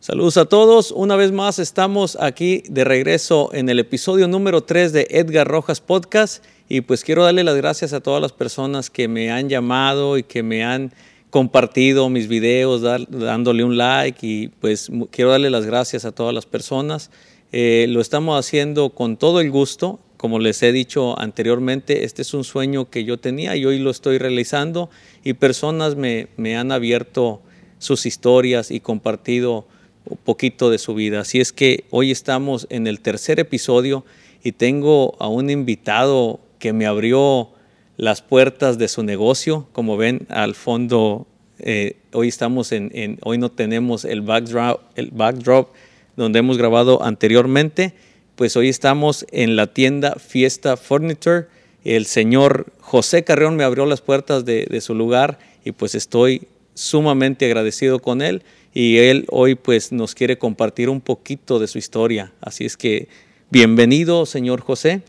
Saludos 0.00 0.38
a 0.38 0.46
todos. 0.46 0.92
Una 0.92 1.14
vez 1.14 1.30
más 1.30 1.58
estamos 1.58 2.16
aquí 2.18 2.62
de 2.70 2.84
regreso 2.84 3.50
en 3.52 3.68
el 3.68 3.78
episodio 3.78 4.28
número 4.28 4.62
3 4.62 4.94
de 4.94 5.06
Edgar 5.10 5.46
Rojas 5.46 5.82
Podcast 5.82 6.42
y 6.70 6.80
pues 6.80 7.04
quiero 7.04 7.22
darle 7.22 7.44
las 7.44 7.56
gracias 7.56 7.92
a 7.92 8.00
todas 8.00 8.22
las 8.22 8.32
personas 8.32 8.88
que 8.88 9.08
me 9.08 9.30
han 9.30 9.50
llamado 9.50 10.16
y 10.16 10.22
que 10.22 10.42
me 10.42 10.64
han 10.64 10.90
compartido 11.28 12.08
mis 12.08 12.28
videos, 12.28 12.80
dándole 12.80 13.62
un 13.62 13.76
like 13.76 14.26
y 14.26 14.48
pues 14.48 14.90
quiero 15.10 15.32
darle 15.32 15.50
las 15.50 15.66
gracias 15.66 16.06
a 16.06 16.12
todas 16.12 16.34
las 16.34 16.46
personas. 16.46 17.10
Eh, 17.52 17.84
lo 17.90 18.00
estamos 18.00 18.38
haciendo 18.38 18.88
con 18.94 19.18
todo 19.18 19.42
el 19.42 19.50
gusto. 19.50 20.00
Como 20.16 20.38
les 20.38 20.62
he 20.62 20.72
dicho 20.72 21.20
anteriormente, 21.20 22.04
este 22.04 22.22
es 22.22 22.32
un 22.32 22.44
sueño 22.44 22.88
que 22.88 23.04
yo 23.04 23.18
tenía 23.18 23.54
y 23.54 23.66
hoy 23.66 23.78
lo 23.78 23.90
estoy 23.90 24.16
realizando 24.16 24.88
y 25.22 25.34
personas 25.34 25.94
me, 25.94 26.28
me 26.38 26.56
han 26.56 26.72
abierto 26.72 27.42
sus 27.78 28.06
historias 28.06 28.70
y 28.70 28.80
compartido 28.80 29.66
poquito 30.16 30.70
de 30.70 30.78
su 30.78 30.94
vida. 30.94 31.20
Así 31.20 31.40
es 31.40 31.52
que 31.52 31.84
hoy 31.90 32.10
estamos 32.10 32.66
en 32.70 32.86
el 32.86 33.00
tercer 33.00 33.40
episodio 33.40 34.04
y 34.42 34.52
tengo 34.52 35.16
a 35.18 35.28
un 35.28 35.50
invitado 35.50 36.40
que 36.58 36.72
me 36.72 36.86
abrió 36.86 37.50
las 37.96 38.22
puertas 38.22 38.78
de 38.78 38.88
su 38.88 39.02
negocio. 39.02 39.68
Como 39.72 39.96
ven 39.96 40.26
al 40.28 40.54
fondo, 40.54 41.26
eh, 41.58 41.96
hoy 42.12 42.28
estamos 42.28 42.72
en, 42.72 43.18
hoy 43.22 43.38
no 43.38 43.50
tenemos 43.50 44.04
el 44.04 44.22
backdrop, 44.22 44.80
el 44.96 45.10
backdrop 45.10 45.70
donde 46.16 46.38
hemos 46.38 46.58
grabado 46.58 47.02
anteriormente. 47.02 47.94
Pues 48.36 48.56
hoy 48.56 48.68
estamos 48.68 49.26
en 49.32 49.56
la 49.56 49.66
tienda 49.66 50.14
Fiesta 50.14 50.76
Furniture. 50.76 51.46
El 51.84 52.06
señor 52.06 52.72
José 52.80 53.24
Carrión 53.24 53.56
me 53.56 53.64
abrió 53.64 53.86
las 53.86 54.00
puertas 54.00 54.44
de, 54.44 54.66
de 54.66 54.80
su 54.80 54.94
lugar 54.94 55.38
y 55.64 55.72
pues 55.72 55.94
estoy 55.94 56.48
sumamente 56.74 57.46
agradecido 57.46 58.00
con 58.00 58.22
él 58.22 58.42
y 58.72 58.98
él 58.98 59.26
hoy 59.30 59.54
pues 59.54 59.92
nos 59.92 60.14
quiere 60.14 60.38
compartir 60.38 60.88
un 60.88 61.00
poquito 61.00 61.58
de 61.58 61.66
su 61.66 61.78
historia. 61.78 62.32
Así 62.40 62.64
es 62.64 62.76
que 62.76 63.08
bienvenido, 63.50 64.26
señor 64.26 64.60
José, 64.60 65.02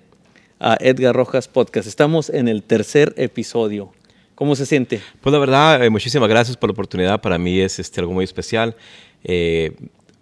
a 0.59 0.77
Edgar 0.79 1.15
Rojas 1.15 1.47
Podcast. 1.47 1.87
Estamos 1.87 2.29
en 2.29 2.47
el 2.47 2.63
tercer 2.63 3.13
episodio. 3.17 3.91
¿Cómo 4.35 4.55
se 4.55 4.65
siente? 4.65 5.01
Pues 5.21 5.31
la 5.31 5.39
verdad, 5.39 5.83
eh, 5.83 5.89
muchísimas 5.89 6.27
gracias 6.27 6.57
por 6.57 6.69
la 6.69 6.71
oportunidad. 6.71 7.21
Para 7.21 7.37
mí 7.37 7.59
es 7.59 7.77
este, 7.77 7.99
algo 7.99 8.13
muy 8.13 8.23
especial. 8.23 8.75
Eh, 9.23 9.73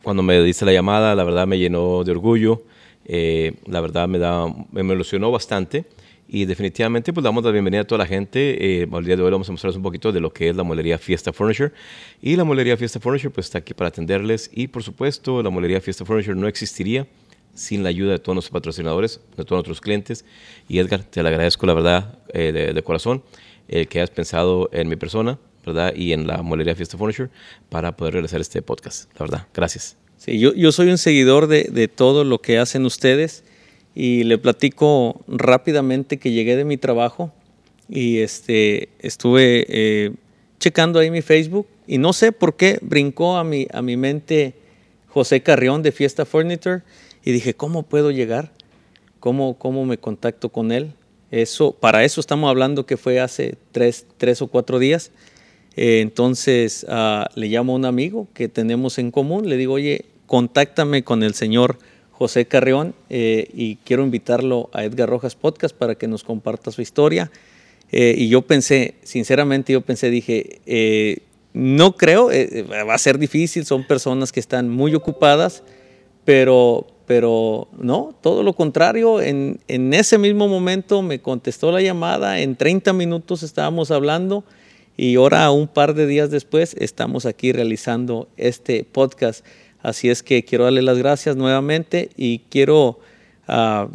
cuando 0.04 0.24
me 0.24 0.42
diste 0.42 0.66
la 0.66 0.74
llamada, 0.74 1.16
la 1.16 1.24
verdad 1.24 1.48
me 1.48 1.58
llenó 1.58 2.04
de 2.04 2.12
orgullo. 2.12 2.64
Eh, 3.06 3.54
la 3.66 3.80
verdad 3.80 4.10
me, 4.10 4.20
da, 4.20 4.46
me 4.72 4.82
ilusionó 4.82 5.32
bastante. 5.32 5.86
Y 6.32 6.46
definitivamente, 6.46 7.12
pues 7.12 7.24
damos 7.24 7.44
la 7.44 7.50
bienvenida 7.50 7.82
a 7.82 7.84
toda 7.86 7.98
la 7.98 8.06
gente. 8.06 8.82
Eh, 8.82 8.88
el 8.94 9.04
día 9.04 9.16
de 9.16 9.24
hoy 9.24 9.32
vamos 9.32 9.50
a 9.50 9.52
mostrarles 9.52 9.78
un 9.78 9.82
poquito 9.82 10.12
de 10.12 10.20
lo 10.20 10.32
que 10.32 10.50
es 10.50 10.56
la 10.56 10.62
molería 10.62 11.00
Fiesta 11.00 11.34
Furniture. 11.34 11.72
Y 12.22 12.36
la 12.36 12.44
molería 12.44 12.78
Fiesta 12.78 13.00
Furniture, 13.00 13.32
pues 13.32 13.48
está 13.48 13.58
aquí 13.58 13.74
para 13.74 13.88
atenderles. 13.88 14.52
Y 14.54 14.68
por 14.68 14.84
supuesto, 14.84 15.42
la 15.42 15.50
molería 15.50 15.82
Fiesta 15.82 16.06
Furniture 16.06 16.36
no 16.36 16.48
existiría 16.48 17.08
sin 17.56 17.82
la 17.82 17.90
ayuda 17.90 18.12
de 18.12 18.20
todos 18.20 18.36
nuestros 18.36 18.54
patrocinadores, 18.54 19.20
de 19.38 19.44
todos 19.44 19.58
nuestros 19.58 19.82
clientes. 19.82 20.24
Y 20.68 20.78
Edgar, 20.78 21.04
te 21.04 21.24
lo 21.24 21.30
agradezco, 21.30 21.66
la 21.66 21.74
verdad, 21.74 22.20
eh, 22.32 22.72
de, 22.76 22.84
corazón, 22.84 23.24
el 23.68 23.88
que 23.88 24.00
has 24.00 24.12
pensado 24.12 24.70
en 24.72 24.88
mi 24.88 24.98
persona, 24.98 25.40
¿verdad? 25.66 25.96
Y 25.96 26.14
en 26.14 26.28
la 26.28 26.44
molería 26.44 26.76
Fiesta 26.76 26.96
Furniture 26.96 27.32
para 27.70 27.98
poder 27.98 28.14
realizar 28.14 28.40
este 28.40 28.62
podcast. 28.62 29.12
La 29.14 29.26
verdad, 29.26 29.48
gracias. 29.52 29.98
Sí, 30.18 30.38
yo, 30.38 30.72
soy 30.72 30.90
un 30.90 31.00
seguidor 31.00 31.48
de 31.48 31.88
todo 31.88 32.24
lo 32.24 32.40
que 32.40 32.60
hacen 32.60 32.86
ustedes 32.86 33.44
y 34.00 34.24
le 34.24 34.38
platico 34.38 35.20
rápidamente 35.28 36.20
que 36.20 36.32
llegué 36.32 36.56
de 36.56 36.64
mi 36.64 36.78
trabajo 36.78 37.34
y 37.90 38.20
este, 38.20 38.88
estuve 39.00 39.66
eh, 39.68 40.12
checando 40.58 41.00
ahí 41.00 41.12
mi 41.12 41.22
Facebook 41.22 41.68
y 41.86 41.98
no 41.98 42.14
sé 42.14 42.32
por 42.32 42.56
qué 42.56 42.80
brincó 42.82 43.36
a 43.36 43.44
mi, 43.44 43.68
a 43.74 43.82
mi 43.82 43.98
mente 43.98 44.54
José 45.10 45.42
Carrión 45.44 45.84
de 45.84 45.92
Fiesta 45.92 46.24
Furniture 46.26 46.84
y 47.26 47.34
dije, 47.34 47.56
¿cómo 47.56 47.84
puedo 47.84 48.10
llegar? 48.10 48.54
¿Cómo, 49.20 49.60
cómo 49.60 49.84
me 49.84 49.98
contacto 49.98 50.48
con 50.48 50.72
él? 50.72 50.94
Eso, 51.30 51.74
para 51.74 52.06
eso 52.06 52.22
estamos 52.22 52.50
hablando 52.50 52.86
que 52.86 52.96
fue 52.96 53.20
hace 53.20 53.56
tres, 53.74 54.06
tres 54.16 54.42
o 54.42 54.48
cuatro 54.48 54.80
días. 54.80 55.12
Eh, 55.76 56.00
entonces 56.00 56.86
ah, 56.88 57.30
le 57.36 57.48
llamo 57.48 57.74
a 57.74 57.76
un 57.76 57.84
amigo 57.84 58.30
que 58.34 58.48
tenemos 58.48 58.98
en 58.98 59.12
común, 59.12 59.50
le 59.50 59.58
digo, 59.58 59.74
oye, 59.74 60.06
contáctame 60.26 61.04
con 61.04 61.22
el 61.22 61.34
señor 61.34 61.80
José 62.20 62.48
Carrión 62.48 62.96
eh, 63.10 63.48
y 63.54 63.78
quiero 63.78 64.04
invitarlo 64.04 64.70
a 64.74 64.84
Edgar 64.84 65.08
Rojas 65.08 65.36
Podcast 65.36 65.74
para 65.74 65.96
que 65.96 66.06
nos 66.10 66.26
comparta 66.26 66.70
su 66.70 66.82
historia. 66.82 67.32
Eh, 67.94 68.14
y 68.18 68.28
yo 68.28 68.42
pensé, 68.42 68.96
sinceramente 69.04 69.72
yo 69.72 69.80
pensé, 69.80 70.10
dije, 70.10 70.60
eh, 70.66 71.20
no 71.54 71.96
creo, 71.96 72.28
va 72.28 72.94
a 72.94 72.98
ser 72.98 73.20
difícil, 73.20 73.66
son 73.66 73.88
personas 73.88 74.34
que 74.34 74.42
están 74.42 74.70
muy 74.70 74.94
ocupadas, 74.96 75.64
pero, 76.26 76.88
pero 77.08 77.70
no, 77.80 78.14
todo 78.22 78.44
lo 78.44 78.52
contrario, 78.52 79.22
en, 79.22 79.62
en 79.70 79.94
ese 79.94 80.18
mismo 80.18 80.50
momento 80.50 81.02
me 81.02 81.22
contestó 81.22 81.72
la 81.72 81.82
llamada, 81.82 82.42
en 82.42 82.58
30 82.58 82.92
minutos 82.92 83.44
estábamos 83.44 83.92
hablando 83.92 84.44
y 84.98 85.16
ahora 85.16 85.50
un 85.52 85.70
par 85.70 85.94
de 85.94 86.06
días 86.06 86.32
después 86.32 86.76
estamos 86.78 87.26
aquí 87.26 87.54
realizando 87.54 88.28
este 88.36 88.84
podcast. 88.84 89.46
Así 89.82 90.10
es 90.10 90.24
que 90.24 90.44
quiero 90.44 90.66
darle 90.66 90.82
las 90.82 90.98
gracias 90.98 91.36
nuevamente 91.36 92.10
y 92.18 92.40
quiero 92.50 93.00
ah, 93.48 93.88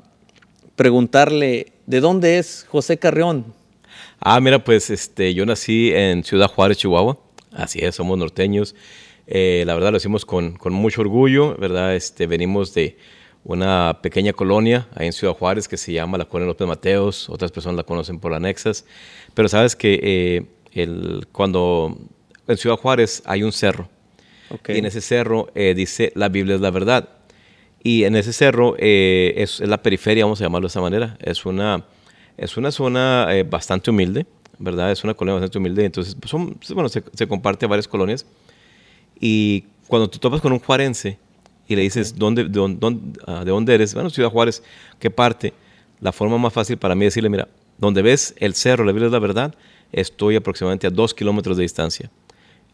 preguntarle, 0.76 1.72
¿de 1.86 2.00
dónde 2.00 2.38
es 2.38 2.66
José 2.68 2.98
Carrión? 2.98 3.44
Ah, 4.20 4.40
mira, 4.40 4.64
pues 4.64 4.88
este, 4.88 5.34
yo 5.34 5.44
nací 5.44 5.92
en 5.92 6.24
Ciudad 6.24 6.48
Juárez, 6.48 6.78
Chihuahua. 6.78 7.18
Así 7.52 7.80
es, 7.80 7.94
somos 7.94 8.16
norteños. 8.16 8.74
Eh, 9.26 9.64
la 9.66 9.74
verdad 9.74 9.90
lo 9.90 9.98
hicimos 9.98 10.24
con, 10.24 10.56
con, 10.56 10.72
mucho 10.72 11.02
orgullo, 11.02 11.56
¿verdad? 11.56 11.94
Este, 11.94 12.26
venimos 12.26 12.74
de 12.74 12.96
una 13.44 13.98
pequeña 14.02 14.32
colonia 14.32 14.88
ahí 14.94 15.06
en 15.06 15.12
Ciudad 15.12 15.34
Juárez 15.34 15.68
que 15.68 15.76
se 15.76 15.92
llama 15.92 16.16
la 16.16 16.24
Colonia 16.24 16.48
López 16.48 16.66
Mateos. 16.66 17.28
Otras 17.28 17.52
personas 17.52 17.76
la 17.76 17.82
conocen 17.84 18.18
por 18.18 18.32
anexas. 18.32 18.86
Pero 19.34 19.48
sabes 19.48 19.76
que 19.76 20.00
eh, 20.02 20.46
el, 20.72 21.26
cuando 21.30 21.98
en 22.48 22.56
Ciudad 22.56 22.76
Juárez 22.76 23.22
hay 23.26 23.42
un 23.42 23.52
cerro 23.52 23.88
y 24.68 24.78
en 24.78 24.86
ese 24.86 25.00
cerro 25.00 25.50
eh, 25.54 25.74
dice, 25.74 26.12
la 26.14 26.28
Biblia 26.28 26.56
es 26.56 26.60
la 26.60 26.70
verdad. 26.70 27.08
Y 27.82 28.04
en 28.04 28.16
ese 28.16 28.32
cerro 28.32 28.76
eh, 28.78 29.34
es, 29.36 29.60
la 29.60 29.82
periferia, 29.82 30.24
vamos 30.24 30.40
a 30.40 30.44
llamarlo 30.44 30.66
de 30.66 30.70
esa 30.70 30.80
manera. 30.80 31.16
Es 31.20 31.44
una, 31.44 31.84
es 32.36 32.56
una 32.56 32.70
zona 32.70 33.26
eh, 33.30 33.42
bastante 33.42 33.90
humilde, 33.90 34.26
¿verdad? 34.58 34.90
Es 34.90 35.04
una 35.04 35.14
colonia 35.14 35.34
bastante 35.34 35.58
humilde. 35.58 35.84
Entonces, 35.84 36.14
pues, 36.14 36.30
son, 36.30 36.54
pues, 36.54 36.72
bueno, 36.72 36.88
se, 36.88 37.02
se, 37.12 37.28
comparte 37.28 37.66
a 37.66 37.68
varias 37.68 37.86
colonias. 37.86 38.24
Y 39.20 39.64
cuando 39.86 40.08
tú 40.08 40.18
topas 40.18 40.40
con 40.40 40.52
un 40.52 40.60
juarense 40.60 41.18
y 41.68 41.76
le 41.76 41.82
dices, 41.82 42.16
¿dónde, 42.16 42.44
de, 42.44 42.50
dónde, 42.50 43.20
ah, 43.26 43.44
¿de 43.44 43.50
dónde 43.50 43.74
eres? 43.74 43.94
Bueno, 43.94 44.10
Ciudad 44.10 44.30
Juárez, 44.30 44.62
¿qué 44.98 45.10
parte? 45.10 45.52
La 46.00 46.12
forma 46.12 46.38
más 46.38 46.52
fácil 46.52 46.78
para 46.78 46.94
mí 46.94 47.04
es 47.04 47.12
decirle, 47.12 47.28
mira, 47.28 47.48
donde 47.78 48.02
ves 48.02 48.34
el 48.38 48.54
cerro, 48.54 48.84
la 48.84 48.92
Biblia 48.92 49.06
es 49.06 49.12
la 49.12 49.18
verdad, 49.18 49.54
estoy 49.92 50.36
aproximadamente 50.36 50.86
a 50.86 50.90
dos 50.90 51.14
kilómetros 51.14 51.56
de 51.56 51.62
distancia. 51.62 52.10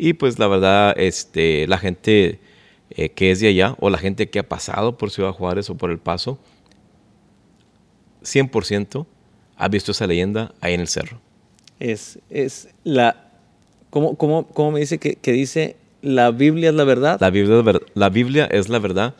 Y 0.02 0.14
pues 0.14 0.38
la 0.38 0.48
verdad, 0.48 0.94
este, 0.96 1.66
la 1.66 1.76
gente 1.76 2.40
eh, 2.88 3.10
que 3.10 3.30
es 3.32 3.40
de 3.40 3.48
allá 3.48 3.76
o 3.80 3.90
la 3.90 3.98
gente 3.98 4.30
que 4.30 4.38
ha 4.38 4.48
pasado 4.48 4.96
por 4.96 5.10
Ciudad 5.10 5.32
Juárez 5.32 5.68
o 5.68 5.76
por 5.76 5.90
El 5.90 5.98
Paso, 5.98 6.38
100% 8.22 9.04
ha 9.58 9.68
visto 9.68 9.92
esa 9.92 10.06
leyenda 10.06 10.54
ahí 10.62 10.72
en 10.72 10.80
el 10.80 10.88
cerro. 10.88 11.20
Es, 11.78 12.18
es 12.30 12.70
la... 12.82 13.30
¿Cómo, 13.90 14.16
cómo, 14.16 14.46
cómo 14.46 14.70
me 14.70 14.80
dice 14.80 14.96
que, 14.96 15.16
que, 15.16 15.32
dice 15.32 15.76
la 16.00 16.30
Biblia 16.30 16.70
es 16.70 16.74
la 16.76 16.84
verdad? 16.84 17.18
La 17.20 17.28
Biblia, 17.28 17.62
la 17.92 18.08
Biblia 18.08 18.46
es 18.46 18.70
la 18.70 18.78
verdad. 18.78 19.14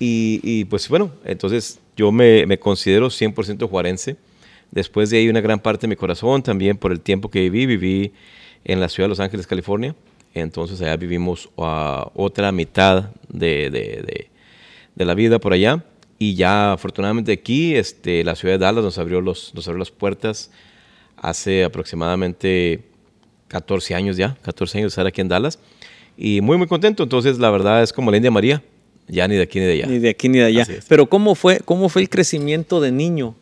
Y, 0.00 0.40
y 0.42 0.64
pues 0.64 0.88
bueno, 0.88 1.12
entonces 1.24 1.78
yo 1.96 2.10
me, 2.10 2.46
me 2.46 2.58
considero 2.58 3.10
100% 3.10 3.68
juarense. 3.70 4.16
Después 4.72 5.08
de 5.10 5.18
ahí 5.18 5.28
una 5.28 5.40
gran 5.40 5.60
parte 5.60 5.82
de 5.82 5.88
mi 5.88 5.96
corazón, 5.96 6.42
también 6.42 6.76
por 6.78 6.90
el 6.90 7.00
tiempo 7.00 7.30
que 7.30 7.48
viví, 7.48 7.66
viví 7.66 8.12
en 8.64 8.80
la 8.80 8.88
ciudad 8.88 9.04
de 9.04 9.10
Los 9.10 9.20
Ángeles, 9.20 9.46
California. 9.46 9.94
Entonces 10.40 10.82
allá 10.82 10.96
vivimos 10.96 11.48
a 11.56 12.10
otra 12.14 12.52
mitad 12.52 13.10
de, 13.28 13.70
de, 13.70 14.28
de, 14.94 15.04
la 15.04 15.14
vida 15.14 15.38
por 15.38 15.54
allá. 15.54 15.82
Y 16.18 16.34
ya 16.34 16.72
afortunadamente 16.72 17.32
aquí, 17.32 17.74
este, 17.74 18.22
la 18.22 18.34
ciudad 18.36 18.54
de 18.54 18.58
Dallas 18.58 18.84
nos 18.84 18.98
abrió, 18.98 19.22
los, 19.22 19.54
nos 19.54 19.66
abrió 19.66 19.78
las 19.78 19.90
puertas 19.90 20.50
hace 21.16 21.64
aproximadamente 21.64 22.82
14 23.48 23.94
años 23.94 24.18
ya, 24.18 24.36
14 24.42 24.78
años 24.78 24.88
de 24.88 24.92
estar 24.92 25.06
aquí 25.06 25.22
en 25.22 25.28
Dallas. 25.28 25.58
Y 26.18 26.42
muy, 26.42 26.58
muy 26.58 26.66
contento. 26.66 27.02
Entonces, 27.02 27.38
la 27.38 27.50
verdad 27.50 27.82
es 27.82 27.92
como 27.92 28.10
la 28.10 28.18
India 28.18 28.30
María, 28.30 28.62
ya 29.08 29.26
ni 29.28 29.36
de 29.36 29.42
aquí 29.42 29.58
ni 29.58 29.64
de 29.64 29.72
allá. 29.72 29.86
Ni 29.86 29.98
de 29.98 30.10
aquí 30.10 30.28
ni 30.28 30.38
de 30.38 30.44
allá. 30.44 30.66
Pero 30.86 31.06
¿cómo 31.08 31.34
fue, 31.34 31.60
cómo 31.64 31.88
fue 31.88 32.02
el 32.02 32.10
crecimiento 32.10 32.80
de 32.82 32.92
niño 32.92 33.34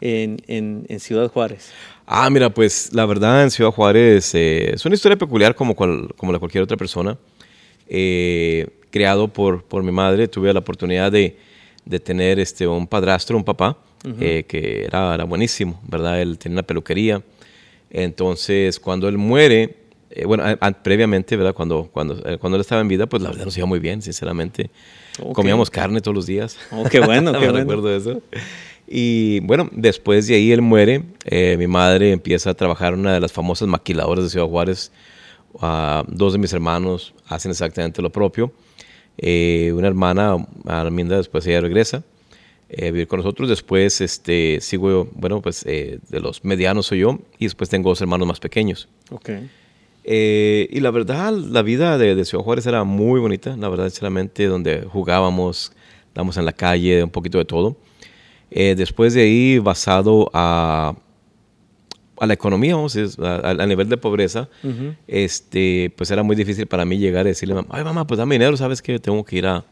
en, 0.00 0.42
en, 0.48 0.84
en 0.88 0.98
Ciudad 0.98 1.28
Juárez? 1.28 1.70
Ah, 2.12 2.28
mira, 2.28 2.50
pues 2.50 2.92
la 2.92 3.06
verdad 3.06 3.44
en 3.44 3.52
Ciudad 3.52 3.70
Juárez 3.70 4.34
eh, 4.34 4.72
es 4.74 4.84
una 4.84 4.96
historia 4.96 5.16
peculiar 5.16 5.54
como, 5.54 5.76
como 5.76 6.32
la 6.32 6.40
cualquier 6.40 6.64
otra 6.64 6.76
persona. 6.76 7.16
Eh, 7.86 8.66
creado 8.90 9.28
por, 9.28 9.62
por 9.62 9.84
mi 9.84 9.92
madre, 9.92 10.26
tuve 10.26 10.52
la 10.52 10.58
oportunidad 10.58 11.12
de, 11.12 11.36
de 11.84 12.00
tener 12.00 12.40
este, 12.40 12.66
un 12.66 12.88
padrastro, 12.88 13.36
un 13.36 13.44
papá, 13.44 13.78
eh, 14.18 14.44
que 14.48 14.86
era, 14.86 15.14
era, 15.14 15.22
buenísimo, 15.22 15.80
¿verdad? 15.86 16.20
Él 16.20 16.36
tenía 16.36 16.56
una 16.56 16.62
peluquería. 16.64 17.22
Entonces, 17.90 18.80
cuando 18.80 19.06
él 19.06 19.16
muere, 19.16 19.76
bueno, 20.26 20.42
previamente, 20.82 21.36
¿verdad? 21.36 21.54
Cuando, 21.54 21.90
cuando, 21.92 22.20
cuando 22.40 22.56
él 22.56 22.60
estaba 22.62 22.80
en 22.80 22.88
vida, 22.88 23.06
pues 23.06 23.22
la 23.22 23.28
verdad 23.28 23.44
nos 23.44 23.56
iba 23.56 23.68
muy 23.68 23.78
bien, 23.78 24.02
sinceramente. 24.02 24.68
Comíamos 25.32 25.70
carne 25.70 26.00
todos 26.00 26.16
los 26.16 26.26
días. 26.26 26.58
Oh, 26.72 26.82
qué 26.90 26.98
bueno, 26.98 27.30
qué 27.38 27.52
Me 27.52 27.62
bueno. 27.62 27.82
de 27.82 27.96
eso. 27.96 28.20
Y 28.92 29.38
bueno, 29.40 29.70
después 29.72 30.26
de 30.26 30.34
ahí 30.34 30.50
él 30.50 30.62
muere. 30.62 31.04
Eh, 31.24 31.54
mi 31.56 31.68
madre 31.68 32.10
empieza 32.10 32.50
a 32.50 32.54
trabajar 32.54 32.92
en 32.94 33.00
una 33.00 33.14
de 33.14 33.20
las 33.20 33.32
famosas 33.32 33.68
maquiladoras 33.68 34.24
de 34.24 34.30
Ciudad 34.30 34.46
Juárez. 34.46 34.90
Uh, 35.52 36.04
dos 36.08 36.32
de 36.32 36.38
mis 36.38 36.52
hermanos 36.52 37.14
hacen 37.28 37.52
exactamente 37.52 38.02
lo 38.02 38.10
propio. 38.10 38.52
Eh, 39.16 39.72
una 39.74 39.86
hermana, 39.86 40.44
Arminda, 40.66 41.16
después 41.16 41.46
ella 41.46 41.60
regresa 41.60 42.02
eh, 42.68 42.88
a 42.88 42.90
vivir 42.90 43.06
con 43.06 43.18
nosotros. 43.18 43.48
Después 43.48 44.00
este, 44.00 44.58
sigo, 44.60 45.08
bueno, 45.14 45.40
pues 45.40 45.64
de 45.64 46.00
los 46.20 46.44
medianos 46.44 46.86
soy 46.86 46.98
yo. 47.00 47.20
Y 47.38 47.44
después 47.44 47.70
tengo 47.70 47.90
dos 47.90 48.00
hermanos 48.00 48.26
más 48.26 48.40
pequeños. 48.40 48.88
Okay. 49.08 49.48
Eh, 50.02 50.68
y 50.70 50.80
la 50.80 50.90
verdad, 50.90 51.32
la 51.32 51.62
vida 51.62 51.96
de, 51.96 52.16
de, 52.16 52.24
Ciudad 52.24 52.42
Juárez 52.42 52.66
era 52.66 52.82
muy 52.82 53.20
bonita, 53.20 53.56
la 53.56 53.68
verdad, 53.68 53.84
sinceramente, 53.84 54.46
donde 54.46 54.82
jugábamos, 54.82 55.72
estábamos 56.08 56.36
en 56.36 56.46
la 56.46 56.52
calle, 56.52 57.04
un 57.04 57.10
poquito 57.10 57.38
de 57.38 57.44
todo. 57.44 57.76
Eh, 58.50 58.74
después 58.76 59.14
de 59.14 59.22
ahí, 59.22 59.58
basado 59.58 60.30
a, 60.34 60.94
a 62.18 62.26
la 62.26 62.34
economía, 62.34 62.74
vamos, 62.76 62.96
a, 63.18 63.50
a, 63.50 63.66
nivel 63.66 63.88
de 63.88 63.96
pobreza, 63.96 64.48
uh 64.62 64.68
-huh. 64.68 64.96
este, 65.06 65.92
pues 65.96 66.10
era 66.10 66.22
muy 66.22 66.36
difícil 66.36 66.66
para 66.66 66.84
mí 66.84 66.98
llegar 66.98 67.26
y 67.26 67.30
decirle, 67.30 67.54
ay 67.70 67.84
mamá, 67.84 68.06
pues 68.06 68.18
dame 68.18 68.34
dinero, 68.34 68.56
sabes 68.56 68.82
que 68.82 68.98
tengo 68.98 69.24
que 69.24 69.36
ir 69.36 69.46
a, 69.46 69.64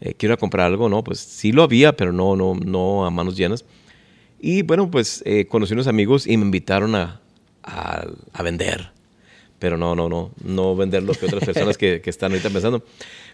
eh, 0.00 0.14
quiero 0.16 0.34
ir 0.34 0.36
a 0.36 0.40
comprar 0.40 0.66
algo, 0.66 0.88
¿no? 0.88 1.02
Pues 1.02 1.20
sí 1.20 1.52
lo 1.52 1.62
había, 1.62 1.96
pero 1.96 2.12
no, 2.12 2.36
no, 2.36 2.54
no 2.54 3.06
a 3.06 3.10
manos 3.10 3.36
llenas. 3.36 3.64
Y 4.40 4.62
bueno, 4.62 4.90
pues 4.90 5.22
eh, 5.24 5.46
conocí 5.46 5.72
unos 5.72 5.86
amigos 5.86 6.26
y 6.26 6.36
me 6.36 6.44
invitaron 6.44 6.94
a, 6.94 7.20
a, 7.62 8.06
a 8.32 8.42
vender 8.42 8.92
pero 9.62 9.76
no, 9.76 9.94
no, 9.94 10.08
no, 10.08 10.32
no 10.42 10.74
vender 10.74 11.04
lo 11.04 11.12
que 11.12 11.26
otras 11.26 11.44
personas 11.44 11.78
que, 11.78 12.00
que, 12.00 12.10
están 12.10 12.32
ahorita 12.32 12.50
pensando. 12.50 12.82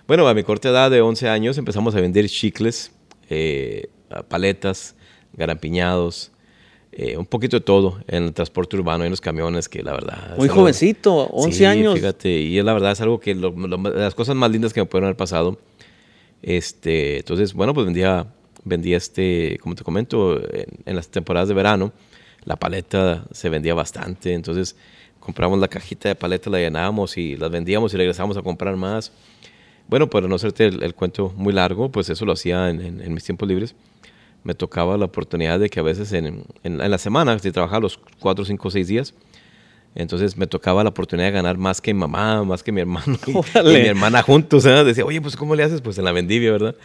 Bueno, 0.07 0.29
a 0.29 0.35
mi 0.35 0.43
corta 0.43 0.69
edad 0.69 0.91
de 0.91 1.01
11 1.01 1.27
años 1.27 1.57
empezamos 1.57 1.95
a 1.95 2.03
vender 2.03 2.29
chicles, 2.29 2.93
eh, 3.29 3.91
paletas, 4.29 4.95
garampiñados, 5.33 6.33
eh, 6.93 7.17
un 7.17 7.27
poquito 7.27 7.59
de 7.59 7.65
todo 7.65 8.01
en 8.09 8.25
el 8.25 8.33
transporte 8.33 8.77
urbano, 8.77 9.05
en 9.05 9.11
los 9.11 9.21
camiones, 9.21 9.69
que 9.69 9.83
la 9.83 9.93
verdad... 9.93 10.37
Muy 10.37 10.49
algo, 10.49 10.63
jovencito, 10.63 11.27
11 11.29 11.57
sí, 11.57 11.65
años. 11.65 11.95
fíjate, 11.95 12.31
y 12.31 12.61
la 12.63 12.73
verdad 12.73 12.93
es 12.93 13.01
algo 13.01 13.21
que, 13.21 13.35
lo, 13.35 13.51
lo, 13.51 13.77
las 13.77 14.15
cosas 14.15 14.35
más 14.35 14.51
lindas 14.51 14.73
que 14.73 14.81
me 14.81 14.87
pudieron 14.87 15.07
haber 15.07 15.17
pasado. 15.17 15.59
Este, 16.43 17.19
entonces, 17.19 17.55
bueno, 17.55 17.75
pues 17.75 17.87
vendía, 17.87 18.27
vendía 18.65 18.97
este, 18.97 19.59
como 19.63 19.75
te 19.75 19.85
comento, 19.85 20.41
en, 20.53 20.67
en 20.87 20.97
las 20.97 21.09
temporadas 21.09 21.49
de 21.49 21.55
verano, 21.55 21.93
la 22.45 22.57
paleta 22.57 23.25
se 23.33 23.49
vendía 23.49 23.75
bastante, 23.75 24.33
entonces 24.33 24.75
compramos 25.21 25.59
la 25.59 25.69
cajita 25.69 26.09
de 26.09 26.15
paletas, 26.15 26.51
la 26.51 26.59
llenábamos 26.59 27.19
y 27.19 27.37
las 27.37 27.51
vendíamos 27.51 27.93
y 27.93 27.97
regresábamos 27.99 28.39
a 28.39 28.43
comprar 28.43 28.77
más. 28.77 29.13
Bueno, 29.89 30.09
para 30.09 30.29
no 30.29 30.35
hacerte 30.35 30.67
el, 30.67 30.83
el 30.83 30.95
cuento 30.95 31.33
muy 31.37 31.53
largo, 31.53 31.91
pues 31.91 32.09
eso 32.11 32.25
lo 32.25 32.33
hacía 32.33 32.71
en, 32.71 32.81
en, 32.81 33.01
en, 33.01 33.15
mis 33.15 33.25
tiempos 33.25 33.49
libres. 33.49 33.75
Me 34.45 34.55
tocaba 34.55 34.97
la 34.97 35.07
oportunidad 35.07 35.59
de 35.59 35.69
que 35.69 35.81
a 35.81 35.83
veces 35.83 36.13
en, 36.13 36.45
en 36.63 36.91
la 36.91 36.99
semana, 36.99 37.39
si 37.39 37.51
trabajaba 37.51 37.81
los 37.81 37.99
4, 38.21 38.45
5, 38.45 38.71
6 38.71 38.87
días, 38.87 39.15
entonces 39.95 40.37
me 40.37 40.47
tocaba 40.47 40.85
la 40.85 40.91
oportunidad 40.91 41.27
de 41.27 41.33
ganar 41.33 41.59
más 41.59 41.81
que 41.81 41.93
mi 41.93 42.01
mamá, 42.01 42.45
más 42.45 42.63
que 42.63 42.71
mi 42.71 42.81
hermano 42.81 43.19
y, 43.27 43.31
y 43.59 43.63
mi 43.65 43.89
hermana 43.89 44.23
juntos. 44.23 44.65
¿eh? 44.65 44.85
Decía, 44.85 45.05
oye, 45.05 45.21
pues 45.21 45.37
¿cómo 45.37 45.55
le 45.55 45.65
haces? 45.65 45.81
Pues 45.81 45.99
en 45.99 46.05
la 46.05 46.13
vendivia, 46.13 46.53
¿verdad? 46.53 46.77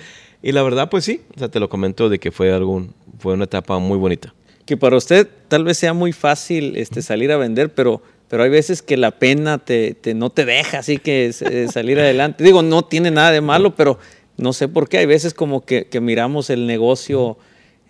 Y 0.41 0.51
la 0.51 0.63
verdad, 0.63 0.89
pues 0.89 1.05
sí, 1.05 1.21
o 1.35 1.39
sea, 1.39 1.49
te 1.49 1.59
lo 1.59 1.69
comento 1.69 2.09
de 2.09 2.19
que 2.19 2.31
fue, 2.31 2.51
algo, 2.51 2.87
fue 3.19 3.33
una 3.33 3.45
etapa 3.45 3.77
muy 3.79 3.97
bonita. 3.97 4.33
Que 4.65 4.77
para 4.77 4.97
usted 4.97 5.27
tal 5.47 5.63
vez 5.63 5.77
sea 5.77 5.93
muy 5.93 6.11
fácil 6.11 6.75
este, 6.75 7.01
salir 7.01 7.31
a 7.31 7.37
vender, 7.37 7.73
pero 7.73 8.01
pero 8.33 8.45
hay 8.45 8.49
veces 8.49 8.81
que 8.81 8.97
la 8.97 9.11
pena 9.11 9.59
te, 9.59 9.93
te 9.93 10.15
no 10.15 10.31
te 10.31 10.43
deja 10.43 10.79
así 10.79 10.97
que 10.97 11.27
eh, 11.27 11.67
salir 11.71 11.99
adelante. 11.99 12.43
Digo, 12.43 12.63
no 12.63 12.83
tiene 12.83 13.11
nada 13.11 13.31
de 13.31 13.41
malo, 13.41 13.75
pero 13.75 13.99
no 14.37 14.53
sé 14.53 14.67
por 14.67 14.89
qué. 14.89 14.97
Hay 14.97 15.05
veces 15.05 15.35
como 15.35 15.63
que, 15.63 15.85
que, 15.85 16.01
miramos 16.01 16.49
el 16.49 16.65
negocio 16.65 17.37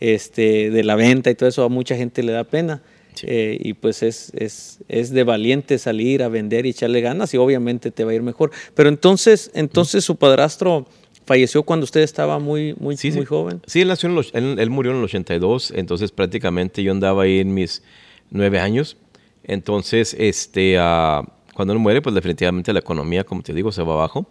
este, 0.02 0.70
de 0.70 0.84
la 0.84 0.98
venta 0.98 1.32
y 1.32 1.36
todo 1.36 1.48
eso, 1.48 1.64
a 1.64 1.70
mucha 1.70 1.96
gente 1.96 2.24
le 2.24 2.34
da 2.34 2.44
pena. 2.44 2.82
Sí. 3.14 3.26
Eh, 3.30 3.58
y 3.58 3.74
pues 3.76 4.04
es, 4.04 4.34
es, 4.36 4.80
es, 4.90 5.12
de 5.12 5.24
valiente 5.24 5.78
salir 5.78 6.22
a 6.22 6.28
vender 6.28 6.66
y 6.66 6.72
echarle 6.72 7.00
ganas 7.00 7.34
y 7.34 7.38
obviamente 7.38 7.90
te 7.90 8.04
va 8.04 8.12
a 8.12 8.16
ir 8.16 8.22
mejor. 8.22 8.52
Pero 8.76 8.90
entonces, 8.90 9.50
entonces 9.54 10.04
su 10.04 10.18
padrastro 10.18 10.88
falleció 11.26 11.64
cuando 11.64 11.86
usted 11.86 12.02
estaba 12.02 12.40
muy, 12.40 12.76
muy, 12.82 12.98
sí, 12.98 13.12
muy 13.12 13.22
sí. 13.22 13.26
joven. 13.28 13.62
Sí, 13.66 13.80
él, 13.80 13.88
nació 13.88 14.10
en 14.10 14.16
los, 14.16 14.32
él, 14.34 14.58
él 14.60 14.70
murió 14.70 14.92
en 14.92 14.98
el 14.98 15.06
82, 15.06 15.72
entonces 15.74 16.12
prácticamente 16.12 16.84
yo 16.84 16.92
andaba 16.92 17.24
ahí 17.24 17.40
en 17.40 17.54
mis 17.54 17.82
nueve 18.30 18.60
años. 18.60 18.98
Entonces, 19.44 20.16
este, 20.18 20.80
uh, 20.80 21.26
cuando 21.54 21.74
uno 21.74 21.80
muere, 21.80 22.02
pues 22.02 22.16
definitivamente 22.16 22.74
la 22.74 22.80
economía, 22.80 23.24
como 23.24 23.42
te 23.42 23.54
digo, 23.54 23.72
se 23.72 23.84
va 23.84 23.94
abajo. 23.94 24.28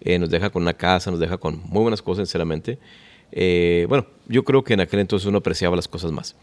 Eh, 0.00 0.18
nos 0.18 0.30
deja 0.30 0.50
con 0.50 0.62
una 0.62 0.74
casa, 0.74 1.10
nos 1.10 1.20
deja 1.20 1.36
con 1.38 1.60
muy 1.66 1.82
buenas 1.82 2.02
cosas, 2.02 2.28
sinceramente. 2.28 2.78
Eh, 3.32 3.86
bueno, 3.88 4.06
yo 4.26 4.44
creo 4.44 4.64
que 4.64 4.74
en 4.74 4.80
aquel 4.80 5.00
entonces 5.00 5.26
uno 5.26 5.38
apreciaba 5.38 5.76
las 5.76 5.88
cosas 5.88 6.10
más. 6.10 6.34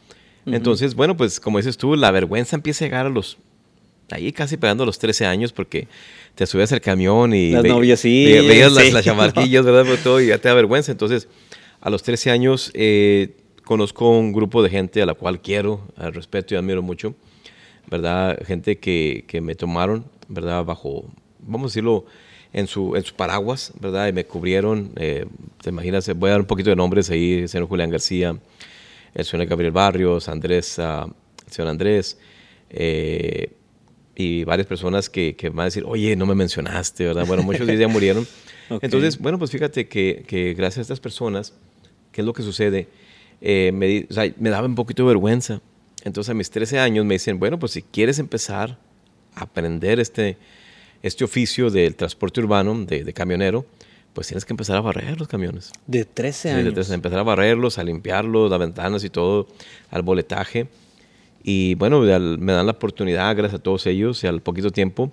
Uh 0.46 0.52
-huh. 0.52 0.56
Entonces, 0.56 0.96
bueno, 0.96 1.18
pues 1.18 1.40
como 1.40 1.58
dices 1.58 1.78
tú, 1.78 1.96
la 1.96 2.12
vergüenza 2.12 2.56
empieza 2.56 2.86
a 2.86 2.88
llegar 2.88 3.06
a 3.08 3.10
los, 3.10 3.38
ahí 4.12 4.32
casi 4.32 4.58
pegando 4.58 4.84
a 4.84 4.86
los 4.86 5.00
13 5.00 5.26
años, 5.26 5.52
porque 5.52 5.88
te 6.36 6.46
subías 6.46 6.72
al 6.72 6.82
camión 6.82 7.34
y 7.34 7.52
las 7.52 7.64
ve, 7.64 7.70
novias, 7.70 8.00
sí, 8.00 8.26
ve, 8.26 8.42
veías 8.42 8.74
sí. 8.74 8.78
las, 8.78 8.94
las 8.94 9.06
chamarquillas, 9.06 9.66
¿verdad? 9.66 9.86
Por 9.86 9.98
todo, 9.98 10.22
y 10.22 10.28
ya 10.28 10.38
te 10.38 10.48
da 10.48 10.54
vergüenza. 10.54 10.92
Entonces, 10.92 11.28
a 11.82 11.90
los 11.90 12.04
13 12.04 12.32
años, 12.32 12.72
eh, 12.74 13.36
conozco 13.64 14.10
un 14.10 14.32
grupo 14.32 14.64
de 14.64 14.70
gente 14.70 15.02
a 15.02 15.06
la 15.06 15.16
cual 15.16 15.42
quiero, 15.42 15.82
respeto 15.98 16.54
y 16.54 16.58
admiro 16.58 16.82
mucho. 16.82 17.16
¿Verdad? 17.90 18.40
Gente 18.46 18.80
que, 18.80 19.26
que, 19.28 19.42
me 19.42 19.56
tomaron, 19.56 20.06
¿verdad? 20.28 20.64
Bajo, 20.66 21.06
vamos 21.40 21.66
a 21.66 21.70
decirlo, 21.72 22.06
en 22.54 22.68
su, 22.68 22.96
en 22.96 23.04
su 23.04 23.14
paraguas, 23.14 23.74
¿verdad? 23.80 24.08
Y 24.08 24.14
me 24.14 24.26
cubrieron, 24.26 24.92
eh, 24.96 25.26
te 25.62 25.70
imaginas, 25.70 26.08
voy 26.16 26.30
a 26.30 26.32
dar 26.34 26.42
un 26.42 26.48
poquito 26.48 26.70
de 26.70 26.76
nombres 26.76 27.10
ahí, 27.10 27.34
el 27.34 27.50
señor 27.50 27.68
Julián 27.68 27.90
García, 27.90 28.38
el 29.14 29.26
señor 29.26 29.48
Gabriel 29.48 29.72
Barrios, 29.72 30.30
Andrés, 30.30 30.78
uh, 30.80 31.12
el 31.46 31.54
señor 31.54 31.70
Andrés, 31.70 32.18
eh, 32.70 33.52
y 34.16 34.44
varias 34.44 34.68
personas 34.68 35.10
que, 35.10 35.36
que, 35.36 35.50
van 35.50 35.62
a 35.62 35.64
decir, 35.66 35.84
oye, 35.86 36.16
no 36.16 36.26
me 36.26 36.36
mencionaste, 36.36 37.06
¿verdad? 37.06 37.26
Bueno, 37.28 37.44
muchos 37.44 37.68
de 37.68 37.74
ellos 37.74 37.82
ya 37.82 37.88
murieron. 37.88 38.28
okay. 38.70 38.80
Entonces, 38.82 39.20
bueno, 39.20 39.38
pues 39.38 39.52
fíjate 39.52 39.88
que, 39.88 40.24
que, 40.28 40.54
gracias 40.56 40.80
a 40.80 40.82
estas 40.82 41.00
personas, 41.00 41.54
¿qué 42.12 42.22
es 42.22 42.26
lo 42.26 42.34
que 42.34 42.42
sucede? 42.42 42.88
Eh, 43.42 43.72
me, 43.74 44.08
o 44.10 44.14
sea, 44.14 44.34
me 44.40 44.50
daba 44.50 44.66
un 44.66 44.74
poquito 44.74 45.04
de 45.04 45.10
vergüenza, 45.10 45.62
entonces 46.08 46.32
a 46.32 46.34
mis 46.34 46.50
13 46.50 46.80
años 46.80 47.06
me 47.06 47.16
dicen, 47.16 47.40
bueno, 47.40 47.60
pues 47.60 47.74
si 47.74 47.82
quieres 47.82 48.20
empezar 48.20 48.78
a 49.36 49.44
aprender 49.44 50.00
este, 50.00 50.38
este 51.04 51.24
oficio 51.24 51.70
del 51.70 51.96
transporte 51.96 52.40
urbano, 52.40 52.86
de, 52.86 53.04
de 53.04 53.14
camionero, 53.14 53.66
pues 54.14 54.28
tienes 54.28 54.46
que 54.46 54.54
empezar 54.54 54.78
a 54.78 54.82
barrer 54.82 55.20
los 55.20 55.28
camiones. 55.28 55.72
De 55.86 56.04
13 56.06 56.50
años. 56.50 56.60
Sí, 56.62 56.66
de 56.66 56.72
13, 56.72 56.94
empezar 56.96 57.20
a 57.20 57.24
barrerlos, 57.24 57.78
a 57.78 57.84
limpiarlos, 57.84 58.50
las 58.50 58.60
ventanas 58.60 59.04
y 59.04 59.12
todo, 59.12 59.48
al 59.92 60.02
boletaje. 60.02 60.68
Y 61.44 61.76
bueno, 61.76 62.02
al, 62.02 62.40
me 62.40 62.54
dan 62.54 62.66
la 62.66 62.72
oportunidad, 62.72 63.36
gracias 63.36 63.60
a 63.60 63.64
todos 63.64 63.86
ellos, 63.86 64.24
y 64.24 64.28
al 64.28 64.42
poquito 64.42 64.72
tiempo, 64.72 65.12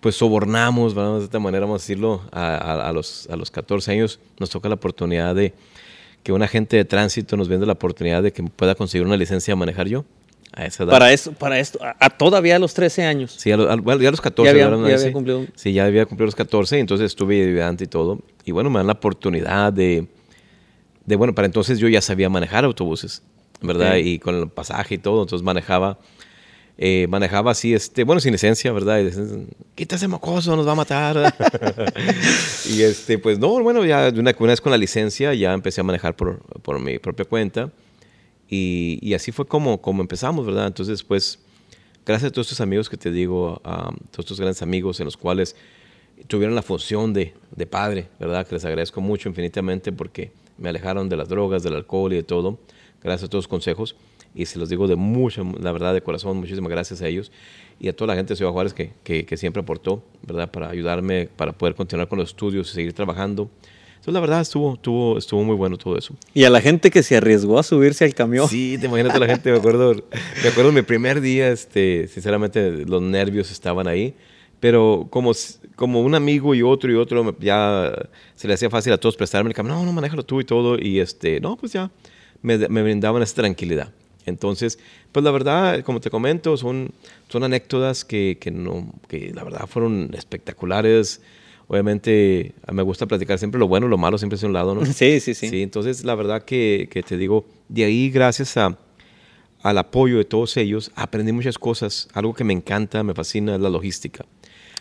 pues 0.00 0.16
sobornamos, 0.16 0.94
vamos 0.94 1.18
de 1.18 1.24
esta 1.26 1.38
manera, 1.38 1.66
vamos 1.66 1.82
a 1.82 1.84
decirlo, 1.84 2.22
a, 2.32 2.56
a, 2.56 2.88
a, 2.88 2.92
los, 2.92 3.28
a 3.30 3.36
los 3.36 3.50
14 3.50 3.92
años 3.92 4.20
nos 4.38 4.48
toca 4.48 4.68
la 4.70 4.76
oportunidad 4.76 5.34
de 5.34 5.52
que 6.28 6.32
un 6.34 6.42
agente 6.42 6.76
de 6.76 6.84
tránsito 6.84 7.38
nos 7.38 7.48
vende 7.48 7.64
la 7.64 7.72
oportunidad 7.72 8.22
de 8.22 8.34
que 8.34 8.42
pueda 8.42 8.74
conseguir 8.74 9.06
una 9.06 9.16
licencia 9.16 9.52
de 9.52 9.56
manejar 9.56 9.88
yo. 9.88 10.04
A 10.52 10.66
esa 10.66 10.82
edad. 10.82 10.92
Para 10.92 11.10
eso, 11.10 11.32
para 11.32 11.58
esto, 11.58 11.82
a, 11.82 11.96
a 11.98 12.10
todavía 12.10 12.56
a 12.56 12.58
los 12.58 12.74
13 12.74 13.04
años. 13.06 13.34
Sí, 13.38 13.50
a, 13.50 13.56
lo, 13.56 13.70
a, 13.70 13.76
bueno, 13.76 14.02
ya 14.02 14.08
a 14.08 14.10
los 14.10 14.20
14. 14.20 14.44
Ya 14.44 14.66
había, 14.66 14.88
ya 14.88 14.94
había 14.96 15.12
cumplido. 15.14 15.46
Sí, 15.54 15.72
ya 15.72 15.86
había 15.86 16.04
cumplido 16.04 16.26
los 16.26 16.34
14, 16.34 16.80
entonces 16.80 17.06
estuve 17.06 17.42
ayudante 17.42 17.84
y 17.84 17.86
todo. 17.86 18.20
Y 18.44 18.50
bueno, 18.50 18.68
me 18.68 18.76
dan 18.78 18.88
la 18.88 18.92
oportunidad 18.92 19.72
de, 19.72 20.06
de, 21.06 21.16
bueno, 21.16 21.34
para 21.34 21.46
entonces 21.46 21.78
yo 21.78 21.88
ya 21.88 22.02
sabía 22.02 22.28
manejar 22.28 22.66
autobuses, 22.66 23.22
¿verdad? 23.62 23.96
Y 23.96 24.18
con 24.18 24.34
el 24.34 24.50
pasaje 24.50 24.96
y 24.96 24.98
todo, 24.98 25.22
entonces 25.22 25.42
manejaba, 25.42 25.96
eh, 26.80 27.08
manejaba 27.08 27.50
así, 27.50 27.74
este, 27.74 28.04
bueno, 28.04 28.20
sin 28.20 28.30
licencia, 28.30 28.70
¿verdad? 28.70 29.00
Y 29.00 29.04
decían, 29.04 29.48
quita 29.74 29.96
ese 29.96 30.06
mocoso, 30.06 30.54
nos 30.54 30.64
va 30.64 30.72
a 30.72 30.76
matar. 30.76 31.34
y 32.70 32.82
este, 32.82 33.18
pues 33.18 33.40
no, 33.40 33.60
bueno, 33.60 33.84
ya 33.84 34.12
una, 34.14 34.32
una, 34.38 34.52
vez 34.52 34.60
con 34.60 34.70
la 34.70 34.78
licencia 34.78 35.34
ya 35.34 35.52
empecé 35.54 35.80
a 35.80 35.84
manejar 35.84 36.14
por, 36.14 36.38
por 36.62 36.78
mi 36.78 37.00
propia 37.00 37.24
cuenta. 37.24 37.72
Y, 38.48 39.00
y, 39.02 39.14
así 39.14 39.32
fue 39.32 39.44
como, 39.44 39.82
como 39.82 40.02
empezamos, 40.02 40.46
¿verdad? 40.46 40.68
Entonces, 40.68 41.02
pues, 41.02 41.40
gracias 42.06 42.30
a 42.30 42.32
todos 42.32 42.46
estos 42.46 42.60
amigos 42.60 42.88
que 42.88 42.96
te 42.96 43.10
digo, 43.10 43.60
a 43.64 43.90
todos 44.12 44.24
estos 44.24 44.38
grandes 44.38 44.62
amigos 44.62 45.00
en 45.00 45.06
los 45.06 45.16
cuales 45.16 45.56
tuvieron 46.28 46.54
la 46.54 46.62
función 46.62 47.12
de, 47.12 47.34
de, 47.56 47.66
padre, 47.66 48.06
¿verdad? 48.20 48.46
Que 48.46 48.54
les 48.54 48.64
agradezco 48.64 49.00
mucho 49.00 49.28
infinitamente 49.28 49.90
porque 49.90 50.30
me 50.56 50.68
alejaron 50.68 51.08
de 51.08 51.16
las 51.16 51.28
drogas, 51.28 51.64
del 51.64 51.74
alcohol 51.74 52.12
y 52.12 52.16
de 52.16 52.22
todo, 52.22 52.58
gracias 53.02 53.26
a 53.26 53.30
todos 53.30 53.44
los 53.44 53.48
consejos. 53.48 53.96
Y 54.38 54.46
se 54.46 54.56
los 54.60 54.68
digo 54.68 54.86
de 54.86 54.94
mucha, 54.94 55.42
la 55.60 55.72
verdad, 55.72 55.92
de 55.92 56.00
corazón, 56.00 56.36
muchísimas 56.36 56.70
gracias 56.70 57.02
a 57.02 57.08
ellos 57.08 57.32
y 57.80 57.88
a 57.88 57.92
toda 57.94 58.06
la 58.06 58.14
gente 58.14 58.34
de 58.34 58.36
Ciudad 58.36 58.52
Juárez 58.52 58.72
que, 58.72 58.92
que, 59.02 59.26
que 59.26 59.36
siempre 59.36 59.60
aportó, 59.60 60.00
¿verdad? 60.22 60.48
Para 60.48 60.70
ayudarme, 60.70 61.28
para 61.36 61.50
poder 61.50 61.74
continuar 61.74 62.06
con 62.06 62.20
los 62.20 62.28
estudios 62.28 62.70
y 62.70 62.74
seguir 62.74 62.92
trabajando. 62.92 63.50
Entonces, 63.94 64.14
la 64.14 64.20
verdad, 64.20 64.40
estuvo, 64.40 64.74
estuvo, 64.74 65.18
estuvo 65.18 65.42
muy 65.42 65.56
bueno 65.56 65.76
todo 65.76 65.98
eso. 65.98 66.14
Y 66.34 66.44
a 66.44 66.50
la 66.50 66.60
gente 66.60 66.88
que 66.92 67.02
se 67.02 67.16
arriesgó 67.16 67.58
a 67.58 67.64
subirse 67.64 68.04
al 68.04 68.14
camión. 68.14 68.46
Sí, 68.48 68.78
te 68.78 68.86
imaginas 68.86 69.18
la 69.18 69.26
gente, 69.26 69.50
me 69.50 69.58
acuerdo, 69.58 69.92
me 70.40 70.48
acuerdo 70.48 70.70
mi 70.70 70.82
primer 70.82 71.20
día, 71.20 71.50
este, 71.50 72.06
sinceramente, 72.06 72.84
los 72.86 73.02
nervios 73.02 73.50
estaban 73.50 73.88
ahí, 73.88 74.14
pero 74.60 75.08
como, 75.10 75.32
como 75.74 76.00
un 76.00 76.14
amigo 76.14 76.54
y 76.54 76.62
otro 76.62 76.92
y 76.92 76.94
otro, 76.94 77.36
ya 77.40 77.92
se 78.36 78.46
le 78.46 78.54
hacía 78.54 78.70
fácil 78.70 78.92
a 78.92 78.98
todos 78.98 79.16
prestarme 79.16 79.50
el 79.50 79.56
camión, 79.56 79.78
no, 79.78 79.84
no, 79.84 79.92
manéjalo 79.92 80.22
tú 80.22 80.40
y 80.40 80.44
todo, 80.44 80.78
y 80.78 81.00
este, 81.00 81.40
no, 81.40 81.56
pues 81.56 81.72
ya, 81.72 81.90
me, 82.40 82.56
me 82.56 82.84
brindaban 82.84 83.20
esa 83.20 83.34
tranquilidad. 83.34 83.92
Entonces, 84.28 84.78
pues 85.12 85.24
la 85.24 85.30
verdad, 85.30 85.82
como 85.82 86.00
te 86.00 86.10
comento, 86.10 86.56
son, 86.56 86.90
son 87.28 87.44
anécdotas 87.44 88.04
que, 88.04 88.38
que, 88.40 88.50
no, 88.50 88.92
que 89.08 89.32
la 89.34 89.44
verdad 89.44 89.66
fueron 89.66 90.10
espectaculares. 90.14 91.20
Obviamente, 91.66 92.54
me 92.72 92.82
gusta 92.82 93.06
platicar 93.06 93.38
siempre 93.38 93.58
lo 93.58 93.68
bueno, 93.68 93.88
lo 93.88 93.98
malo 93.98 94.16
siempre 94.16 94.36
es 94.36 94.42
un 94.42 94.52
lado, 94.52 94.74
¿no? 94.74 94.86
Sí, 94.86 95.20
sí, 95.20 95.34
sí. 95.34 95.48
Sí, 95.48 95.62
entonces 95.62 96.04
la 96.04 96.14
verdad 96.14 96.44
que, 96.44 96.88
que 96.90 97.02
te 97.02 97.16
digo, 97.16 97.44
de 97.68 97.84
ahí 97.84 98.10
gracias 98.10 98.56
a, 98.56 98.78
al 99.62 99.78
apoyo 99.78 100.18
de 100.18 100.24
todos 100.24 100.56
ellos, 100.56 100.90
aprendí 100.94 101.32
muchas 101.32 101.58
cosas. 101.58 102.08
Algo 102.12 102.34
que 102.34 102.44
me 102.44 102.52
encanta, 102.52 103.02
me 103.02 103.14
fascina 103.14 103.54
es 103.54 103.60
la 103.60 103.68
logística. 103.68 104.24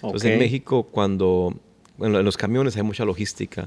Entonces 0.02 0.32
en 0.32 0.40
México, 0.40 0.84
cuando 0.84 1.60
bueno, 1.98 2.20
en 2.20 2.26
los 2.26 2.38
camiones 2.38 2.78
hay 2.78 2.84
mucha 2.84 3.04
logística, 3.06 3.66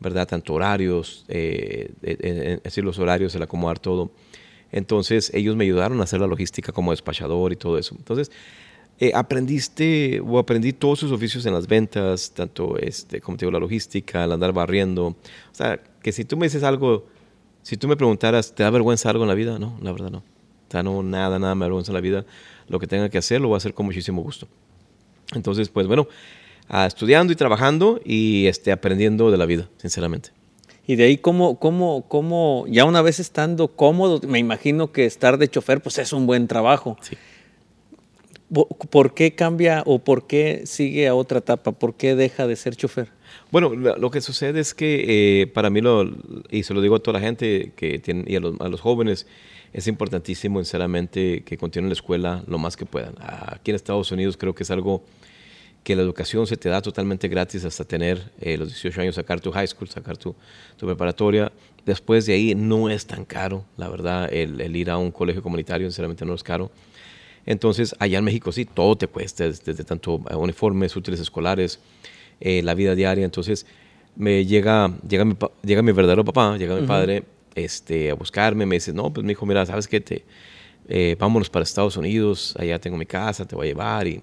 ¿verdad? 0.00 0.26
Tanto 0.26 0.54
horarios, 0.54 1.24
eh, 1.28 1.90
es 2.02 2.62
decir, 2.62 2.82
los 2.82 2.98
horarios, 2.98 3.34
el 3.34 3.42
acomodar 3.42 3.78
todo. 3.78 4.10
Entonces 4.72 5.30
ellos 5.34 5.56
me 5.56 5.64
ayudaron 5.64 6.00
a 6.00 6.04
hacer 6.04 6.20
la 6.20 6.26
logística 6.26 6.72
como 6.72 6.90
despachador 6.90 7.52
y 7.52 7.56
todo 7.56 7.78
eso. 7.78 7.94
Entonces 7.96 8.30
eh, 8.98 9.12
aprendiste 9.14 10.20
o 10.20 10.38
aprendí 10.38 10.72
todos 10.72 10.98
sus 10.98 11.12
oficios 11.12 11.44
en 11.44 11.52
las 11.52 11.66
ventas, 11.66 12.32
tanto 12.32 12.78
este, 12.78 13.20
como 13.20 13.36
te 13.36 13.44
digo, 13.44 13.52
la 13.52 13.58
logística, 13.58 14.24
el 14.24 14.32
andar 14.32 14.52
barriendo. 14.52 15.08
O 15.08 15.16
sea, 15.52 15.78
que 16.02 16.12
si 16.12 16.24
tú 16.24 16.36
me 16.38 16.46
dices 16.46 16.62
algo, 16.62 17.06
si 17.62 17.76
tú 17.76 17.88
me 17.88 17.96
preguntaras, 17.96 18.54
¿te 18.54 18.62
da 18.62 18.70
vergüenza 18.70 19.10
algo 19.10 19.24
en 19.24 19.28
la 19.28 19.34
vida? 19.34 19.58
No, 19.58 19.78
la 19.82 19.92
verdad 19.92 20.10
no. 20.10 20.18
O 20.18 20.70
sea, 20.70 20.82
no, 20.82 21.02
nada, 21.02 21.38
nada 21.38 21.54
me 21.54 21.64
da 21.64 21.66
vergüenza 21.66 21.92
en 21.92 21.94
la 21.94 22.00
vida. 22.00 22.24
Lo 22.68 22.78
que 22.78 22.86
tenga 22.86 23.08
que 23.10 23.18
hacer 23.18 23.40
lo 23.40 23.48
voy 23.48 23.56
a 23.56 23.58
hacer 23.58 23.74
con 23.74 23.84
muchísimo 23.84 24.22
gusto. 24.22 24.48
Entonces, 25.34 25.68
pues 25.68 25.86
bueno, 25.86 26.08
estudiando 26.86 27.32
y 27.32 27.36
trabajando 27.36 28.00
y 28.02 28.46
este, 28.46 28.72
aprendiendo 28.72 29.30
de 29.30 29.36
la 29.36 29.44
vida, 29.44 29.68
sinceramente. 29.76 30.30
Y 30.86 30.96
de 30.96 31.04
ahí, 31.04 31.16
¿cómo, 31.18 31.58
cómo, 31.58 32.06
cómo, 32.08 32.64
ya 32.68 32.84
una 32.84 33.02
vez 33.02 33.18
estando 33.18 33.68
cómodo, 33.68 34.20
me 34.26 34.38
imagino 34.38 34.92
que 34.92 35.04
estar 35.04 35.36
de 35.36 35.48
chofer, 35.48 35.80
pues 35.80 35.98
es 35.98 36.12
un 36.12 36.26
buen 36.26 36.46
trabajo. 36.46 36.96
Sí. 37.00 37.16
¿Por 38.90 39.12
qué 39.12 39.34
cambia 39.34 39.82
o 39.86 39.98
por 39.98 40.28
qué 40.28 40.62
sigue 40.66 41.08
a 41.08 41.16
otra 41.16 41.38
etapa? 41.38 41.72
¿Por 41.72 41.94
qué 41.94 42.14
deja 42.14 42.46
de 42.46 42.54
ser 42.54 42.76
chofer? 42.76 43.08
Bueno, 43.50 43.74
lo 43.74 44.10
que 44.12 44.20
sucede 44.20 44.60
es 44.60 44.72
que 44.72 45.42
eh, 45.42 45.46
para 45.48 45.68
mí, 45.68 45.80
lo, 45.80 46.08
y 46.50 46.62
se 46.62 46.72
lo 46.72 46.80
digo 46.80 46.94
a 46.94 47.00
toda 47.00 47.18
la 47.18 47.26
gente 47.26 47.72
que 47.74 47.98
tiene, 47.98 48.24
y 48.28 48.36
a 48.36 48.40
los, 48.40 48.60
a 48.60 48.68
los, 48.68 48.80
jóvenes, 48.80 49.26
es 49.72 49.88
importantísimo, 49.88 50.60
sinceramente, 50.60 51.42
que 51.44 51.56
continúen 51.56 51.88
la 51.88 51.94
escuela 51.94 52.44
lo 52.46 52.58
más 52.58 52.76
que 52.76 52.86
puedan. 52.86 53.14
Aquí 53.18 53.72
en 53.72 53.74
Estados 53.74 54.12
Unidos 54.12 54.36
creo 54.36 54.54
que 54.54 54.62
es 54.62 54.70
algo 54.70 55.02
que 55.86 55.94
la 55.94 56.02
educación 56.02 56.48
se 56.48 56.56
te 56.56 56.68
da 56.68 56.82
totalmente 56.82 57.28
gratis 57.28 57.64
hasta 57.64 57.84
tener 57.84 58.32
eh, 58.40 58.58
los 58.58 58.70
18 58.70 59.02
años, 59.02 59.14
sacar 59.14 59.40
tu 59.40 59.52
high 59.52 59.68
school, 59.68 59.88
sacar 59.88 60.16
tu, 60.16 60.34
tu, 60.76 60.84
preparatoria. 60.84 61.52
Después 61.84 62.26
de 62.26 62.32
ahí 62.32 62.56
no 62.56 62.90
es 62.90 63.06
tan 63.06 63.24
caro, 63.24 63.64
la 63.76 63.88
verdad, 63.88 64.28
el, 64.32 64.60
el, 64.60 64.74
ir 64.74 64.90
a 64.90 64.98
un 64.98 65.12
colegio 65.12 65.44
comunitario, 65.44 65.86
sinceramente 65.86 66.24
no 66.24 66.34
es 66.34 66.42
caro. 66.42 66.72
Entonces, 67.46 67.94
allá 68.00 68.18
en 68.18 68.24
México 68.24 68.50
sí, 68.50 68.64
todo 68.64 68.96
te 68.96 69.06
cuesta, 69.06 69.44
desde, 69.44 69.62
desde 69.64 69.84
tanto 69.84 70.16
uniformes, 70.36 70.96
útiles 70.96 71.20
escolares, 71.20 71.78
eh, 72.40 72.64
la 72.64 72.74
vida 72.74 72.96
diaria. 72.96 73.24
Entonces, 73.24 73.64
me 74.16 74.44
llega, 74.44 74.92
llega, 75.08 75.24
mi, 75.24 75.36
llega 75.62 75.82
mi 75.82 75.92
verdadero 75.92 76.24
papá, 76.24 76.56
llega 76.58 76.74
mi 76.74 76.80
uh 76.80 76.82
-huh. 76.82 76.88
padre 76.88 77.22
este, 77.54 78.10
a 78.10 78.14
buscarme, 78.14 78.66
me 78.66 78.74
dice, 78.74 78.92
no, 78.92 79.12
pues 79.12 79.24
mi 79.24 79.34
hijo, 79.34 79.46
mira, 79.46 79.64
¿sabes 79.64 79.86
qué? 79.86 80.00
Te, 80.00 80.24
eh, 80.88 81.14
vámonos 81.16 81.48
para 81.48 81.62
Estados 81.62 81.96
Unidos, 81.96 82.56
allá 82.58 82.80
tengo 82.80 82.96
mi 82.96 83.06
casa, 83.06 83.46
te 83.46 83.54
voy 83.54 83.68
a 83.68 83.70
llevar 83.70 84.08
y 84.08 84.20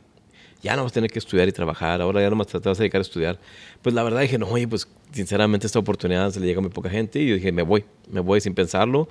ya 0.63 0.77
no 0.77 0.83
vas 0.83 0.93
a 0.93 0.95
tener 0.95 1.11
que 1.11 1.19
estudiar 1.19 1.47
y 1.49 1.51
trabajar, 1.51 2.01
ahora 2.01 2.21
ya 2.21 2.29
no 2.29 2.37
más 2.37 2.47
te 2.47 2.57
vas 2.57 2.79
a 2.79 2.83
dedicar 2.83 2.99
a 2.99 3.01
estudiar. 3.01 3.37
Pues 3.81 3.93
la 3.93 4.01
verdad 4.01 4.21
dije, 4.21 4.37
no, 4.37 4.47
oye, 4.47 4.65
pues 4.65 4.87
sinceramente 5.11 5.67
esta 5.67 5.77
oportunidad 5.77 6.31
se 6.31 6.39
le 6.39 6.47
llega 6.47 6.59
a 6.59 6.61
muy 6.61 6.71
poca 6.71 6.89
gente 6.89 7.19
y 7.19 7.27
yo 7.27 7.35
dije, 7.35 7.51
me 7.51 7.63
voy, 7.63 7.83
me 8.09 8.21
voy 8.21 8.39
sin 8.39 8.55
pensarlo. 8.55 9.09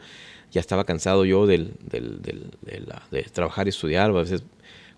Ya 0.51 0.61
estaba 0.61 0.85
cansado 0.85 1.27
yo 1.27 1.47
del, 1.47 1.75
del, 1.83 2.23
del, 2.23 2.51
de, 3.11 3.23
trabajar 3.25 3.67
y 3.67 3.71
estudiar. 3.71 4.11
A 4.11 4.15
veces, 4.15 4.43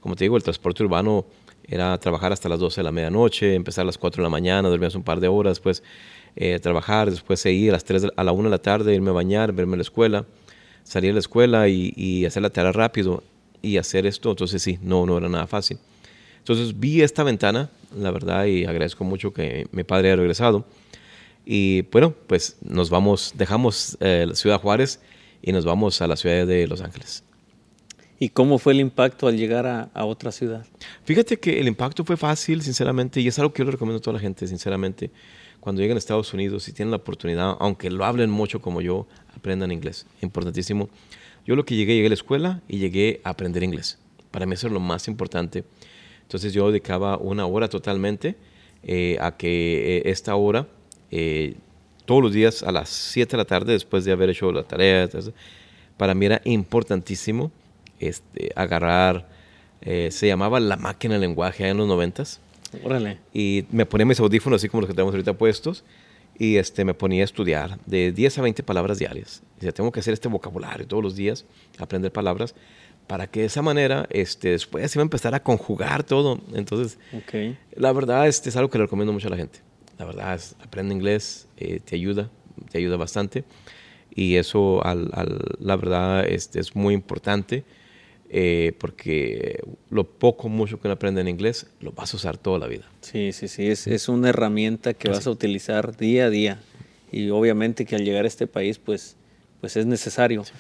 como 0.01 0.15
te 0.15 0.25
digo, 0.25 0.37
el 0.37 0.45
transporte 0.45 0.85
urbano 0.85 1.27
era 1.65 1.99
trabajar 1.99 2.33
hasta 2.33 2.49
las 2.49 2.61
12 2.61 2.81
de 2.81 2.85
la 2.85 2.93
medianoche, 2.93 3.55
empezar 3.55 3.83
a 3.83 3.87
las 3.87 3.99
4 3.99 4.23
de 4.23 4.27
la 4.27 4.31
mañana, 4.31 4.69
dormías 4.69 4.95
un 4.95 5.03
par 5.03 5.19
de 5.19 5.27
horas, 5.27 5.53
después 5.53 5.83
eh, 6.37 6.61
trabajar, 6.61 7.11
después 7.11 7.41
seguir 7.41 7.71
a 7.71 7.73
las 7.75 7.85
3 7.85 8.03
de, 8.03 8.13
a 8.15 8.23
la 8.23 8.31
1 8.31 8.45
de 8.45 8.51
la 8.51 8.63
tarde, 8.63 8.95
irme 8.95 9.11
a 9.11 9.15
bañar, 9.15 9.53
verme 9.53 9.75
a 9.75 9.77
la 9.79 9.83
escuela, 9.83 10.25
salir 10.85 11.11
a 11.11 11.15
la 11.15 11.21
escuela 11.21 11.69
y, 11.69 11.93
y 11.97 12.27
hacer 12.27 12.43
la 12.43 12.51
tarea 12.51 12.71
rápido 12.71 13.25
y 13.61 13.79
hacer 13.79 14.07
esto. 14.07 14.31
Entonces 14.31 14.63
sí, 14.63 14.79
no, 14.83 15.05
no 15.05 15.19
era 15.19 15.29
nada 15.29 15.49
fácil. 15.49 15.79
Entonces 16.45 16.79
vi 16.79 17.01
esta 17.01 17.23
ventana, 17.23 17.71
la 17.97 18.11
verdad, 18.11 18.45
y 18.45 18.67
agradezco 18.67 19.03
mucho 19.03 19.33
que 19.33 19.67
mi 19.73 19.83
padre 19.83 20.09
haya 20.09 20.17
regresado. 20.17 20.67
Y 21.47 21.83
bueno, 21.91 22.15
pues 22.27 22.59
nos 22.61 22.91
vamos, 22.91 23.33
dejamos 23.35 23.97
eh, 24.01 24.27
la 24.29 24.35
ciudad 24.35 24.61
Juárez 24.61 25.01
y 25.41 25.53
nos 25.53 25.65
vamos 25.65 26.03
a 26.03 26.07
la 26.07 26.17
ciudad 26.17 26.47
de 26.47 26.67
Los 26.67 26.83
Ángeles. 26.83 27.25
¿Y 28.19 28.29
cómo 28.29 28.59
fue 28.59 28.75
el 28.75 28.81
impacto 28.81 29.27
al 29.27 29.39
llegar 29.39 29.67
a, 29.67 29.91
a, 29.95 30.05
otra 30.05 30.31
ciudad? 30.33 30.67
Fíjate 31.05 31.39
que 31.39 31.59
el 31.59 31.67
impacto 31.67 32.05
fue 32.05 32.19
fácil, 32.19 32.61
sinceramente, 32.61 33.23
y 33.23 33.29
es 33.29 33.39
algo 33.39 33.51
que 33.51 33.61
yo 33.61 33.65
le 33.65 33.71
recomiendo 33.71 34.01
a 34.01 34.03
toda 34.03 34.19
la 34.19 34.21
gente, 34.21 34.47
sinceramente. 34.47 35.11
Cuando 35.61 35.81
lleguen 35.81 35.97
a 35.97 35.99
Estados 35.99 36.35
Unidos, 36.35 36.65
si 36.65 36.75
tienen 36.75 36.91
la 36.91 36.99
oportunidad, 36.99 37.57
aunque 37.59 37.91
lo 37.91 38.05
hablen 38.05 38.29
mucho 38.29 38.61
como 38.61 38.83
yo, 38.83 39.07
aprendan 39.35 39.73
inglés. 39.73 40.05
Importantísimo. 40.21 40.91
Yo 41.47 41.57
lo 41.57 41.65
que 41.65 41.75
llegué, 41.75 41.95
llegué 41.95 42.09
a 42.09 42.11
la 42.11 42.15
escuela 42.17 42.61
y 42.69 42.81
llegué 42.81 43.23
a 43.25 43.31
aprender 43.31 43.63
inglés. 43.63 43.99
Para 44.31 44.45
mí 44.45 44.53
eso 44.53 44.67
es 44.67 44.75
lo 44.75 44.81
más 44.81 45.09
importante. 45.09 45.65
Entonces 46.25 46.53
yo 46.53 46.69
dedicaba 46.69 47.17
una 47.19 47.47
hora 47.47 47.69
totalmente 47.69 48.37
eh, 48.83 49.17
a 49.21 49.37
que 49.37 49.99
eh, 49.99 50.03
esta 50.07 50.35
hora, 50.35 50.67
eh, 51.11 51.55
todos 52.05 52.23
los 52.23 52.33
días 52.33 52.63
a 52.63 52.73
las 52.73 52.91
7 52.91 53.31
de 53.31 53.37
la 53.37 53.45
tarde, 53.45 53.73
después 53.73 54.05
de 54.05 54.13
haber 54.13 54.31
hecho 54.31 54.53
la 54.53 54.63
tarea, 54.63 55.09
para 55.97 56.15
mí 56.15 56.27
era 56.27 56.41
importantísimo 56.45 57.51
este, 57.99 58.51
agarrar, 58.57 59.33
se 59.81 60.27
llamaba 60.27 60.61
la 60.61 60.77
máquina 60.77 61.15
de 61.15 61.21
lenguaje 61.21 61.69
en 61.69 61.77
los 61.77 61.87
noventas. 61.87 62.41
Órale. 62.83 63.19
Y 63.35 63.67
me 63.71 63.85
ponía 63.85 64.07
mis 64.07 64.19
audífonos 64.19 64.61
así 64.61 64.69
como 64.69 64.81
los 64.81 64.89
que 64.89 64.95
tenemos 64.95 65.13
ahorita 65.13 65.35
puestos 65.35 65.85
y 66.39 66.57
este, 66.57 66.85
me 66.85 66.95
ponía 66.95 67.23
a 67.23 67.25
estudiar 67.25 67.79
de 67.87 68.13
10 68.13 68.39
a 68.39 68.43
20 68.43 68.63
palabras 68.63 68.99
diarias. 68.99 69.43
O 69.59 69.61
sea, 69.61 69.73
tengo 69.73 69.93
que 69.93 70.01
hacer 70.01 70.15
este 70.15 70.29
vocabulario 70.29 70.87
todos 70.87 71.03
los 71.03 71.17
días, 71.17 71.45
aprender 71.79 72.13
palabras 72.13 72.55
para 73.07 73.27
que 73.27 73.41
de 73.41 73.47
esa 73.47 73.63
manera 73.63 74.07
este, 74.11 74.51
después 74.51 74.91
se 74.91 74.99
iba 74.99 75.03
a 75.03 75.05
empezar 75.05 75.35
a 75.35 75.43
conjugar 75.43 76.05
todo. 76.05 76.41
Entonces, 76.55 76.99
okay. 77.17 77.59
la 77.77 77.93
verdad 77.93 78.27
este, 78.27 78.49
es 78.49 78.57
algo 78.57 78.71
que 78.71 78.79
le 78.79 78.85
recomiendo 78.85 79.13
mucho 79.13 79.29
a 79.29 79.31
la 79.31 79.37
gente. 79.37 79.61
La 79.99 80.05
verdad 80.05 80.35
es, 80.35 80.57
aprende 80.63 80.95
inglés, 80.95 81.47
eh, 81.57 81.81
te 81.85 81.97
ayuda, 81.97 82.31
te 82.71 82.79
ayuda 82.79 82.97
bastante. 82.97 83.45
Y 84.15 84.37
eso, 84.37 84.85
al, 84.85 85.11
al, 85.13 85.39
la 85.59 85.77
verdad, 85.77 86.27
este, 86.27 86.61
es 86.61 86.75
muy 86.75 86.95
importante 86.95 87.65
eh, 88.31 88.73
porque 88.79 89.63
lo 89.91 90.05
poco, 90.05 90.49
mucho 90.49 90.81
que 90.81 90.89
uno 90.89 90.95
aprende 90.95 91.21
en 91.21 91.29
inglés, 91.29 91.67
lo 91.81 91.93
vas 91.93 92.15
a 92.15 92.17
usar 92.17 92.37
toda 92.37 92.59
la 92.59 92.67
vida. 92.67 92.89
Sí, 93.01 93.33
sí, 93.33 93.49
sí, 93.49 93.69
es, 93.69 93.87
es 93.87 94.09
una 94.09 94.31
herramienta 94.31 94.95
que 94.95 95.09
Así. 95.09 95.19
vas 95.19 95.27
a 95.27 95.31
utilizar 95.31 95.97
día 95.97 96.27
a 96.27 96.31
día. 96.31 96.61
Y 97.13 97.31
obviamente 97.31 97.85
que 97.85 97.95
al 97.95 98.05
llegar 98.05 98.25
a 98.25 98.29
este 98.29 98.49
país, 98.49 98.79
pues, 98.79 99.17
pues 99.61 99.77
es 99.77 99.87
necesario. 99.87 100.45
Sí. 100.45 100.53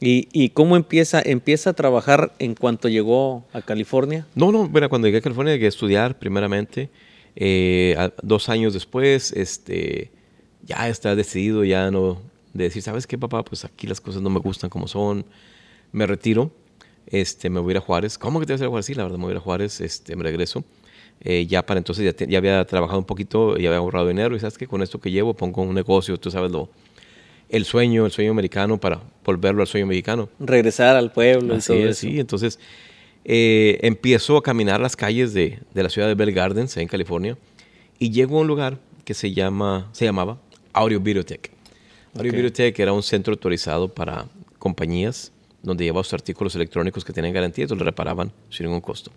¿Y, 0.00 0.28
¿Y, 0.32 0.50
cómo 0.50 0.76
empieza? 0.76 1.20
¿Empieza 1.22 1.70
a 1.70 1.72
trabajar 1.74 2.32
en 2.38 2.54
cuanto 2.54 2.88
llegó 2.88 3.44
a 3.52 3.60
California? 3.60 4.26
No, 4.34 4.50
no, 4.50 4.66
bueno, 4.66 4.88
cuando 4.88 5.06
llegué 5.06 5.18
a 5.18 5.20
California 5.20 5.52
llegué 5.52 5.66
a 5.66 5.68
estudiar 5.68 6.18
primeramente. 6.18 6.88
Eh, 7.36 7.94
a, 7.98 8.10
dos 8.22 8.48
años 8.48 8.72
después, 8.72 9.32
este, 9.32 10.10
ya 10.62 10.88
está 10.88 11.14
decidido, 11.14 11.64
ya 11.64 11.90
no, 11.90 12.22
de 12.54 12.64
decir, 12.64 12.82
¿sabes 12.82 13.06
qué, 13.06 13.18
papá? 13.18 13.44
Pues 13.44 13.64
aquí 13.66 13.86
las 13.86 14.00
cosas 14.00 14.22
no 14.22 14.30
me 14.30 14.40
gustan 14.40 14.70
como 14.70 14.88
son. 14.88 15.26
Me 15.92 16.06
retiro, 16.06 16.50
este, 17.06 17.50
me 17.50 17.60
voy 17.60 17.70
a 17.70 17.72
ir 17.72 17.76
a 17.78 17.80
Juárez. 17.80 18.16
¿Cómo 18.16 18.40
que 18.40 18.46
te 18.46 18.54
vas 18.54 18.60
a 18.62 18.64
ir 18.64 18.68
a 18.68 18.70
Juárez? 18.70 18.86
Sí, 18.86 18.94
la 18.94 19.02
verdad, 19.02 19.18
me 19.18 19.24
voy 19.24 19.32
a 19.32 19.34
ir 19.34 19.38
a 19.38 19.42
Juárez, 19.42 19.80
este, 19.82 20.16
me 20.16 20.22
regreso. 20.22 20.64
Eh, 21.22 21.46
ya 21.46 21.66
para 21.66 21.76
entonces 21.76 22.04
ya, 22.04 22.14
te, 22.14 22.26
ya, 22.26 22.38
había 22.38 22.64
trabajado 22.64 22.98
un 22.98 23.04
poquito, 23.04 23.58
ya 23.58 23.68
había 23.68 23.78
ahorrado 23.78 24.08
dinero 24.08 24.34
y 24.34 24.40
sabes 24.40 24.56
que 24.56 24.66
con 24.66 24.80
esto 24.80 24.98
que 24.98 25.10
llevo 25.10 25.34
pongo 25.34 25.60
un 25.60 25.74
negocio, 25.74 26.16
tú 26.18 26.30
sabes 26.30 26.50
lo, 26.50 26.70
el 27.50 27.64
sueño, 27.64 28.06
el 28.06 28.12
sueño 28.12 28.30
americano 28.30 28.78
para 28.78 29.00
volverlo 29.24 29.62
al 29.62 29.66
sueño 29.66 29.86
mexicano. 29.86 30.28
Regresar 30.38 30.96
al 30.96 31.12
pueblo. 31.12 31.56
Así 31.56 31.74
es, 31.74 31.98
sí. 31.98 32.20
Entonces 32.20 32.58
eh, 33.24 33.78
empiezo 33.82 34.36
a 34.36 34.42
caminar 34.42 34.80
las 34.80 34.96
calles 34.96 35.34
de, 35.34 35.58
de, 35.74 35.82
la 35.82 35.90
ciudad 35.90 36.08
de 36.08 36.14
Bell 36.14 36.32
Gardens, 36.32 36.76
en 36.76 36.88
California, 36.88 37.36
y 37.98 38.10
llego 38.10 38.38
a 38.38 38.40
un 38.42 38.46
lugar 38.46 38.78
que 39.04 39.14
se, 39.14 39.32
llama, 39.32 39.88
se 39.92 40.04
llamaba 40.04 40.38
Audio 40.72 41.00
Videotech. 41.00 41.50
Audio 42.14 42.30
okay. 42.30 42.40
Videotech 42.40 42.78
era 42.78 42.92
un 42.92 43.02
centro 43.02 43.32
autorizado 43.32 43.88
para 43.88 44.26
compañías 44.58 45.32
donde 45.62 45.84
llevaba 45.84 46.04
sus 46.04 46.14
artículos 46.14 46.54
electrónicos 46.54 47.04
que 47.04 47.12
tenían 47.12 47.34
garantía 47.34 47.64
y 47.64 47.68
los 47.68 47.78
reparaban 47.78 48.32
sin 48.48 48.66
ningún 48.66 48.80
costo. 48.80 49.10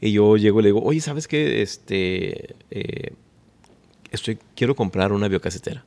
Y 0.00 0.12
yo 0.12 0.36
llego 0.36 0.60
y 0.60 0.62
le 0.62 0.68
digo, 0.68 0.82
oye, 0.82 1.00
¿sabes 1.00 1.28
qué? 1.28 1.62
Este, 1.62 2.54
eh, 2.70 3.12
estoy, 4.10 4.38
quiero 4.56 4.74
comprar 4.74 5.12
una 5.12 5.28
biocasetera. 5.28 5.84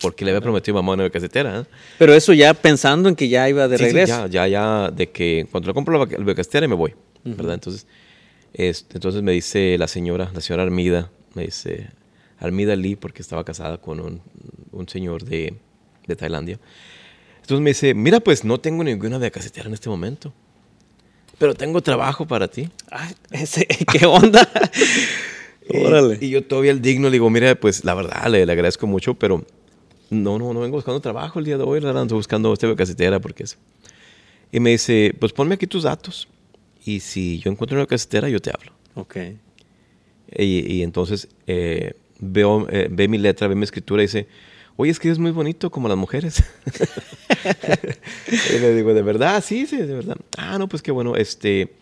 Porque 0.00 0.24
le 0.24 0.32
había 0.32 0.40
prometido 0.40 0.76
a 0.78 0.82
mamá 0.82 0.94
una 0.94 1.04
biocasetera. 1.04 1.60
¿eh? 1.60 1.64
Pero 1.98 2.12
eso 2.14 2.32
ya 2.32 2.52
pensando 2.54 3.08
en 3.08 3.14
que 3.16 3.28
ya 3.28 3.48
iba 3.48 3.68
de 3.68 3.78
Sí, 3.78 3.84
sí, 3.84 3.90
regreso. 3.92 4.26
ya, 4.26 4.46
ya, 4.46 4.48
ya, 4.48 4.90
de 4.90 5.10
que 5.10 5.46
cuando 5.50 5.68
le 5.68 5.74
compro 5.74 5.98
la, 5.98 6.04
biocasetera 6.04 6.66
me 6.68 6.74
voy, 6.74 6.94
¿verdad? 7.24 7.54
Entonces, 7.54 7.86
este, 8.52 8.96
entonces 8.98 9.22
me 9.22 9.32
dice 9.32 9.76
la 9.78 9.88
señora, 9.88 10.30
la 10.34 10.40
señora 10.40 10.62
Armida, 10.64 11.10
me 11.34 11.44
dice, 11.46 11.88
Armida 12.38 12.76
Lee, 12.76 12.96
porque 12.96 13.22
estaba 13.22 13.44
casada 13.44 13.78
con 13.78 14.00
un, 14.00 14.20
un 14.72 14.88
señor 14.88 15.24
de, 15.24 15.54
de 16.06 16.16
Tailandia. 16.16 16.58
Entonces 17.40 17.62
me 17.62 17.70
dice, 17.70 17.94
mira, 17.94 18.20
pues 18.20 18.44
no 18.44 18.58
tengo 18.58 18.82
ninguna 18.84 19.18
biocasetera 19.18 19.68
en 19.68 19.74
este 19.74 19.88
momento, 19.88 20.32
pero 21.38 21.54
tengo 21.54 21.80
trabajo 21.82 22.26
para 22.26 22.48
ti. 22.48 22.68
Ay, 22.90 23.14
ese- 23.30 23.66
¿Qué 23.92 24.06
onda? 24.06 24.48
Y- 25.68 25.78
Órale. 25.82 26.18
Y, 26.20 26.28
yo 26.28 26.44
todavía 26.44 26.72
el 26.72 26.82
digno 26.82 27.06
le 27.08 27.12
digo, 27.12 27.30
mira, 27.30 27.54
pues 27.54 27.84
la 27.84 27.94
verdad 27.94 28.26
le, 28.28 28.44
le 28.44 28.52
agradezco 28.52 28.86
mucho, 28.86 29.14
pero 29.14 29.46
no, 30.10 30.38
no, 30.38 30.52
no 30.52 30.60
vengo 30.60 30.76
buscando 30.76 31.00
trabajo 31.00 31.38
el 31.38 31.44
día 31.44 31.56
de 31.56 31.64
hoy, 31.64 31.80
la 31.80 31.88
verdad, 31.88 32.02
ando 32.02 32.16
buscando 32.16 32.52
esta 32.52 32.74
casetera 32.76 33.20
porque 33.20 33.44
es... 33.44 33.58
Y 34.52 34.60
me 34.60 34.70
dice, 34.70 35.14
pues 35.18 35.32
ponme 35.32 35.54
aquí 35.54 35.66
tus 35.66 35.82
datos 35.82 36.28
y 36.84 37.00
si 37.00 37.40
yo 37.40 37.50
encuentro 37.50 37.76
una 37.76 37.86
casetera 37.86 38.28
yo 38.28 38.40
te 38.40 38.50
hablo. 38.50 38.72
ok. 38.94 39.16
Y, 40.36 40.76
y 40.76 40.82
entonces 40.82 41.28
eh, 41.46 41.94
veo, 42.18 42.66
eh, 42.70 42.88
ve 42.90 43.08
mi 43.08 43.18
letra, 43.18 43.48
ve 43.48 43.54
mi 43.54 43.64
escritura 43.64 44.02
y 44.02 44.06
dice, 44.06 44.26
oye, 44.76 44.90
escribes 44.90 45.18
muy 45.18 45.30
bonito 45.30 45.70
como 45.70 45.88
las 45.88 45.96
mujeres. 45.96 46.42
y 48.54 48.58
le 48.58 48.74
digo, 48.74 48.94
¿de 48.94 49.02
verdad? 49.02 49.42
Sí, 49.44 49.66
sí, 49.66 49.76
de 49.76 49.94
verdad. 49.94 50.16
Ah, 50.36 50.58
no, 50.58 50.68
pues 50.68 50.82
qué 50.82 50.90
bueno. 50.90 51.16
Este, 51.16 51.72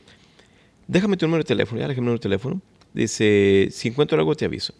déjame 0.87 1.17
tu 1.17 1.27
número 1.27 1.43
de 1.43 1.49
teléfono. 1.49 1.81
Ya, 1.81 1.89
déjame 1.89 2.03
mi 2.03 2.07
número 2.07 2.19
de 2.19 2.23
teléfono. 2.23 2.61
Dice, 2.93 3.69
si 3.71 3.89
encuentro 3.89 4.19
algo 4.19 4.35
te 4.35 4.45
aviso. 4.45 4.75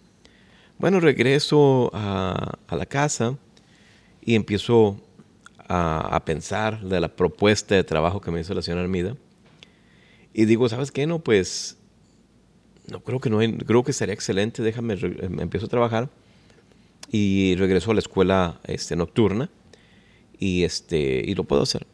Bueno, 0.79 1.01
regreso 1.01 1.91
a, 1.93 2.59
la 2.71 2.87
casa 2.87 3.37
y 4.25 4.35
empiezo 4.35 5.01
a, 5.69 6.21
pensar 6.25 6.81
de 6.83 7.01
la 7.01 7.09
propuesta 7.09 7.75
de 7.75 7.85
trabajo 7.85 8.21
que 8.21 8.31
me 8.31 8.41
hizo 8.41 8.53
la 8.55 8.63
señora 8.63 8.83
Armida. 8.83 9.17
Y 10.35 10.45
digo, 10.47 10.69
¿sabes 10.69 10.91
qué? 10.91 11.07
No, 11.07 11.19
pues 11.21 11.77
no 12.91 13.01
creo 13.01 13.21
que 13.21 13.31
no 13.31 13.39
hay- 13.39 13.57
creo 13.57 13.85
que 13.85 13.93
sería 13.93 14.15
excelente 14.15 14.63
déjame 14.63 14.97
re- 14.97 15.25
em- 15.25 15.41
empiezo 15.41 15.67
a 15.67 15.69
trabajar. 15.69 16.09
Y 17.11 17.55
regreso 17.57 17.91
a 17.91 17.95
la 17.95 18.01
escuela 18.01 18.59
este, 18.65 18.97
nocturna 18.97 19.51
y 20.39 20.65
este 20.65 21.23
y 21.25 21.35
lo 21.35 21.45
puedo 21.45 21.63
hacer. 21.63 21.87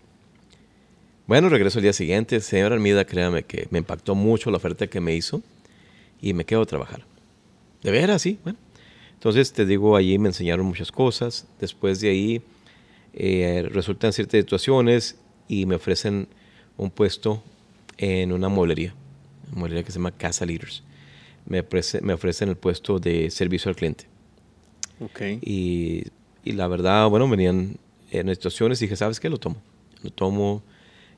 Bueno 1.26 1.48
regreso 1.48 1.78
el 1.78 1.82
día 1.82 1.92
siguiente. 1.92 2.40
Señora 2.40 2.74
Armida 2.76 3.04
créame 3.04 3.42
que 3.42 3.66
me 3.70 3.78
impactó 3.78 4.14
mucho 4.14 4.50
la 4.50 4.56
oferta 4.58 4.86
que 4.86 5.00
me 5.00 5.14
hizo 5.14 5.42
y 6.22 6.32
me 6.34 6.44
quedo 6.44 6.62
a 6.62 6.66
trabajar. 6.66 7.04
De 7.82 7.90
veras 7.90 8.22
sí 8.22 8.38
bueno 8.44 8.58
entonces 9.18 9.52
te 9.52 9.66
digo 9.66 9.96
allí 9.96 10.16
me 10.18 10.28
enseñaron 10.28 10.64
muchas 10.64 10.92
cosas 10.92 11.46
después 11.60 12.00
de 12.00 12.10
ahí 12.10 12.42
eh, 13.14 13.68
resultan 13.72 14.12
ciertas 14.12 14.38
situaciones 14.40 15.16
y 15.48 15.66
me 15.66 15.74
ofrecen 15.74 16.28
un 16.76 16.90
puesto 16.90 17.42
en 17.96 18.30
una 18.32 18.48
mueblería, 18.48 18.94
una 19.50 19.58
mueblería 19.60 19.82
que 19.82 19.90
se 19.90 19.98
llama 19.98 20.12
Casa 20.12 20.46
Leaders. 20.46 20.84
Me, 21.46 21.64
ofrece- 21.64 22.00
me 22.02 22.12
ofrecen 22.12 22.48
el 22.50 22.56
puesto 22.56 23.00
de 23.00 23.30
servicio 23.30 23.70
al 23.70 23.74
cliente. 23.76 24.04
Ok. 25.00 25.20
Y, 25.42 26.04
y 26.44 26.52
la 26.52 26.68
verdad, 26.68 27.08
bueno, 27.08 27.28
venían 27.28 27.76
en 28.12 28.28
situaciones 28.34 28.80
y 28.80 28.84
dije, 28.84 28.94
¿sabes 28.96 29.18
qué? 29.18 29.28
Lo 29.30 29.38
tomo. 29.38 29.56
Lo 30.02 30.10
tomo, 30.10 30.62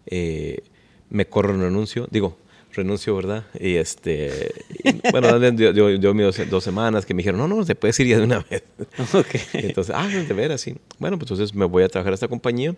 eh, 0.06 0.62
me 1.10 1.26
corro 1.26 1.52
un 1.52 1.60
renuncio, 1.60 2.08
digo, 2.10 2.38
renuncio, 2.72 3.14
¿verdad? 3.16 3.44
Y 3.58 3.76
este, 3.76 4.52
y, 4.84 5.10
bueno, 5.10 5.38
dio 5.38 6.14
mis 6.14 6.24
dos, 6.24 6.50
dos 6.50 6.64
semanas 6.64 7.04
que 7.06 7.14
me 7.14 7.18
dijeron, 7.18 7.40
no, 7.40 7.48
no, 7.48 7.64
te 7.64 7.74
puedes 7.74 7.98
ir 8.00 8.08
ya 8.08 8.18
de 8.18 8.24
una 8.24 8.40
vez. 8.40 8.62
Ok. 9.14 9.34
Entonces, 9.54 9.94
ah, 9.96 10.08
de 10.08 10.34
veras, 10.34 10.60
sí. 10.60 10.76
Bueno, 10.98 11.18
pues 11.18 11.30
entonces 11.30 11.54
me 11.54 11.64
voy 11.64 11.82
a 11.82 11.88
trabajar 11.88 12.12
a 12.12 12.14
esta 12.14 12.28
compañía. 12.28 12.74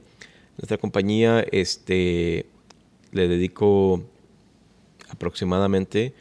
Esta 0.60 0.76
compañía, 0.78 1.44
este, 1.50 2.46
le 3.12 3.28
dedico 3.28 4.02
aproximadamente 5.08 6.14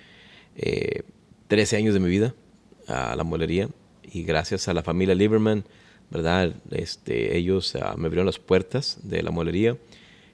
eh, 0.55 1.03
13 1.47 1.77
años 1.77 1.93
de 1.93 1.99
mi 1.99 2.09
vida 2.09 2.33
a 2.87 3.15
la 3.15 3.23
molería 3.23 3.69
y 4.11 4.23
gracias 4.23 4.67
a 4.67 4.73
la 4.73 4.83
familia 4.83 5.15
Lieberman, 5.15 5.63
¿verdad? 6.09 6.53
Este, 6.71 7.37
ellos 7.37 7.75
ah, 7.75 7.95
me 7.97 8.07
abrieron 8.07 8.25
las 8.25 8.39
puertas 8.39 8.99
de 9.03 9.23
la 9.23 9.31
molería 9.31 9.77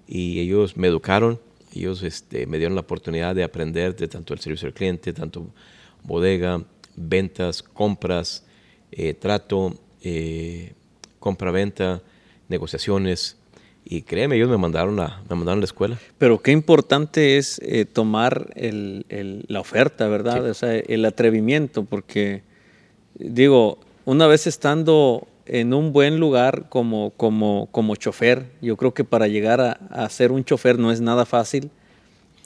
y 0.07 0.39
ellos 0.39 0.77
me 0.77 0.87
educaron, 0.87 1.39
ellos 1.79 2.03
este, 2.03 2.45
me 2.45 2.57
dieron 2.57 2.75
la 2.75 2.81
oportunidad 2.81 3.35
de 3.35 3.43
aprender 3.43 3.95
de 3.95 4.07
tanto 4.07 4.33
el 4.33 4.39
servicio 4.39 4.67
al 4.67 4.73
cliente, 4.73 5.13
tanto 5.13 5.47
bodega, 6.03 6.63
ventas, 6.95 7.61
compras, 7.63 8.45
eh, 8.91 9.13
trato, 9.13 9.73
eh, 10.01 10.73
compra-venta, 11.19 12.01
negociaciones. 12.49 13.37
Y 13.89 14.01
créeme, 14.01 14.35
ellos 14.35 14.49
me 14.49 14.57
mandaron 14.57 14.99
a, 14.99 15.23
me 15.29 15.35
mandaron 15.35 15.59
a 15.59 15.61
la 15.61 15.65
escuela. 15.65 15.97
Pero 16.17 16.39
qué 16.41 16.51
importante 16.51 17.37
es 17.37 17.59
eh, 17.63 17.85
tomar 17.85 18.51
el- 18.55 19.05
el- 19.09 19.45
la 19.47 19.59
oferta, 19.61 20.07
¿verdad? 20.07 20.43
Sí. 20.43 20.49
O 20.49 20.53
sea, 20.53 20.75
el 20.75 21.05
atrevimiento, 21.05 21.83
porque 21.85 22.43
digo, 23.15 23.79
una 24.05 24.27
vez 24.27 24.45
estando 24.47 25.27
en 25.49 25.73
un 25.73 25.93
buen 25.93 26.19
lugar 26.19 26.67
como, 26.69 27.11
como, 27.17 27.67
como 27.71 27.95
chofer, 27.95 28.45
yo 28.61 28.77
creo 28.77 28.93
que 28.93 29.03
para 29.03 29.27
llegar 29.27 29.61
a, 29.61 29.71
a 29.91 30.09
ser 30.09 30.31
un 30.31 30.43
chofer 30.43 30.77
no 30.79 30.91
es 30.91 31.01
nada 31.01 31.25
fácil 31.25 31.69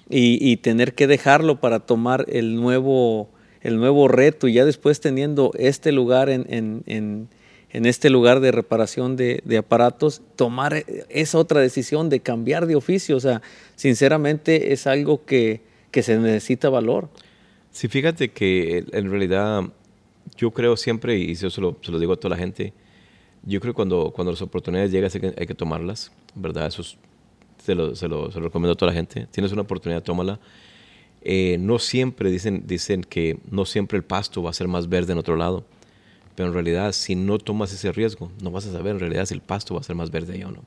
y, 0.10 0.38
y 0.42 0.58
tener 0.58 0.94
que 0.94 1.08
dejarlo 1.08 1.60
para 1.60 1.80
tomar 1.80 2.26
el 2.30 2.56
nuevo, 2.56 3.30
el 3.62 3.78
nuevo 3.78 4.08
reto 4.08 4.48
y 4.48 4.54
ya 4.54 4.66
después 4.66 5.00
teniendo 5.02 5.52
este 5.58 5.92
lugar 5.92 6.30
en, 6.30 6.46
en- 6.50 6.84
en- 6.86 7.28
en 7.74 7.86
este 7.86 8.10
lugar 8.10 8.42
de 8.42 8.52
reparación 8.52 9.16
de, 9.16 9.42
de 9.46 9.58
aparatos, 9.58 10.22
tomar 10.36 10.74
eh, 10.74 11.06
esa 11.08 11.38
otra 11.38 11.62
decisión 11.62 12.10
de 12.10 12.20
cambiar 12.20 12.66
de 12.68 12.76
oficio. 12.76 13.16
O 13.16 13.20
sea, 13.22 13.42
sinceramente 13.78 14.74
es 14.74 14.88
algo 14.88 15.24
que, 15.24 15.62
que 15.90 16.04
se 16.04 16.18
necesita 16.20 16.70
valor. 16.70 17.08
Sí, 17.72 17.88
fíjate 17.88 18.32
que 18.32 18.84
en 18.92 19.10
realidad 19.10 19.64
yo 20.36 20.52
creo 20.52 20.76
siempre, 20.76 21.18
y 21.18 21.34
yo 21.36 21.50
se 21.50 21.62
lo, 21.62 21.78
se 21.82 21.94
lo 21.94 22.00
digo 22.00 22.12
a 22.12 22.18
toda 22.18 22.36
la 22.36 22.42
gente, 22.42 22.74
yo 23.44 23.60
creo 23.60 23.74
que 23.74 23.76
cuando, 23.76 24.12
cuando 24.12 24.32
las 24.32 24.42
oportunidades 24.42 24.92
llegan 24.92 25.12
hay 25.38 25.48
que, 25.48 25.56
tomarlas, 25.56 26.12
¿verdad? 26.36 26.68
Eso 26.68 26.82
es- 26.82 26.98
se, 27.64 27.76
lo, 27.76 27.96
se, 27.96 28.08
lo, 28.08 28.32
se 28.32 28.40
lo 28.40 28.46
recomiendo 28.46 28.74
a 28.74 28.76
toda 28.76 28.92
la 28.92 28.96
gente. 28.96 29.28
Tienes 29.32 29.52
una 29.52 29.62
oportunidad, 29.62 30.04
tómala. 30.04 30.40
Eh, 31.22 31.58
no 31.60 31.78
siempre, 31.80 32.32
dicen, 32.32 32.64
dicen 32.66 33.04
que 33.04 33.38
no 33.50 33.66
siempre 33.66 33.98
el 33.98 34.04
pasto 34.04 34.42
va 34.42 34.50
a 34.50 34.54
ser 34.54 34.68
más 34.68 34.90
verde 34.90 35.14
en 35.14 35.20
otro 35.20 35.36
lado, 35.36 35.64
pero 36.36 36.48
en 36.48 36.54
realidad 36.54 36.92
si 36.94 37.16
no 37.16 37.38
tomas 37.38 37.72
ese 37.74 37.92
riesgo, 37.92 38.32
no 38.42 38.50
vas 38.52 38.66
a 38.66 38.72
saber 38.72 38.94
en 38.94 39.00
realidad 39.00 39.26
si 39.26 39.36
el 39.36 39.42
pasto 39.42 39.76
va 39.76 39.82
a 39.82 39.84
ser 39.84 39.96
más 39.96 40.10
verde 40.10 40.34
ahí 40.34 40.44
o 40.44 40.52
no. 40.52 40.64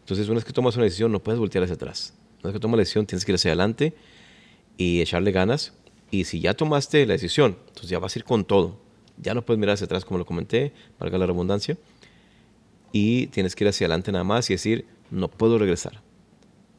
Entonces, 0.00 0.26
una 0.28 0.36
vez 0.36 0.44
que 0.44 0.52
tomas 0.52 0.74
una 0.76 0.84
decisión, 0.84 1.12
no 1.12 1.22
puedes 1.22 1.38
voltear 1.38 1.64
hacia 1.64 1.74
atrás. 1.76 2.14
Una 2.42 2.48
vez 2.48 2.54
que 2.54 2.60
tomas 2.60 2.76
la 2.76 2.82
decisión, 2.82 3.06
tienes 3.06 3.24
que 3.24 3.32
ir 3.32 3.36
hacia 3.36 3.50
adelante 3.52 3.94
y 4.76 5.00
echarle 5.00 5.32
ganas. 5.32 5.72
Y 6.10 6.24
si 6.24 6.40
ya 6.40 6.54
tomaste 6.54 7.06
la 7.06 7.14
decisión, 7.14 7.56
entonces 7.68 7.88
ya 7.90 7.98
vas 7.98 8.14
a 8.14 8.18
ir 8.18 8.24
con 8.24 8.44
todo. 8.44 8.76
Ya 9.18 9.34
no 9.34 9.42
puedes 9.42 9.58
mirar 9.60 9.74
hacia 9.74 9.84
atrás, 9.84 10.04
como 10.04 10.18
lo 10.18 10.26
comenté, 10.26 10.72
valga 10.98 11.18
la 11.18 11.26
redundancia. 11.26 11.76
Y 12.92 13.28
tienes 13.28 13.54
que 13.54 13.64
ir 13.64 13.68
hacia 13.68 13.86
adelante 13.86 14.12
nada 14.12 14.24
más 14.24 14.50
y 14.50 14.54
decir, 14.54 14.84
no 15.10 15.28
puedo 15.28 15.58
regresar. 15.58 16.00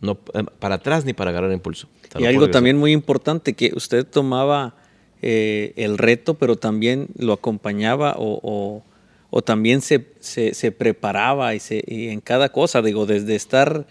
No, 0.02 0.20
eh, 0.34 0.44
para 0.60 0.76
atrás 0.76 1.06
ni 1.06 1.14
para 1.14 1.32
agarrar 1.32 1.52
impulso. 1.52 1.88
O 1.88 2.12
sea, 2.12 2.22
y 2.22 2.24
no 2.24 2.30
algo 2.30 2.46
también 2.52 2.78
muy 2.78 2.92
importante, 2.92 3.54
que 3.54 3.72
usted 3.76 4.06
tomaba 4.06 4.76
eh, 5.22 5.74
el 5.78 5.98
reto, 5.98 6.34
pero 6.36 6.58
también 6.58 7.08
lo 7.18 7.34
acompañaba 7.34 8.16
o, 8.18 8.40
o- 8.44 8.84
o 9.30 9.42
también 9.42 9.82
se, 9.82 10.06
se- 10.20 10.54
se 10.54 10.72
preparaba 10.72 11.56
y, 11.56 11.60
se, 11.60 11.84
y 11.88 12.10
en 12.10 12.20
cada 12.22 12.50
cosa, 12.50 12.82
digo, 12.84 13.06
desde 13.08 13.34
estar 13.36 13.88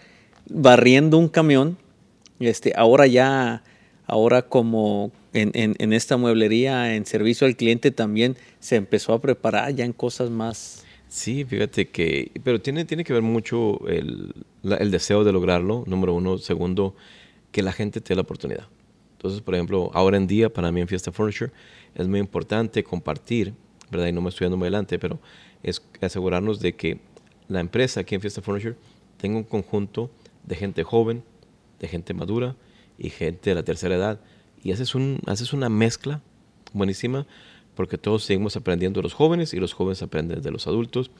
barriendo 0.49 1.17
un 1.17 1.27
camión, 1.27 1.77
este, 2.39 2.73
ahora 2.77 3.07
ya, 3.07 3.63
ahora 4.05 4.43
como 4.43 5.11
en, 5.33 5.51
en- 5.53 5.75
en 5.79 5.93
esta 5.93 6.17
mueblería, 6.17 6.95
en 6.95 7.05
servicio 7.05 7.47
al 7.47 7.55
cliente 7.55 7.91
también 7.91 8.35
se 8.59 8.75
empezó 8.75 9.13
a 9.13 9.21
preparar 9.21 9.73
ya 9.75 9.85
en 9.85 9.93
cosas 9.93 10.29
más... 10.29 10.85
Sí, 11.07 11.45
fíjate 11.45 11.89
que, 11.89 12.31
pero 12.43 12.59
tiene, 12.59 12.85
tiene 12.85 13.03
que 13.03 13.13
ver 13.13 13.21
mucho 13.21 13.87
el, 13.87 14.33
la- 14.63 14.77
el 14.77 14.89
deseo 14.89 15.23
de 15.23 15.31
lograrlo, 15.31 15.83
número 15.85 16.13
uno. 16.13 16.37
Segundo, 16.39 16.95
que 17.51 17.61
la 17.61 17.71
gente 17.71 18.01
te 18.01 18.09
dé 18.09 18.15
la 18.15 18.21
oportunidad. 18.23 18.67
Entonces, 19.17 19.41
por 19.41 19.53
ejemplo, 19.53 19.91
ahora 19.93 20.17
en 20.17 20.25
día, 20.27 20.51
para 20.51 20.71
mí 20.71 20.81
en 20.81 20.87
Fiesta 20.87 21.11
Furniture, 21.11 21.51
es 21.95 22.07
muy 22.07 22.19
importante 22.19 22.83
compartir, 22.83 23.53
¿verdad? 23.91 24.07
Y 24.07 24.11
no 24.11 24.21
me 24.21 24.29
estoy 24.29 24.45
yendo 24.45 24.57
muy 24.57 24.65
adelante, 24.65 24.97
pero 24.97 25.19
es 25.61 25.81
asegurarnos 26.01 26.59
de 26.59 26.73
que 26.75 26.99
la 27.47 27.59
empresa 27.59 27.99
aquí 28.01 28.15
en 28.15 28.21
Fiesta 28.21 28.41
Furniture 28.41 28.75
tenga 29.17 29.37
un 29.37 29.43
conjunto 29.43 30.09
de 30.45 30.55
gente 30.55 30.83
joven, 30.83 31.23
de 31.79 31.87
gente 31.87 32.13
madura 32.13 32.55
y 32.97 33.09
gente 33.11 33.51
de 33.51 33.55
la 33.55 33.63
tercera 33.63 33.95
edad. 33.95 34.19
Y 34.63 34.71
haces, 34.71 34.95
un, 34.95 35.19
haces 35.25 35.53
una 35.53 35.69
mezcla 35.69 36.21
buenísima 36.73 37.25
porque 37.75 37.97
todos 37.97 38.23
seguimos 38.23 38.55
aprendiendo 38.55 38.99
de 38.99 39.03
los 39.03 39.13
jóvenes 39.13 39.53
y 39.53 39.59
los 39.59 39.73
jóvenes 39.73 40.01
aprenden 40.01 40.41
de 40.41 40.51
los 40.51 40.67
adultos 40.67 41.11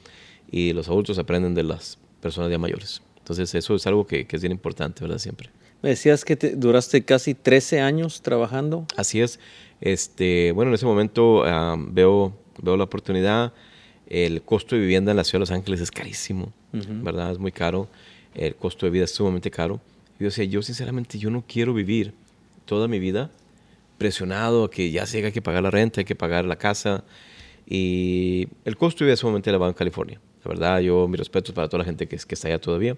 y 0.50 0.72
los 0.72 0.88
adultos 0.88 1.18
aprenden 1.18 1.54
de 1.54 1.62
las 1.64 1.98
personas 2.20 2.50
ya 2.50 2.58
mayores. 2.58 3.02
Entonces 3.18 3.54
eso 3.54 3.74
es 3.74 3.86
algo 3.86 4.06
que, 4.06 4.26
que 4.26 4.36
es 4.36 4.42
bien 4.42 4.52
importante, 4.52 5.02
¿verdad? 5.02 5.18
Siempre. 5.18 5.50
Me 5.82 5.90
decías 5.90 6.24
que 6.24 6.36
te- 6.36 6.54
duraste 6.56 7.04
casi 7.04 7.34
13 7.34 7.80
años 7.80 8.22
trabajando. 8.22 8.86
Así 8.96 9.20
es. 9.20 9.38
Este, 9.80 10.52
bueno, 10.52 10.70
en 10.70 10.74
ese 10.76 10.86
momento 10.86 11.42
veo 11.90 12.34
veo 12.62 12.76
la 12.76 12.84
oportunidad. 12.84 13.52
El 14.06 14.42
costo 14.42 14.76
de 14.76 14.82
vivienda 14.82 15.10
en 15.10 15.16
la 15.16 15.24
ciudad 15.24 15.38
de 15.38 15.40
Los 15.40 15.50
Ángeles 15.50 15.80
es 15.80 15.90
carísimo, 15.90 16.52
¿verdad? 16.72 17.32
Es 17.32 17.38
muy 17.38 17.52
caro. 17.52 17.88
El 18.34 18.54
costo 18.54 18.86
de 18.86 18.90
vida 18.90 19.04
es 19.04 19.10
sumamente 19.10 19.50
caro. 19.50 19.80
Yo 20.20 20.26
decía, 20.26 20.44
yo 20.44 20.62
sinceramente, 20.62 21.18
yo 21.18 21.30
no 21.30 21.42
quiero 21.46 21.74
vivir 21.74 22.14
toda 22.64 22.88
mi 22.88 22.98
vida 22.98 23.30
presionado 23.98 24.70
que 24.70 24.90
ya 24.90 25.06
se 25.06 25.24
hay 25.24 25.32
que 25.32 25.42
pagar 25.42 25.62
la 25.62 25.70
renta, 25.70 26.00
hay 26.00 26.04
que 26.04 26.14
pagar 26.14 26.44
la 26.44 26.56
casa. 26.56 27.04
Y 27.66 28.48
el 28.64 28.76
costo 28.76 29.04
de 29.04 29.08
vida 29.08 29.16
sumamente 29.16 29.50
elevado 29.50 29.70
en 29.70 29.76
California. 29.76 30.20
La 30.44 30.48
verdad, 30.48 30.80
yo 30.80 31.08
mis 31.08 31.18
respetos 31.18 31.54
para 31.54 31.68
toda 31.68 31.78
la 31.78 31.84
gente 31.84 32.06
que, 32.06 32.16
que 32.16 32.34
está 32.34 32.48
allá 32.48 32.60
todavía. 32.60 32.96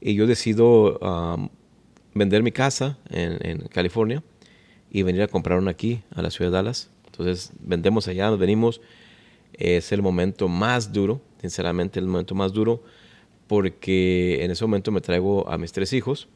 Y 0.00 0.14
yo 0.14 0.26
decido 0.26 0.98
vender 2.14 2.42
mi 2.42 2.52
casa 2.52 2.98
en, 3.10 3.38
en, 3.46 3.68
California 3.68 4.22
y 4.90 5.02
venir 5.02 5.22
a 5.22 5.28
comprar 5.28 5.58
una 5.58 5.72
aquí, 5.72 6.02
a 6.14 6.22
la 6.22 6.30
ciudad 6.30 6.50
de 6.50 6.56
Dallas. 6.56 6.90
Entonces, 7.06 7.52
vendemos 7.60 8.08
allá, 8.08 8.30
nos 8.30 8.38
venimos. 8.38 8.80
Es 9.52 9.92
el 9.92 10.02
momento 10.02 10.48
más 10.48 10.92
duro, 10.92 11.20
sinceramente, 11.40 11.98
el 11.98 12.06
momento 12.06 12.34
más 12.34 12.52
duro, 12.52 12.82
porque 13.48 14.42
en 14.44 14.50
ese 14.52 14.64
momento 14.64 14.92
me 14.92 15.00
traigo 15.00 15.48
a 15.50 15.58
mis 15.58 15.72
tres 15.72 15.92
hijos. 15.92 16.28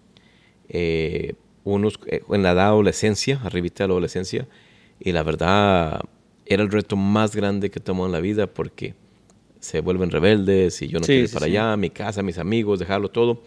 Eh, 0.68 1.34
unos 1.64 1.98
eh, 2.06 2.22
en 2.30 2.42
la 2.42 2.52
edad 2.52 2.66
adolescencia, 2.66 3.40
arribita 3.44 3.84
de 3.84 3.88
la 3.88 3.92
adolescencia, 3.92 4.48
y 5.00 5.12
la 5.12 5.22
verdad 5.22 6.00
era 6.46 6.62
el 6.62 6.70
reto 6.70 6.96
más 6.96 7.34
grande 7.34 7.70
que 7.70 7.80
tomó 7.80 8.06
en 8.06 8.12
la 8.12 8.20
vida 8.20 8.46
porque 8.46 8.94
se 9.60 9.80
vuelven 9.80 10.10
rebeldes 10.10 10.82
y 10.82 10.88
yo 10.88 10.98
no 10.98 11.06
quiero 11.06 11.24
ir 11.24 11.32
para 11.32 11.46
allá, 11.46 11.76
mi 11.76 11.90
casa, 11.90 12.22
mis 12.22 12.38
amigos, 12.38 12.78
dejarlo 12.78 13.10
todo. 13.10 13.42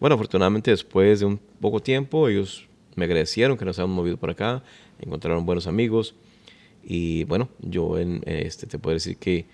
Bueno, 0.00 0.14
afortunadamente 0.14 0.70
después 0.70 1.20
de 1.20 1.26
un 1.26 1.38
poco 1.60 1.80
tiempo 1.80 2.28
ellos 2.28 2.66
me 2.94 3.04
agradecieron 3.04 3.56
que 3.56 3.64
nos 3.64 3.78
habíamos 3.78 3.96
movido 3.96 4.16
por 4.16 4.30
acá, 4.30 4.62
encontraron 4.98 5.44
buenos 5.44 5.66
amigos 5.66 6.14
y 6.82 7.24
bueno, 7.24 7.48
yo 7.60 7.98
en, 7.98 8.22
este, 8.26 8.66
te 8.66 8.78
puedo 8.78 8.94
decir 8.94 9.16
que 9.18 9.46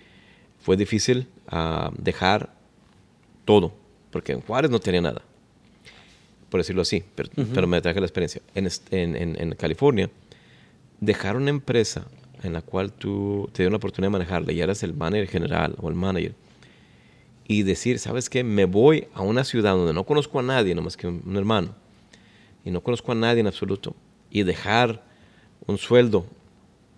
fue 0.60 0.76
difícil 0.76 1.26
uh, 1.52 1.90
dejar 1.98 2.54
todo, 3.44 3.74
porque 4.10 4.32
en 4.32 4.40
Juárez 4.40 4.70
no 4.70 4.78
tenía 4.78 5.00
nada 5.00 5.22
por 6.54 6.60
decirlo 6.60 6.82
así, 6.82 7.02
pero, 7.16 7.30
pero 7.52 7.66
me 7.66 7.82
traje 7.82 7.98
la 7.98 8.06
experiencia. 8.06 8.40
En, 8.54 8.68
en, 8.92 9.34
en, 9.40 9.56
California, 9.56 10.08
dejar 11.00 11.36
una 11.36 11.50
empresa 11.50 12.06
en 12.44 12.52
la 12.52 12.62
cual 12.62 12.92
tú 12.92 13.50
te 13.52 13.64
dio 13.64 13.70
la 13.70 13.78
oportunidad 13.78 14.06
de 14.06 14.12
manejarla 14.12 14.52
y 14.52 14.60
eras 14.60 14.84
el 14.84 14.94
manager 14.94 15.26
general 15.26 15.74
o 15.80 15.88
el 15.88 15.96
manager, 15.96 16.32
y 17.48 17.64
decir, 17.64 17.98
¿sabes 17.98 18.30
qué? 18.30 18.44
Me 18.44 18.66
voy 18.66 19.08
a 19.14 19.22
una 19.22 19.42
ciudad 19.42 19.74
donde 19.74 19.92
no 19.92 20.04
conozco 20.04 20.38
a 20.38 20.44
nadie, 20.44 20.76
nomás 20.76 20.96
que 20.96 21.08
un, 21.08 21.36
hermano, 21.36 21.74
y 22.64 22.70
no 22.70 22.80
conozco 22.82 23.10
a 23.10 23.16
nadie 23.16 23.40
en 23.40 23.48
absoluto, 23.48 23.96
y 24.30 24.44
dejar 24.44 25.02
un 25.66 25.76
sueldo 25.76 26.24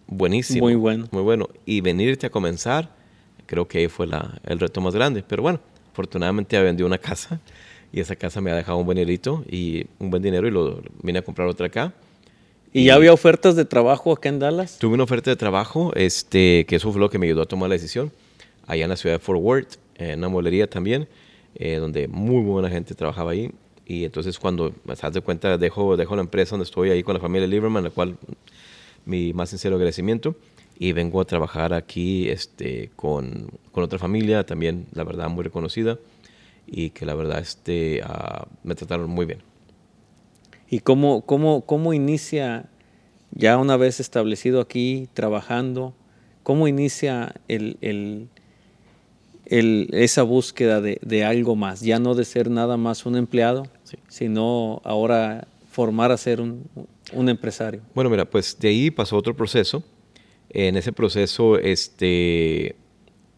buenísimo. 0.07 0.67
Muy 0.67 0.75
bueno. 0.75 1.09
Muy 1.13 1.23
bueno. 1.23 1.49
Y 1.65 1.81
venirte 1.81 2.27
a 2.27 2.31
comenzar, 2.31 2.95
creo 3.47 3.67
que 3.67 3.79
ahí 3.79 3.89
fue 3.89 4.07
la, 4.07 4.39
el 4.45 4.61
reto 4.61 4.83
más 4.83 4.95
grande. 4.95 5.25
Pero 5.27 5.41
bueno, 5.41 5.61
afortunadamente 5.93 6.57
ya 6.57 6.63
vendí 6.63 6.83
una 6.83 6.99
casa 6.99 7.41
y 7.93 8.01
esa 8.01 8.17
casa 8.17 8.41
me 8.41 8.51
ha 8.51 8.55
dejado 8.55 8.79
un 8.79 8.87
buen 8.87 8.97
dinerito 8.97 9.45
y 9.49 9.87
un 9.99 10.11
buen 10.11 10.23
dinero 10.23 10.47
y 10.47 10.51
lo 10.51 10.83
vine 11.03 11.19
a 11.19 11.23
comprar 11.23 11.49
otra 11.49 11.67
acá. 11.67 11.93
¿Y, 12.73 12.85
ya 12.85 12.95
había 12.95 13.13
ofertas 13.13 13.57
de 13.57 13.65
trabajo 13.65 14.13
acá 14.13 14.29
en 14.29 14.39
Dallas? 14.39 14.79
Tuve 14.79 14.95
una 14.95 15.05
oferta 15.05 15.31
de 15.31 15.37
trabajo, 15.37 15.93
este, 15.95 16.67
que 16.67 16.77
eso 16.77 16.93
fue 16.93 17.01
lo 17.01 17.09
que 17.09 17.19
me 17.19 17.27
ayudó 17.27 17.43
a 17.43 17.47
tomar 17.47 17.71
la 17.71 17.75
decisión. 17.75 18.13
Allá 18.67 18.85
en 18.85 18.91
la 18.91 18.97
ciudad 18.97 19.15
de 19.15 19.19
Fort 19.19 19.41
Worth, 19.41 19.77
en 19.95 20.19
una 20.19 20.29
molería 20.29 20.69
también, 20.69 21.09
eh, 21.55 21.77
donde 21.77 22.09
muy 22.09 22.43
buena 22.43 22.69
gente 22.69 22.95
trabajaba 22.95 23.31
ahí. 23.31 23.51
Y 23.87 24.05
entonces 24.05 24.39
cuando, 24.39 24.75
me 24.85 24.95
das 24.95 25.13
de 25.13 25.21
cuenta, 25.21 25.57
dejo, 25.57 25.97
dejo 25.97 26.17
la 26.17 26.23
empresa 26.23 26.51
donde 26.51 26.65
estoy 26.65 26.91
ahí 26.91 27.03
con 27.03 27.15
la 27.15 27.21
familia 27.21 27.47
Lieberman, 27.47 27.85
la 27.85 27.91
cual 27.91 28.19
mi 29.05 29.33
más 29.33 29.49
sincero 29.51 29.77
agradecimiento. 29.77 30.35
Y 30.79 30.93
vengo 30.93 31.21
a 31.23 31.25
trabajar 31.25 31.73
aquí 31.73 32.29
este, 32.29 32.91
con, 32.97 33.49
con 33.73 33.85
otra 33.85 33.99
familia, 33.99 34.45
también, 34.45 34.87
la 34.93 35.05
verdad, 35.05 35.31
muy 35.31 35.45
reconocida 35.45 35.99
y 36.67 36.91
que 36.91 37.07
la 37.07 37.15
verdad 37.15 37.39
este, 37.39 38.03
uh, 38.03 38.47
me 38.65 38.75
trataron 38.75 39.09
muy 39.11 39.27
bien. 39.27 39.41
¿Y 40.69 40.81
cómo, 40.81 41.23
cómo, 41.23 41.63
cómo 41.63 41.95
inicia, 41.95 42.69
ya 43.31 43.57
una 43.57 43.77
vez 43.77 44.01
establecido 44.01 44.61
aquí, 44.61 45.09
trabajando, 45.15 45.95
cómo 46.43 46.67
inicia 46.67 47.35
el, 47.47 47.77
el, 47.81 48.29
el, 49.47 49.89
esa 49.93 50.23
búsqueda 50.23 50.81
de, 50.81 50.99
de, 51.03 51.25
algo 51.25 51.55
más? 51.55 51.83
Ya 51.83 52.01
no 52.01 52.15
de 52.15 52.25
ser 52.25 52.51
nada 52.51 52.77
más 52.77 53.07
un 53.07 53.17
empleado, 53.17 53.69
sí. 53.85 53.99
sino 54.09 54.81
ahora 54.85 55.47
formar 55.71 56.11
a 56.11 56.17
ser 56.17 56.41
un, 56.41 56.65
un 57.13 57.29
empresario. 57.29 57.83
Bueno, 57.95 58.11
mira, 58.11 58.25
pues 58.25 58.59
de 58.59 58.69
ahí 58.69 58.91
pasó 58.91 59.17
otro 59.17 59.37
proceso. 59.37 59.85
En 60.51 60.77
ese 60.77 60.93
proceso 60.93 61.59
este, 61.59 62.75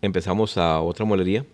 empezamos 0.01 0.57
a 0.57 0.81
otra 0.81 1.05
molería 1.05 1.45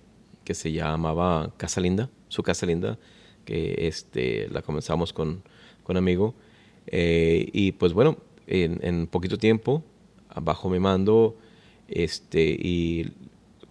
que 0.44 0.54
se 0.54 0.72
llamaba 0.72 1.52
Casa 1.57 1.80
Linda, 1.80 2.11
su 2.28 2.42
Casa 2.42 2.66
Linda, 2.66 2.98
que 3.44 3.87
este, 3.87 4.48
la 4.50 4.62
comenzamos 4.62 5.12
con, 5.12 5.42
con 5.83 5.96
amigo. 5.96 6.35
Eh, 6.87 7.48
y 7.52 7.72
pues 7.72 7.92
bueno, 7.92 8.18
en, 8.46 8.78
en, 8.83 9.07
poquito 9.07 9.38
tiempo, 9.38 9.83
bajo 10.40 10.68
mi 10.68 10.78
mando, 10.78 11.37
este, 11.88 12.57
y 12.59 13.12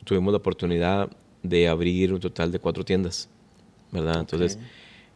tuvimos 0.04 0.32
la 0.32 0.38
oportunidad 0.38 1.10
de 1.42 1.68
abrir 1.68 2.14
un 2.14 2.20
total 2.20 2.52
de 2.52 2.60
cuatro 2.60 2.84
tiendas, 2.84 3.30
¿verdad? 3.92 4.22
Entonces, 4.22 4.58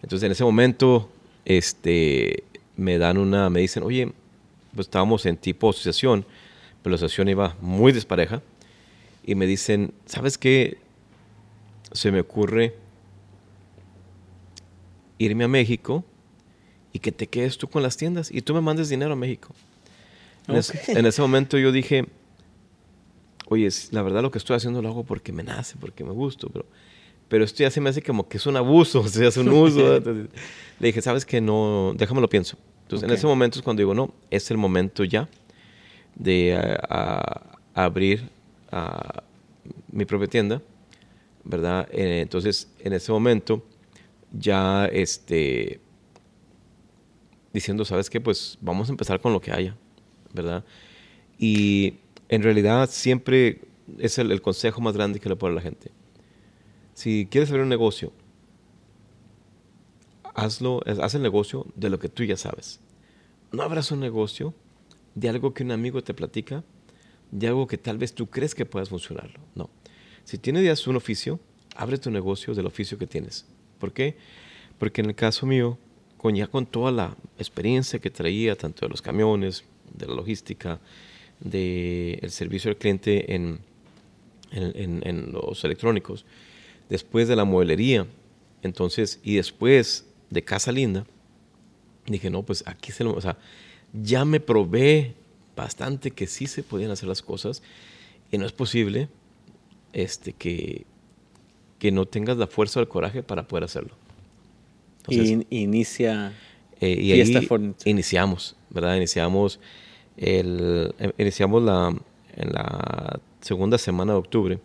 entonces 0.02 0.26
en 0.26 0.32
ese 0.32 0.44
momento, 0.44 1.10
este, 1.46 2.44
me 2.76 2.98
dan 2.98 3.18
una, 3.18 3.50
me 3.50 3.62
dicen, 3.62 3.84
oye, 3.84 4.12
pues 4.76 4.88
estábamos 4.88 5.26
en 5.26 5.38
tipo 5.38 5.70
asociación, 5.70 6.26
pero 6.82 6.92
la 6.92 6.96
asociación 6.98 7.30
iba 7.30 7.56
muy 7.62 7.92
despareja, 7.92 8.42
y 9.26 9.36
me 9.36 9.46
dicen, 9.46 9.94
¿sabes 10.06 10.38
qué? 10.38 10.78
Se 11.92 12.12
me 12.12 12.20
ocurre 12.20 12.76
irme 15.18 15.46
a 15.46 15.48
México 15.48 16.04
y 16.94 17.00
que 17.00 17.12
te 17.12 17.28
quedes 17.28 17.58
tú 17.58 17.68
con 17.68 17.84
las 17.84 17.98
tiendas 17.98 18.32
y 18.32 18.42
tú 18.42 18.54
me 18.54 18.62
mandes 18.62 18.90
dinero 18.90 19.14
a 19.14 19.16
México. 19.16 19.54
En, 20.48 21.06
ese 21.06 21.22
momento 21.22 21.58
yo 21.58 21.72
dije, 21.72 22.06
oye, 23.50 23.68
la 23.92 24.02
verdad 24.02 24.22
lo 24.22 24.32
que 24.32 24.38
estoy 24.38 24.56
haciendo 24.56 24.82
lo 24.82 24.90
hago 24.90 25.04
porque 25.04 25.34
me 25.34 25.44
nace, 25.44 25.76
porque 25.78 26.06
me 26.06 26.12
gusta, 26.12 26.48
pero, 26.52 26.66
pero 27.28 27.44
esto 27.44 27.64
ya 27.64 27.70
se 27.70 27.82
me 27.82 27.90
hace 27.90 28.02
como 28.02 28.30
que 28.30 28.38
es 28.38 28.46
un 28.46 28.56
abuso, 28.56 29.02
o 29.02 29.08
sea, 29.08 29.28
es 29.28 29.36
un 29.38 29.50
uso. 29.50 30.00
le 30.80 30.88
dije, 30.88 31.02
¿sabes 31.02 31.26
que 31.26 31.42
No, 31.42 31.94
déjame 31.98 32.22
lo 32.22 32.30
pienso. 32.30 32.58
Entonces 32.84 33.10
en 33.10 33.14
ese 33.14 33.28
momento 33.28 33.60
es 33.60 33.64
cuando 33.64 33.82
digo, 33.82 33.94
no, 33.94 34.14
es 34.32 34.50
el 34.50 34.58
momento 34.58 35.04
ya 35.04 35.28
de 36.16 36.58
abrir 37.74 38.30
mi 39.92 40.06
propia 40.06 40.28
tienda 40.28 40.62
¿verdad? 41.48 41.88
Eh, 41.92 42.22
entonces, 42.22 42.70
en 42.80 42.94
ese 42.94 43.12
momento, 43.12 43.64
ya 44.32 44.86
este, 44.86 45.80
diciendo, 47.54 47.86
¿sabes 47.86 48.10
qué? 48.10 48.20
Pues 48.20 48.58
vamos 48.62 48.90
a 48.90 48.92
empezar 48.92 49.22
con 49.22 49.34
lo 49.34 49.40
que 49.40 49.52
haya, 49.52 49.76
¿verdad? 50.34 50.66
Y 51.40 51.96
en 52.30 52.44
realidad 52.44 52.90
siempre 52.92 53.62
es 53.98 54.18
el, 54.18 54.42
consejo 54.42 54.82
más 54.82 54.96
grande 54.96 55.20
que 55.20 55.30
le 55.30 55.36
puedo 55.36 55.54
a 55.54 55.56
la 55.56 55.62
gente. 55.62 55.92
Si 56.94 57.28
quieres 57.32 57.50
abrir 57.50 57.64
un 57.64 57.70
negocio, 57.70 58.12
hazlo, 60.36 60.82
haz 61.02 61.16
el 61.16 61.22
negocio 61.22 61.66
de 61.76 61.90
lo 61.90 62.00
que 62.00 62.10
tú 62.10 62.24
ya 62.24 62.36
sabes. 62.36 62.82
No 63.52 63.64
abras 63.64 63.92
un 63.92 64.02
negocio 64.02 64.54
de 65.16 65.30
algo 65.30 65.54
que 65.54 65.64
un 65.64 65.72
amigo 65.72 66.04
te 66.04 66.14
platica, 66.14 66.64
de 67.32 67.48
algo 67.48 67.68
que 67.68 67.78
tal 67.78 67.98
vez 67.98 68.14
tú 68.14 68.28
crees 68.28 68.54
que 68.54 68.66
puedas 68.66 68.90
funcionarlo. 68.90 69.40
No. 69.56 69.70
Si 70.28 70.38
tienes 70.38 70.66
ya 70.66 70.90
un 70.90 70.98
oficio, 70.98 71.40
abre 71.74 71.98
tu 71.98 72.12
negocio 72.12 72.54
del 72.54 72.66
oficio 72.66 72.98
que 72.98 73.08
tienes. 73.08 73.46
¿Por 73.80 73.94
qué? 73.94 74.18
Porque 74.78 75.00
en 75.00 75.08
el 75.08 75.16
caso 75.16 75.46
mío, 75.46 75.78
con 76.18 76.36
ya 76.36 76.48
con 76.48 76.66
toda 76.66 76.92
la 76.92 77.16
experiencia 77.38 78.00
que 78.00 78.10
traía, 78.10 78.58
tanto 78.58 78.86
de 78.86 78.90
los 78.90 79.02
camiones, 79.02 79.64
de 79.94 80.06
la 80.06 80.16
logística, 80.16 80.82
del 81.40 82.20
el 82.22 82.30
servicio 82.32 82.70
al 82.70 82.76
cliente 82.76 83.36
en, 83.36 83.60
en, 84.52 85.32
los 85.32 85.64
electrónicos, 85.64 86.26
después 86.90 87.30
de 87.30 87.38
la 87.38 87.46
mueblería, 87.46 88.06
entonces, 88.64 89.22
y 89.24 89.36
después 89.36 90.08
de 90.30 90.44
Casa 90.44 90.74
Linda, 90.74 91.06
dije, 92.06 92.30
no, 92.30 92.44
pues 92.44 92.66
aquí 92.68 92.92
se 92.92 93.06
lo, 93.06 93.14
o 93.14 93.22
sea, 93.22 93.38
ya 93.94 94.26
me 94.26 94.42
probé 94.42 95.14
bastante 95.56 96.12
que 96.12 96.28
sí 96.28 96.48
se 96.48 96.64
podían 96.64 96.92
hacer 96.92 97.08
las 97.08 97.22
cosas 97.22 97.64
y 98.30 98.38
no 98.38 98.46
es 98.46 98.52
posible 98.52 99.08
este, 99.94 100.34
que, 100.34 100.86
que 101.80 101.92
no 101.92 102.06
tengas 102.06 102.38
la 102.38 102.48
fuerza 102.48 102.80
o 102.80 102.84
el 102.84 102.90
coraje 102.90 103.24
para 103.24 103.48
poder 103.48 103.64
hacerlo. 103.64 103.96
y 105.08 105.46
inicia 105.50 106.34
eh, 106.80 106.98
y 107.02 107.12
ahí 107.12 107.50
iniciamos, 107.86 108.56
¿verdad? 108.70 108.96
Iniciamos, 108.96 109.60
el, 110.16 110.94
em, 111.00 111.12
iniciamos 111.18 111.64
la, 111.64 111.96
en 112.36 112.54
la 112.54 113.20
segunda 113.42 113.78
semana 113.78 114.14
de 114.14 114.20
octubre. 114.20 114.60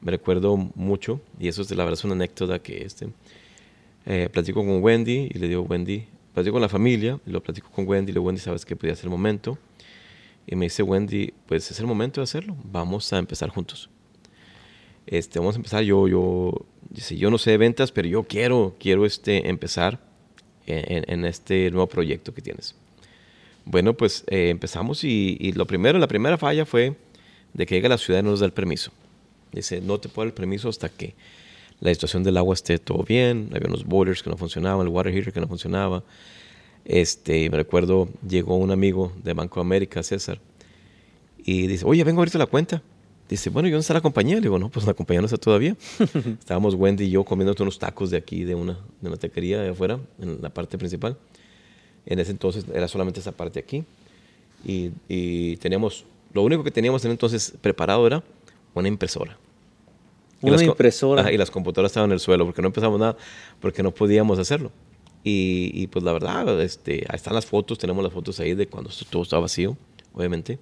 Me 0.00 0.10
recuerdo 0.10 0.56
mucho, 0.56 1.20
y 1.38 1.48
eso 1.48 1.62
es 1.62 1.68
de 1.68 1.76
la 1.76 1.84
verdad 1.84 1.98
es 1.98 2.04
una 2.04 2.14
anécdota 2.14 2.58
que 2.58 2.84
este, 2.84 3.08
eh, 4.06 4.28
platico 4.32 4.64
con 4.64 4.82
Wendy 4.82 5.30
y 5.32 5.38
le 5.38 5.48
digo, 5.48 5.62
Wendy, 5.62 6.06
platico 6.32 6.54
con 6.54 6.62
la 6.62 6.68
familia, 6.68 7.18
y 7.26 7.30
lo 7.30 7.42
platico 7.42 7.70
con 7.70 7.86
Wendy, 7.86 8.10
y 8.10 8.14
le 8.14 8.20
digo, 8.20 8.26
Wendy, 8.26 8.40
sabes 8.40 8.64
que 8.64 8.76
podía 8.76 8.94
ser 8.94 9.06
el 9.06 9.10
momento. 9.10 9.58
Y 10.46 10.54
me 10.54 10.66
dice 10.66 10.82
Wendy, 10.82 11.34
pues 11.46 11.70
es 11.70 11.80
el 11.80 11.86
momento 11.86 12.20
de 12.20 12.24
hacerlo, 12.24 12.56
vamos 12.64 13.12
a 13.12 13.18
empezar 13.18 13.50
juntos. 13.50 13.90
Este, 15.06 15.38
vamos 15.38 15.54
a 15.54 15.58
empezar, 15.58 15.82
yo, 15.84 16.08
yo, 16.08 16.52
yo 16.90 17.30
no 17.30 17.38
sé 17.38 17.56
ventas, 17.56 17.92
pero 17.92 18.08
yo 18.08 18.24
quiero, 18.24 18.74
quiero 18.78 19.06
este, 19.06 19.48
empezar 19.48 20.00
en, 20.66 21.24
este 21.24 21.70
nuevo 21.70 21.86
proyecto 21.86 22.34
que 22.34 22.42
tienes. 22.42 22.74
Bueno, 23.64 23.94
pues 23.94 24.24
eh, 24.28 24.50
empezamos 24.50 25.04
y, 25.04 25.52
lo 25.52 25.66
primero, 25.66 25.98
la 25.98 26.08
primera 26.08 26.36
falla 26.38 26.66
fue 26.66 26.96
de 27.54 27.66
que 27.66 27.74
llega 27.74 27.88
la 27.88 27.98
ciudad 27.98 28.20
y 28.20 28.22
no 28.22 28.30
nos 28.30 28.40
da 28.40 28.46
el 28.46 28.52
permiso. 28.52 28.90
Dice, 29.52 29.80
no 29.80 29.98
te 29.98 30.08
puedo 30.08 30.26
dar 30.26 30.32
el 30.32 30.34
permiso 30.34 30.68
hasta 30.68 30.88
que 30.88 31.14
la 31.80 31.92
situación 31.92 32.22
del 32.24 32.36
agua 32.36 32.54
esté 32.54 32.78
todo 32.78 33.04
bien, 33.04 33.50
había 33.54 33.68
unos 33.68 33.84
boilers 33.84 34.22
que 34.22 34.30
no 34.30 34.36
funcionaban, 34.36 34.86
el 34.86 34.92
water 34.92 35.12
heater 35.12 35.32
que 35.32 35.40
no 35.40 35.46
funcionaba. 35.46 36.02
Este, 36.84 37.48
me 37.50 37.56
recuerdo, 37.56 38.08
llegó 38.26 38.56
un 38.56 38.70
amigo 38.70 39.12
de 39.22 39.32
Banco 39.34 39.60
de 39.60 39.66
América, 39.66 40.02
César, 40.02 40.40
y 41.38 41.66
dice, 41.66 41.84
oye, 41.84 42.02
vengo 42.04 42.20
a 42.20 42.22
abrirte 42.22 42.38
la 42.38 42.46
cuenta. 42.46 42.82
Dice, 43.28 43.50
bueno, 43.50 43.68
¿y 43.68 43.72
dónde 43.72 43.80
está 43.80 43.94
la 43.94 44.00
compañía? 44.00 44.36
Le 44.36 44.42
digo, 44.42 44.58
no, 44.58 44.68
pues 44.68 44.86
la 44.86 44.94
compañía 44.94 45.20
no 45.20 45.26
está 45.26 45.36
todavía. 45.36 45.76
Estábamos 46.38 46.74
Wendy 46.74 47.04
y 47.04 47.10
yo 47.10 47.24
comiendo 47.24 47.54
unos 47.60 47.78
tacos 47.78 48.10
de 48.10 48.16
aquí, 48.16 48.44
de 48.44 48.54
una, 48.54 48.78
de 49.00 49.08
una 49.08 49.16
taquería 49.16 49.60
de 49.60 49.70
afuera, 49.70 49.98
en 50.20 50.40
la 50.40 50.50
parte 50.50 50.78
principal. 50.78 51.16
En 52.06 52.20
ese 52.20 52.30
entonces 52.30 52.64
era 52.72 52.86
solamente 52.86 53.18
esa 53.18 53.32
parte 53.32 53.58
aquí. 53.58 53.84
Y, 54.64 54.92
y 55.08 55.56
teníamos, 55.56 56.04
lo 56.32 56.42
único 56.42 56.62
que 56.62 56.70
teníamos 56.70 57.04
en 57.04 57.10
entonces 57.10 57.52
preparado 57.60 58.06
era 58.06 58.22
una 58.74 58.86
impresora. 58.86 59.36
Una 60.40 60.62
impresora. 60.62 61.22
Ajá, 61.22 61.32
y 61.32 61.36
las 61.36 61.50
computadoras 61.50 61.90
estaban 61.90 62.10
en 62.10 62.14
el 62.14 62.20
suelo 62.20 62.44
porque 62.44 62.62
no 62.62 62.68
empezamos 62.68 63.00
nada, 63.00 63.16
porque 63.60 63.82
no 63.82 63.92
podíamos 63.92 64.38
hacerlo. 64.38 64.70
Y, 65.24 65.72
y, 65.74 65.88
pues 65.88 66.04
la 66.04 66.12
verdad, 66.12 66.60
este, 66.60 67.04
ahí 67.08 67.16
están 67.16 67.34
las 67.34 67.46
fotos, 67.46 67.78
tenemos 67.78 68.04
las 68.04 68.12
fotos 68.12 68.38
ahí 68.38 68.54
de 68.54 68.68
cuando 68.68 68.90
todo 69.10 69.22
estaba 69.22 69.42
vacío, 69.42 69.76
obviamente. 70.14 70.60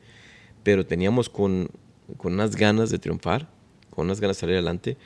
Pero 0.63 0.87
teníamos 0.87 1.29
con, 1.29 1.69
con 2.17 2.35
unas 2.35 2.57
ganas 2.57 2.91
de 2.91 2.99
triunfar, 2.99 3.49
con 3.91 4.07
unas 4.07 4.21
ganas 4.21 4.37
de 4.37 4.41
salir 4.41 4.55
adelante. 4.57 4.97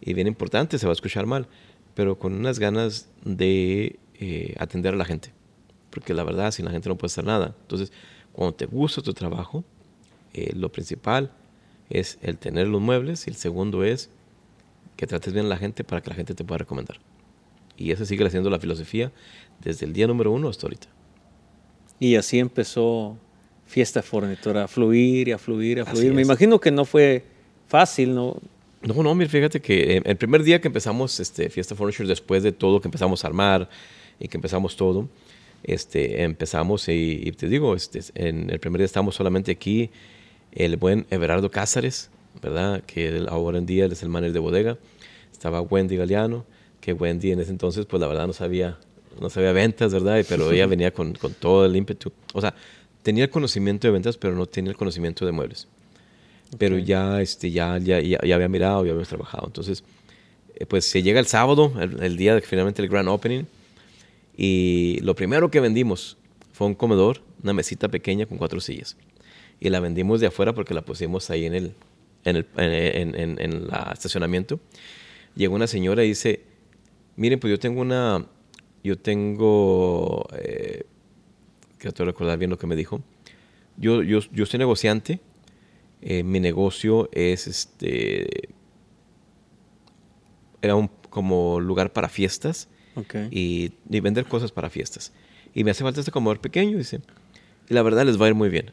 Y 0.00 0.14
bien 0.14 0.26
importante, 0.26 0.78
se 0.78 0.86
va 0.86 0.92
a 0.92 0.94
escuchar 0.94 1.26
mal, 1.26 1.46
pero 1.94 2.18
con 2.18 2.34
unas 2.34 2.58
ganas 2.58 3.08
de 3.24 3.98
eh, 4.14 4.54
atender 4.58 4.94
a 4.94 4.96
la 4.96 5.04
gente. 5.04 5.32
Porque 5.90 6.14
la 6.14 6.24
verdad, 6.24 6.50
sin 6.50 6.64
la 6.64 6.70
gente 6.70 6.88
no 6.88 6.96
puede 6.96 7.12
hacer 7.12 7.24
nada. 7.24 7.54
Entonces, 7.62 7.92
cuando 8.32 8.54
te 8.54 8.66
gusta 8.66 9.02
tu 9.02 9.12
trabajo, 9.12 9.64
eh, 10.32 10.52
lo 10.54 10.72
principal 10.72 11.30
es 11.90 12.18
el 12.22 12.38
tener 12.38 12.68
los 12.68 12.80
muebles 12.80 13.26
y 13.26 13.30
el 13.30 13.36
segundo 13.36 13.84
es 13.84 14.10
que 14.96 15.06
trates 15.06 15.32
bien 15.32 15.46
a 15.46 15.48
la 15.50 15.56
gente 15.58 15.84
para 15.84 16.00
que 16.00 16.10
la 16.10 16.16
gente 16.16 16.34
te 16.34 16.44
pueda 16.44 16.58
recomendar. 16.58 16.98
Y 17.76 17.90
esa 17.90 18.06
sigue 18.06 18.28
siendo 18.30 18.50
la 18.50 18.58
filosofía 18.58 19.12
desde 19.60 19.86
el 19.86 19.92
día 19.92 20.06
número 20.06 20.30
uno 20.30 20.48
hasta 20.48 20.66
ahorita. 20.66 20.88
Y 21.98 22.16
así 22.16 22.38
empezó 22.38 23.16
Fiesta 23.72 24.02
Fornitura 24.02 24.64
a 24.64 24.68
fluir 24.68 25.28
y 25.28 25.32
a 25.32 25.38
fluir, 25.38 25.80
a 25.80 25.86
fluir. 25.86 26.12
Me 26.12 26.20
imagino 26.20 26.60
que 26.60 26.70
no 26.70 26.84
fue 26.84 27.24
fácil, 27.68 28.14
¿no? 28.14 28.36
No, 28.82 29.02
no, 29.02 29.14
mira, 29.14 29.30
fíjate 29.30 29.62
que 29.62 29.96
eh, 29.96 30.02
el 30.04 30.16
primer 30.18 30.42
día 30.42 30.60
que 30.60 30.68
empezamos 30.68 31.18
este, 31.20 31.48
Fiesta 31.48 31.74
Furniture, 31.74 32.06
después 32.06 32.42
de 32.42 32.52
todo 32.52 32.82
que 32.82 32.88
empezamos 32.88 33.24
a 33.24 33.28
armar 33.28 33.70
y 34.20 34.28
que 34.28 34.36
empezamos 34.36 34.76
todo, 34.76 35.08
este, 35.62 36.22
empezamos 36.22 36.86
y, 36.88 37.22
y 37.24 37.32
te 37.32 37.48
digo, 37.48 37.74
este, 37.74 38.00
en 38.14 38.50
el 38.50 38.60
primer 38.60 38.78
día 38.80 38.84
estábamos 38.84 39.14
solamente 39.14 39.52
aquí 39.52 39.88
el 40.52 40.76
buen 40.76 41.06
Everardo 41.08 41.50
Cázares, 41.50 42.10
¿verdad? 42.42 42.82
Que 42.84 43.24
ahora 43.26 43.56
en 43.56 43.64
día 43.64 43.86
es 43.86 44.02
el 44.02 44.10
manager 44.10 44.34
de 44.34 44.40
bodega. 44.40 44.78
Estaba 45.32 45.62
Wendy 45.62 45.96
Galeano, 45.96 46.44
que 46.82 46.92
Wendy 46.92 47.32
en 47.32 47.40
ese 47.40 47.52
entonces, 47.52 47.86
pues 47.86 48.02
la 48.02 48.06
verdad 48.06 48.26
no 48.26 48.34
sabía, 48.34 48.76
no 49.18 49.30
sabía 49.30 49.52
ventas, 49.52 49.94
¿verdad? 49.94 50.22
Pero 50.28 50.52
ella 50.52 50.66
venía 50.74 50.90
con, 50.90 51.14
con 51.14 51.32
todo 51.32 51.64
el 51.64 51.74
ímpetu. 51.74 52.12
O 52.34 52.42
sea, 52.42 52.54
tenía 53.02 53.24
el 53.24 53.30
conocimiento 53.30 53.86
de 53.86 53.92
ventas, 53.92 54.16
pero 54.16 54.34
no 54.34 54.46
tenía 54.46 54.70
el 54.70 54.76
conocimiento 54.76 55.26
de 55.26 55.32
muebles. 55.32 55.68
Okay. 56.48 56.58
Pero 56.58 56.78
ya, 56.78 57.20
este, 57.20 57.50
ya, 57.50 57.78
ya, 57.78 58.00
ya, 58.00 58.18
había 58.34 58.48
mirado, 58.48 58.84
ya 58.84 58.90
habíamos 58.90 59.08
trabajado. 59.08 59.46
Entonces, 59.46 59.84
eh, 60.54 60.66
pues 60.66 60.84
se 60.84 61.02
llega 61.02 61.20
el 61.20 61.26
sábado, 61.26 61.72
el, 61.80 62.02
el, 62.02 62.16
día 62.16 62.34
de 62.34 62.40
finalmente 62.40 62.82
el 62.82 62.88
grand 62.88 63.08
opening, 63.08 63.44
y 64.36 64.98
lo 65.02 65.14
primero 65.14 65.50
que 65.50 65.60
vendimos 65.60 66.16
fue 66.52 66.66
un 66.66 66.74
comedor, 66.74 67.20
una 67.42 67.52
mesita 67.52 67.88
pequeña 67.88 68.26
con 68.26 68.38
cuatro 68.38 68.60
sillas 68.60 68.96
y 69.62 69.70
la 69.70 69.78
vendimos 69.78 70.20
de 70.20 70.26
afuera 70.26 70.52
porque 70.52 70.74
la 70.74 70.82
pusimos 70.82 71.30
ahí 71.30 71.44
en 71.44 71.54
el, 71.54 71.74
en 72.24 72.36
el 72.36 72.46
en, 72.56 73.14
en, 73.14 73.40
en 73.40 73.68
la 73.68 73.90
estacionamiento. 73.92 74.58
Llegó 75.36 75.54
una 75.54 75.68
señora 75.68 76.02
y 76.02 76.08
dice, 76.08 76.40
miren, 77.14 77.38
pues 77.38 77.52
yo 77.52 77.60
tengo 77.60 77.80
una, 77.80 78.26
yo 78.82 78.98
tengo, 78.98 80.26
eh, 80.36 80.82
quiero 81.90 82.04
recordar 82.04 82.38
bien 82.38 82.50
lo 82.50 82.58
que 82.58 82.66
me 82.66 82.76
dijo, 82.76 83.02
yo, 83.76 84.02
yo, 84.02 84.20
yo 84.32 84.46
soy 84.46 84.58
negociante, 84.58 85.20
eh, 86.00 86.22
mi 86.22 86.40
negocio 86.40 87.08
es 87.12 87.46
este, 87.46 88.48
era 90.60 90.76
un 90.76 90.90
como 91.10 91.60
lugar 91.60 91.92
para 91.92 92.08
fiestas 92.08 92.68
okay. 92.94 93.28
y, 93.30 93.72
y 93.90 94.00
vender 94.00 94.26
cosas 94.26 94.52
para 94.52 94.70
fiestas. 94.70 95.12
Y 95.54 95.64
me 95.64 95.70
hace 95.70 95.84
falta 95.84 96.00
este 96.00 96.12
comedor 96.12 96.40
pequeño, 96.40 96.78
dice. 96.78 97.00
Y 97.68 97.74
la 97.74 97.82
verdad 97.82 98.06
les 98.06 98.20
va 98.20 98.26
a 98.26 98.28
ir 98.28 98.34
muy 98.34 98.48
bien. 98.48 98.72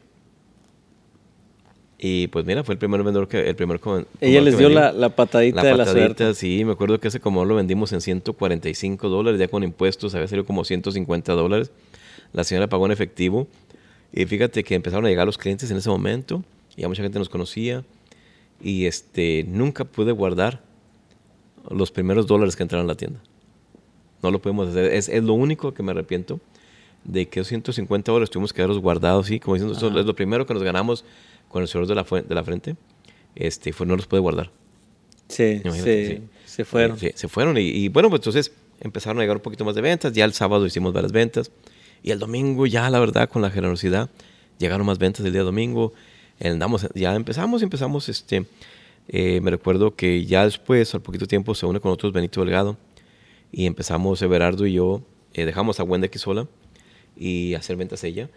Y 2.02 2.28
pues 2.28 2.46
mira, 2.46 2.64
fue 2.64 2.72
el 2.72 2.78
primer 2.78 3.02
vendedor 3.02 3.28
que... 3.28 3.46
El 3.46 3.54
primer 3.54 3.78
comedor 3.78 4.06
Ella 4.22 4.40
les 4.40 4.56
dio 4.56 4.70
la, 4.70 4.90
la, 4.90 5.10
patadita 5.10 5.62
la 5.62 5.64
de 5.64 5.76
patadita, 5.76 6.00
la 6.00 6.06
suerte. 6.06 6.34
Sí, 6.34 6.64
me 6.64 6.72
acuerdo 6.72 6.98
que 6.98 7.08
ese 7.08 7.20
comedor 7.20 7.46
lo 7.46 7.56
vendimos 7.56 7.92
en 7.92 8.00
145 8.00 9.08
dólares, 9.10 9.38
ya 9.38 9.48
con 9.48 9.62
impuestos 9.62 10.14
había 10.14 10.26
salido 10.26 10.46
como 10.46 10.64
150 10.64 11.32
dólares. 11.34 11.70
La 12.32 12.44
señora 12.44 12.68
pagó 12.68 12.86
en 12.86 12.92
efectivo. 12.92 13.48
Y 14.12 14.26
fíjate 14.26 14.64
que 14.64 14.74
empezaron 14.74 15.06
a 15.06 15.08
llegar 15.08 15.26
los 15.26 15.38
clientes 15.38 15.70
en 15.70 15.76
ese 15.76 15.88
momento. 15.88 16.42
Ya 16.76 16.88
mucha 16.88 17.02
gente 17.02 17.18
nos 17.18 17.28
conocía. 17.28 17.84
Y 18.60 18.86
este, 18.86 19.44
nunca 19.48 19.84
pude 19.84 20.12
guardar 20.12 20.62
los 21.68 21.90
primeros 21.90 22.26
dólares 22.26 22.56
que 22.56 22.62
entraron 22.62 22.86
a 22.86 22.88
la 22.88 22.96
tienda. 22.96 23.20
No 24.22 24.30
lo 24.30 24.40
podemos 24.40 24.68
hacer. 24.68 24.92
Es, 24.92 25.08
es 25.08 25.22
lo 25.22 25.34
único 25.34 25.72
que 25.72 25.82
me 25.82 25.92
arrepiento 25.92 26.40
de 27.04 27.28
que 27.28 27.40
esos 27.40 27.48
150 27.48 28.12
dólares 28.12 28.30
tuvimos 28.30 28.52
que 28.52 28.58
quedarlos 28.58 28.78
guardados, 28.78 29.26
sí, 29.26 29.40
como 29.40 29.54
diciendo, 29.54 29.76
eso 29.76 29.98
es 29.98 30.06
lo 30.06 30.14
primero 30.14 30.46
que 30.46 30.54
nos 30.54 30.62
ganamos 30.62 31.04
con 31.48 31.62
el 31.62 31.68
sudor 31.68 31.86
de 31.86 31.94
la, 31.94 32.02
de 32.04 32.34
la 32.34 32.44
frente, 32.44 32.76
este, 33.34 33.72
fue, 33.72 33.86
no 33.86 33.96
los 33.96 34.06
puede 34.06 34.20
guardar. 34.20 34.50
Sí, 35.28 35.62
sí, 35.64 35.80
sí, 35.82 36.22
se 36.44 36.64
fueron. 36.64 36.98
Sí, 36.98 37.10
se 37.14 37.28
fueron 37.28 37.56
y, 37.56 37.62
y, 37.62 37.88
bueno, 37.88 38.10
pues 38.10 38.20
entonces 38.20 38.52
empezaron 38.80 39.18
a 39.18 39.22
llegar 39.22 39.36
un 39.36 39.42
poquito 39.42 39.64
más 39.64 39.74
de 39.74 39.80
ventas, 39.80 40.12
ya 40.12 40.24
el 40.24 40.32
sábado 40.32 40.66
hicimos 40.66 40.92
varias 40.92 41.12
ventas 41.12 41.50
y 42.02 42.10
el 42.10 42.18
domingo 42.18 42.66
ya 42.66 42.88
la 42.90 43.00
verdad 43.00 43.28
con 43.28 43.42
la 43.42 43.50
generosidad 43.50 44.10
llegaron 44.58 44.86
más 44.86 44.98
ventas 44.98 45.24
el 45.24 45.32
día 45.32 45.42
domingo, 45.42 45.92
andamos, 46.38 46.86
ya 46.94 47.14
empezamos, 47.14 47.62
empezamos, 47.62 48.08
este, 48.08 48.46
eh, 49.08 49.40
me 49.40 49.50
recuerdo 49.50 49.96
que 49.96 50.24
ya 50.26 50.44
después, 50.44 50.94
al 50.94 51.00
poquito 51.00 51.26
tiempo, 51.26 51.54
se 51.54 51.66
une 51.66 51.80
con 51.80 51.90
nosotros 51.90 52.12
Benito 52.12 52.40
Delgado 52.40 52.76
y 53.50 53.66
empezamos 53.66 54.20
Everardo 54.22 54.66
y 54.66 54.74
yo, 54.74 55.02
eh, 55.34 55.46
dejamos 55.46 55.80
a 55.80 55.84
Wendy 55.84 56.06
aquí 56.06 56.18
sola 56.18 56.46
y 57.16 57.54
hacer 57.54 57.76
ventas 57.76 58.04
ella 58.04 58.28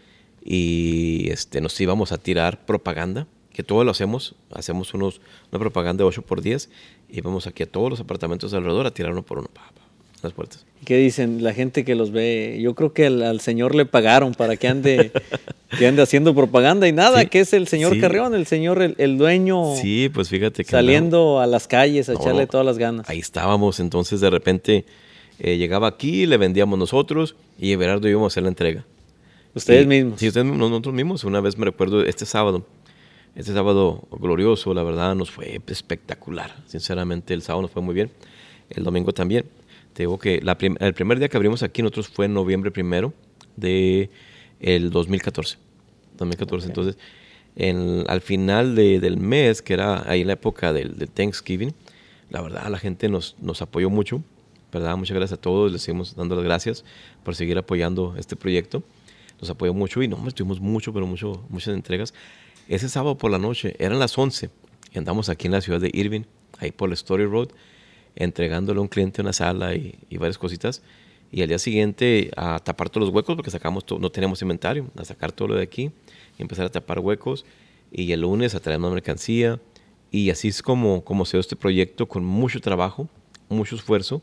y 0.43 1.30
este, 1.30 1.62
nos 1.62 1.80
íbamos 1.80 2.12
a 2.12 2.17
tirar 2.17 2.65
propaganda, 2.65 3.28
que 3.52 3.63
todo 3.63 3.84
lo 3.84 3.91
hacemos, 3.91 4.36
hacemos 4.52 4.93
unos, 4.93 5.21
una 5.52 5.60
propaganda 5.60 6.04
de 6.04 6.08
8 6.08 6.23
por 6.23 6.41
10 6.41 6.69
y 7.10 7.21
vamos 7.21 7.47
aquí 7.47 7.63
a 7.63 7.71
todos 7.71 7.89
los 7.89 7.99
apartamentos 7.99 8.54
alrededor 8.54 8.88
a 8.88 8.91
tirar 8.91 9.12
uno 9.12 9.23
por 9.23 9.39
uno, 9.39 9.49
las 10.23 10.33
puertas. 10.33 10.65
¿Qué 10.86 10.97
dicen 10.97 11.43
la 11.43 11.53
gente 11.53 11.86
que 11.86 11.95
los 11.95 12.12
ve? 12.12 12.59
Yo 12.62 12.75
creo 12.75 12.93
que 12.93 13.07
al, 13.07 13.23
al 13.23 13.39
señor 13.39 13.75
le 13.75 13.86
pagaron 13.86 14.33
para 14.33 14.57
que 14.57 14.67
ande, 14.67 15.12
que 15.77 15.88
ande 15.88 16.01
haciendo 16.01 16.36
propaganda 16.36 16.88
y 16.88 16.91
nada, 16.91 17.21
sí, 17.21 17.27
que 17.27 17.39
es 17.39 17.53
el 17.53 17.67
señor 17.67 17.93
sí. 17.93 17.99
Carreón, 17.99 18.36
el 18.36 18.45
señor, 18.45 18.81
el, 18.81 18.95
el, 18.97 19.17
dueño. 19.17 19.75
Sí, 19.75 20.09
pues 20.13 20.29
fíjate 20.29 20.63
que. 20.63 20.71
Saliendo 20.71 21.39
a 21.39 21.47
las 21.47 21.67
calles 21.67 22.09
a 22.09 22.13
no, 22.13 22.19
echarle 22.19 22.47
todas 22.47 22.65
las 22.65 22.77
ganas. 22.77 23.09
Ahí 23.09 23.19
estábamos, 23.19 23.79
entonces 23.79 24.19
de 24.19 24.29
repente 24.29 24.86
eh, 25.39 25.57
llegaba 25.57 25.88
aquí, 25.88 26.25
le 26.25 26.38
vendíamos 26.38 26.77
nosotros 26.77 27.36
y 27.59 27.71
Everardo 27.71 28.07
íbamos 28.07 28.31
a 28.31 28.33
hacer 28.33 28.43
la 28.43 28.49
entrega. 28.49 28.86
Ustedes 29.55 29.86
y, 29.86 29.88
mismos. 29.88 30.19
Sí, 30.19 30.27
ustedes 30.27 30.45
nosotros 30.45 30.93
mismos. 30.93 31.23
Una 31.23 31.41
vez 31.41 31.57
me 31.57 31.65
recuerdo 31.65 32.03
este 32.03 32.25
sábado, 32.25 32.65
este 33.36 33.53
sábado 33.53 34.03
glorioso, 34.12 34.73
la 34.73 34.83
verdad 34.83 35.15
nos 35.15 35.31
fue 35.31 35.62
espectacular. 35.67 36.55
Sinceramente, 36.67 37.33
el 37.33 37.41
sábado 37.41 37.63
nos 37.63 37.71
fue 37.71 37.81
muy 37.81 37.93
bien. 37.93 38.12
El 38.69 38.83
domingo 38.83 39.12
también. 39.12 39.45
Te 39.93 40.03
digo 40.03 40.17
que 40.17 40.41
la 40.41 40.58
prim 40.58 40.75
el 40.79 40.93
primer 40.93 41.19
día 41.19 41.29
que 41.29 41.38
abrimos 41.38 41.63
aquí 41.63 41.82
nosotros 41.82 42.08
fue 42.08 42.25
en 42.25 42.34
noviembre 42.34 42.71
primero 42.71 43.13
de 43.56 44.10
el 44.60 44.89
2014. 44.89 45.58
2014. 46.17 46.56
Okay. 46.56 46.69
Entonces, 46.69 46.97
en, 47.56 48.03
al 48.08 48.21
final 48.21 48.75
de, 48.75 48.99
del 48.99 49.17
mes, 49.17 49.62
que 49.62 49.73
era 49.73 50.10
ahí 50.10 50.21
en 50.21 50.27
la 50.27 50.34
época 50.34 50.73
del, 50.73 50.97
del, 50.97 51.10
Thanksgiving, 51.10 51.73
la 52.29 52.41
verdad 52.41 52.67
la 52.69 52.79
gente 52.79 53.10
nos, 53.10 53.36
nos 53.39 53.62
apoyó 53.62 53.89
mucho. 53.89 54.23
¿verdad? 54.71 54.97
Muchas 54.97 55.15
gracias 55.15 55.38
a 55.38 55.41
todos. 55.41 55.71
Les 55.71 55.84
seguimos 55.84 56.15
dando 56.15 56.36
las 56.36 56.43
gracias 56.43 56.84
por 57.23 57.36
seguir 57.36 57.58
apoyando 57.58 58.15
este 58.17 58.36
proyecto 58.36 58.84
nos 59.43 59.49
apoyó 59.49 59.73
mucho 59.73 60.01
y 60.01 60.08
no, 60.08 60.17
tuvimos 60.32 60.60
mucho, 60.60 60.93
pero 60.93 61.06
mucho, 61.06 61.43
muchas 61.49 61.73
entregas. 61.73 62.13
Ese 62.67 62.89
sábado 62.89 63.17
por 63.17 63.29
la 63.29 63.38
noche, 63.38 63.75
eran 63.77 63.99
las 63.99 64.17
11, 64.17 64.49
y 64.93 64.97
andamos 64.97 65.29
aquí 65.29 65.47
en 65.47 65.53
la 65.53 65.62
ciudad 65.62 65.82
de 65.82 65.91
Irving, 65.93 66.23
ahí 66.60 66.71
por 66.71 66.89
la 66.89 66.95
Story 66.95 67.25
Road, 67.25 67.49
entregándole 68.15 68.80
a 68.80 68.82
un 68.82 68.88
cliente 68.88 69.21
una 69.21 69.34
sala 69.34 69.76
y, 69.76 69.95
y, 70.10 70.17
varias 70.17 70.38
cositas. 70.38 70.82
Y 71.32 71.41
al 71.41 71.47
día 71.47 71.60
siguiente 71.60 72.32
a 72.36 72.60
tapar 72.60 72.89
todos 72.89 73.08
los 73.08 73.15
huecos 73.15 73.36
porque 73.36 73.49
sacamos 73.49 73.84
no 73.99 74.12
teníamos 74.12 74.41
inventario, 74.41 74.88
a 74.95 75.04
sacar 75.06 75.32
todo 75.32 75.49
lo 75.49 75.56
de 75.56 75.63
aquí 75.63 75.91
y 76.38 76.41
empezar 76.41 76.65
a 76.65 76.69
tapar 76.69 76.99
huecos 76.99 77.45
y 77.91 78.12
el 78.12 78.21
lunes 78.21 78.56
a 78.56 78.60
traer 78.60 78.80
más 78.80 78.91
mercancía. 78.91 79.60
Y 80.12 80.30
así 80.30 80.49
es 80.49 80.62
como, 80.62 81.04
como 81.04 81.26
se 81.26 81.38
dio 81.38 81.41
este 81.41 81.56
proyecto 81.56 82.08
con 82.08 82.23
mucho 82.23 82.60
trabajo, 82.60 83.10
mucho 83.49 83.76
esfuerzo 83.76 84.21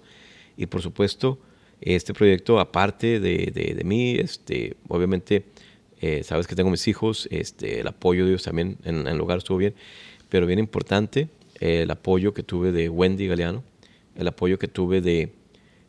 y 0.57 0.67
por 0.67 0.83
supuesto 0.83 1.39
este 1.81 2.13
proyecto 2.13 2.61
aparte 2.61 3.21
de, 3.21 3.51
de, 3.53 3.85
mí, 3.85 4.17
este, 4.17 4.77
obviamente 4.89 5.45
eh, 6.01 6.23
sabes 6.25 6.47
que 6.47 6.55
tengo 6.55 6.71
mis 6.71 6.87
hijos, 6.89 7.27
este, 7.31 7.81
el 7.81 7.87
apoyo 7.87 8.25
de 8.25 8.33
ellos 8.33 8.43
también 8.43 8.77
en, 8.85 9.07
el 9.07 9.17
lugar 9.17 9.39
estuvo 9.39 9.59
bien, 9.59 9.75
pero 10.29 10.47
bien 10.47 10.59
importante 10.59 11.29
el 11.59 11.91
apoyo 11.91 12.35
que 12.35 12.43
tuve 12.43 12.73
de 12.73 12.89
Wendy 12.89 13.27
Galeano, 13.27 13.63
el 14.21 14.29
apoyo 14.29 14.59
que 14.59 14.69
tuve 14.69 15.01
de 15.01 15.33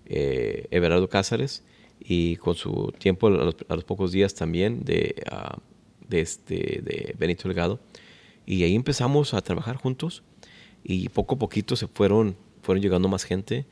eh, 0.06 0.67
Everardo 0.72 1.10
Cázares 1.10 1.63
y 2.00 2.38
con 2.38 2.56
su 2.56 2.94
tiempo 2.98 3.28
a 3.28 3.76
los, 3.76 3.84
pocos 3.84 4.12
días 4.12 4.34
también 4.34 4.84
de, 4.84 5.15
ah, 5.30 5.58
de, 6.08 6.22
este, 6.22 6.82
de 6.84 7.15
Benito 7.17 7.48
Delgado. 7.48 7.80
Y 8.46 8.63
ahí 8.63 8.76
empezamos 8.76 9.34
a 9.34 9.41
trabajar 9.41 9.76
juntos 9.76 10.24
y 10.84 11.10
poco 11.10 11.36
a 11.36 11.39
poquito 11.39 11.76
se 11.76 11.88
fueron, 11.88 12.36
fueron 12.63 12.82
llegando 12.82 13.08
más 13.08 13.24
gente 13.24 13.65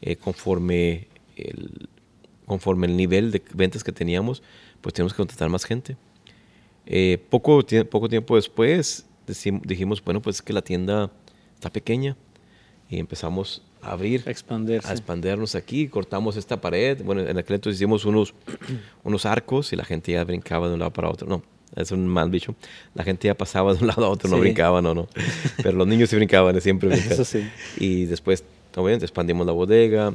eh, 0.00 0.16
conforme, 0.16 1.08
el, 1.36 1.88
conforme 2.46 2.86
el 2.86 2.96
nivel 2.96 3.30
de 3.30 3.42
ventas 3.54 3.84
que 3.84 3.92
teníamos, 3.92 4.42
pues 4.80 4.94
tenemos 4.94 5.12
que 5.12 5.18
contratar 5.18 5.48
más 5.50 5.64
gente. 5.64 5.96
Eh, 6.86 7.18
poco, 7.30 7.64
poco 7.90 8.08
tiempo 8.08 8.36
después 8.36 9.06
dijimos, 9.62 10.04
bueno, 10.04 10.20
pues 10.20 10.36
es 10.36 10.42
que 10.42 10.52
la 10.52 10.62
tienda 10.62 11.10
está 11.54 11.70
pequeña 11.70 12.16
y 12.90 12.98
empezamos 12.98 13.62
a 13.84 13.92
abrir, 13.92 14.22
expandirse. 14.26 14.88
a 14.88 14.92
expandernos 14.92 15.54
aquí, 15.54 15.88
cortamos 15.88 16.36
esta 16.36 16.60
pared, 16.60 17.02
bueno, 17.02 17.22
en 17.22 17.38
aquel 17.38 17.56
entonces 17.56 17.80
hicimos 17.80 18.04
unos, 18.04 18.34
unos 19.04 19.26
arcos 19.26 19.72
y 19.72 19.76
la 19.76 19.84
gente 19.84 20.12
ya 20.12 20.24
brincaba 20.24 20.68
de 20.68 20.74
un 20.74 20.80
lado 20.80 20.92
para 20.92 21.08
otro, 21.08 21.28
no, 21.28 21.42
es 21.76 21.90
un 21.92 22.06
mal 22.06 22.30
bicho, 22.30 22.54
la 22.94 23.04
gente 23.04 23.28
ya 23.28 23.34
pasaba 23.34 23.74
de 23.74 23.80
un 23.80 23.86
lado 23.88 24.06
a 24.06 24.08
otro, 24.08 24.28
no 24.28 24.38
brincaba, 24.38 24.80
no, 24.82 24.94
no, 24.94 25.08
pero 25.62 25.76
los 25.76 25.86
niños 25.86 26.10
sí 26.10 26.16
brincaban, 26.16 26.60
siempre 26.60 26.88
brincaban. 26.90 27.12
Eso 27.12 27.24
sí. 27.24 27.48
Y 27.78 28.06
después, 28.06 28.44
obviamente, 28.76 29.04
expandimos 29.04 29.46
la 29.46 29.52
bodega, 29.52 30.14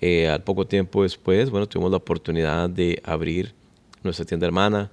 eh, 0.00 0.28
al 0.28 0.42
poco 0.42 0.66
tiempo 0.66 1.04
después, 1.04 1.50
bueno, 1.50 1.68
tuvimos 1.68 1.92
la 1.92 1.98
oportunidad 1.98 2.68
de 2.68 3.00
abrir 3.04 3.54
nuestra 4.02 4.24
tienda 4.24 4.46
hermana, 4.46 4.90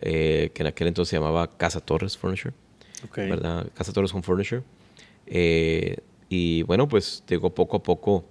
eh, 0.00 0.50
que 0.54 0.62
en 0.62 0.68
aquel 0.68 0.86
entonces 0.86 1.10
se 1.10 1.16
llamaba 1.16 1.50
Casa 1.56 1.80
Torres 1.80 2.16
Furniture, 2.16 2.54
¿verdad? 3.16 3.66
Casa 3.74 3.92
Torres 3.92 4.12
Home 4.14 4.22
Furniture. 4.22 4.62
Eh, 5.26 5.96
y 6.28 6.62
bueno, 6.62 6.88
pues 6.88 7.22
digo, 7.28 7.50
poco 7.50 7.78
a 7.78 7.82
poco, 7.82 8.24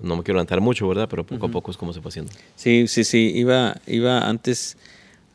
no 0.00 0.16
me 0.16 0.22
quiero 0.22 0.36
levantar 0.36 0.60
mucho, 0.60 0.88
¿verdad? 0.88 1.08
Pero 1.08 1.26
poco 1.26 1.46
a 1.46 1.50
poco 1.50 1.70
es 1.70 1.76
como 1.76 1.92
se 1.92 2.00
fue 2.00 2.10
haciendo. 2.10 2.32
Sí, 2.56 2.86
sí, 2.86 3.04
sí, 3.04 3.32
iba, 3.34 3.76
iba 3.86 4.28
antes, 4.28 4.76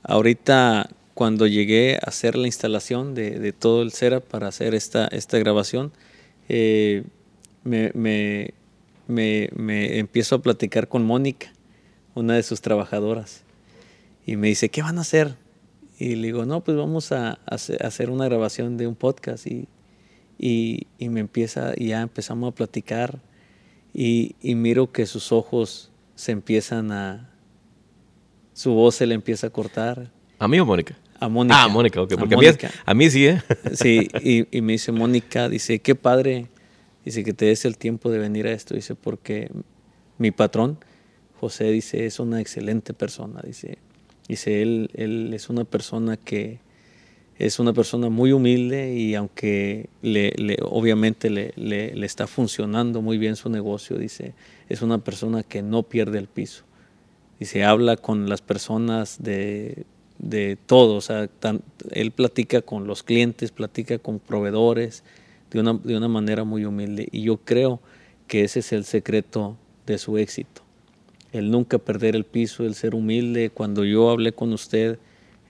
ahorita 0.03 0.89
cuando 1.13 1.47
llegué 1.47 1.95
a 1.95 2.09
hacer 2.09 2.35
la 2.35 2.47
instalación 2.47 3.15
de, 3.15 3.39
de 3.39 3.53
todo 3.53 3.81
el 3.81 3.91
setup 3.91 4.23
para 4.23 4.47
hacer 4.47 4.75
esta, 4.75 5.07
esta 5.07 5.37
grabación, 5.39 5.91
eh, 6.49 7.03
me, 7.63 7.91
me, 7.93 8.53
me, 9.07 9.49
me, 9.55 9.99
empiezo 9.99 10.35
a 10.35 10.41
platicar 10.41 10.87
con 10.87 11.05
Mónica, 11.05 11.51
una 12.15 12.35
de 12.35 12.43
sus 12.43 12.61
trabajadoras, 12.61 13.43
y 14.25 14.35
me 14.35 14.47
dice, 14.47 14.69
¿qué 14.69 14.81
van 14.81 14.97
a 14.97 15.01
hacer? 15.01 15.35
Y 15.97 16.15
le 16.15 16.27
digo, 16.27 16.45
no, 16.45 16.61
pues 16.61 16.75
vamos 16.75 17.11
a, 17.11 17.39
a 17.45 17.55
hacer 17.55 18.09
una 18.09 18.25
grabación 18.25 18.75
de 18.77 18.87
un 18.87 18.95
podcast. 18.95 19.47
Y, 19.47 19.67
y, 20.37 20.87
y 20.97 21.09
me 21.09 21.19
empieza, 21.19 21.73
y 21.75 21.89
ya 21.89 22.01
empezamos 22.01 22.51
a 22.51 22.55
platicar 22.55 23.19
y, 23.93 24.35
y, 24.41 24.55
miro 24.55 24.91
que 24.91 25.05
sus 25.05 25.31
ojos 25.31 25.91
se 26.15 26.33
empiezan 26.33 26.91
a, 26.91 27.29
su 28.53 28.73
voz 28.73 28.95
se 28.95 29.05
le 29.05 29.15
empieza 29.15 29.47
a 29.47 29.49
cortar. 29.49 30.11
¿A 30.39 30.47
mí 30.47 30.59
o 30.59 30.65
Mónica? 30.65 30.97
A 31.19 31.29
Mónica. 31.29 31.63
Ah, 31.63 31.67
Mónica, 31.69 32.01
ok, 32.01 32.15
porque 32.17 32.35
a, 32.35 32.37
Mónica. 32.37 32.71
A, 32.85 32.93
mí, 32.93 33.09
sí, 33.09 33.27
¿eh? 33.27 33.41
Sí, 33.73 34.09
y, 34.21 34.45
y, 34.57 34.61
me 34.61 34.73
dice 34.73 34.91
Mónica, 34.91 35.47
dice, 35.47 35.79
qué 35.79 35.95
padre, 35.95 36.47
dice 37.05 37.23
que 37.23 37.33
te 37.33 37.45
des 37.45 37.63
el 37.63 37.77
tiempo 37.77 38.11
de 38.11 38.19
venir 38.19 38.47
a 38.47 38.51
esto, 38.51 38.75
dice, 38.75 38.95
porque 38.95 39.49
mi 40.17 40.31
patrón, 40.31 40.77
José, 41.39 41.71
dice, 41.71 42.05
es 42.05 42.19
una 42.19 42.41
excelente 42.41 42.93
persona, 42.93 43.41
dice, 43.45 43.77
dice, 44.27 44.61
él, 44.61 44.89
él 44.93 45.33
es 45.33 45.49
una 45.49 45.63
persona 45.63 46.17
que, 46.17 46.59
es 47.37 47.59
una 47.59 47.73
persona 47.73 48.09
muy 48.09 48.31
humilde 48.31 48.93
y 48.93 49.15
aunque 49.15 49.89
le, 50.01 50.33
obviamente 50.63 51.29
le, 51.29 51.53
le, 51.55 52.05
está 52.05 52.27
funcionando 52.27 53.01
muy 53.01 53.17
bien 53.17 53.35
su 53.35 53.49
negocio, 53.49 53.97
dice, 53.97 54.33
es 54.69 54.81
una 54.81 54.99
persona 54.99 55.43
que 55.43 55.61
no 55.61 55.83
pierde 55.83 56.17
el 56.17 56.27
piso. 56.27 56.63
Dice, 57.39 57.65
habla 57.65 57.97
con 57.97 58.29
las 58.29 58.41
personas 58.41 59.21
de, 59.21 59.83
de 60.17 60.57
todo, 60.65 60.95
o 60.95 61.01
sea, 61.01 61.29
él 61.91 62.11
platica 62.11 62.61
con 62.61 62.87
los 62.87 63.03
clientes, 63.03 63.51
platica 63.51 63.97
con 63.97 64.19
proveedores 64.19 65.03
de 65.51 65.59
una, 65.59 65.73
de 65.73 65.97
una 65.97 66.07
manera 66.07 66.45
muy 66.45 66.63
humilde 66.63 67.09
y 67.11 67.23
yo 67.23 67.37
creo 67.37 67.81
que 68.27 68.45
ese 68.45 68.59
es 68.59 68.71
el 68.71 68.85
secreto 68.85 69.57
de 69.85 69.97
su 69.97 70.17
éxito. 70.17 70.61
El 71.33 71.51
nunca 71.51 71.77
perder 71.79 72.15
el 72.15 72.23
piso, 72.23 72.63
el 72.63 72.75
ser 72.75 72.95
humilde. 72.95 73.49
Cuando 73.49 73.83
yo 73.83 74.09
hablé 74.09 74.31
con 74.31 74.53
usted, 74.53 74.97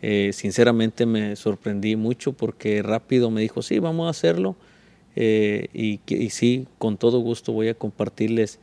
eh, 0.08 0.34
sinceramente 0.34 1.08
me 1.08 1.36
sorprendí 1.36 1.96
mucho 1.96 2.32
porque 2.32 2.84
rápido 2.84 3.32
me 3.32 3.42
dijo, 3.42 3.64
sí, 3.64 3.80
vamos 3.80 4.06
a 4.06 4.12
hacerlo. 4.12 4.56
Eh, 5.16 5.68
y, 5.74 6.30
sí, 6.30 6.68
con 6.78 6.98
todo 6.98 7.22
gusto 7.22 7.54
voy 7.54 7.70
a 7.70 7.74
compartirles 7.74 8.60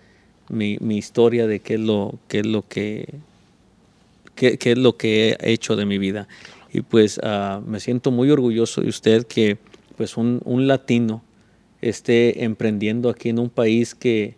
mi, 0.48 0.78
historia 0.96 1.48
de 1.48 1.59
qué 1.59 1.74
es 1.74 1.81
lo, 1.81 2.14
qué 2.28 2.38
es 2.38 2.46
lo 2.46 2.62
que 2.68 3.16
qué, 4.37 4.57
es 4.62 4.78
lo 4.78 4.96
que 4.96 5.37
he 5.40 5.50
hecho 5.50 5.74
de 5.74 5.85
mi 5.85 5.98
vida. 5.98 6.28
Y 6.72 6.83
pues 6.83 7.18
uh, 7.18 7.61
me 7.66 7.81
siento 7.81 8.12
muy 8.12 8.31
orgulloso 8.31 8.81
de 8.81 8.88
usted 8.88 9.26
que 9.26 9.59
pues 9.96 10.16
un, 10.16 10.40
latino 10.68 11.24
esté 11.81 12.44
emprendiendo 12.44 13.11
aquí 13.11 13.31
en 13.31 13.40
un 13.40 13.50
país 13.50 13.96
que, 13.96 14.37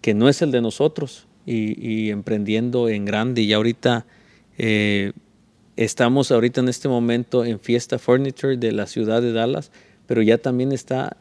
que 0.00 0.14
no 0.14 0.30
es 0.30 0.40
el 0.40 0.50
de 0.50 0.62
nosotros 0.62 1.26
y, 1.44 2.06
y 2.06 2.08
emprendiendo 2.08 2.88
en 2.88 3.04
grande. 3.04 3.42
Y 3.42 3.52
ahorita 3.52 4.06
eh, 4.56 5.12
Estamos 5.76 6.30
ahorita 6.30 6.60
en 6.60 6.68
este 6.68 6.88
momento 6.88 7.44
en 7.44 7.58
Fiesta 7.58 7.98
Furniture 7.98 8.58
de 8.58 8.72
la 8.72 8.86
ciudad 8.86 9.22
de 9.22 9.32
Dallas, 9.32 9.70
pero 10.06 10.20
ya 10.20 10.36
también 10.36 10.70
está 10.70 11.16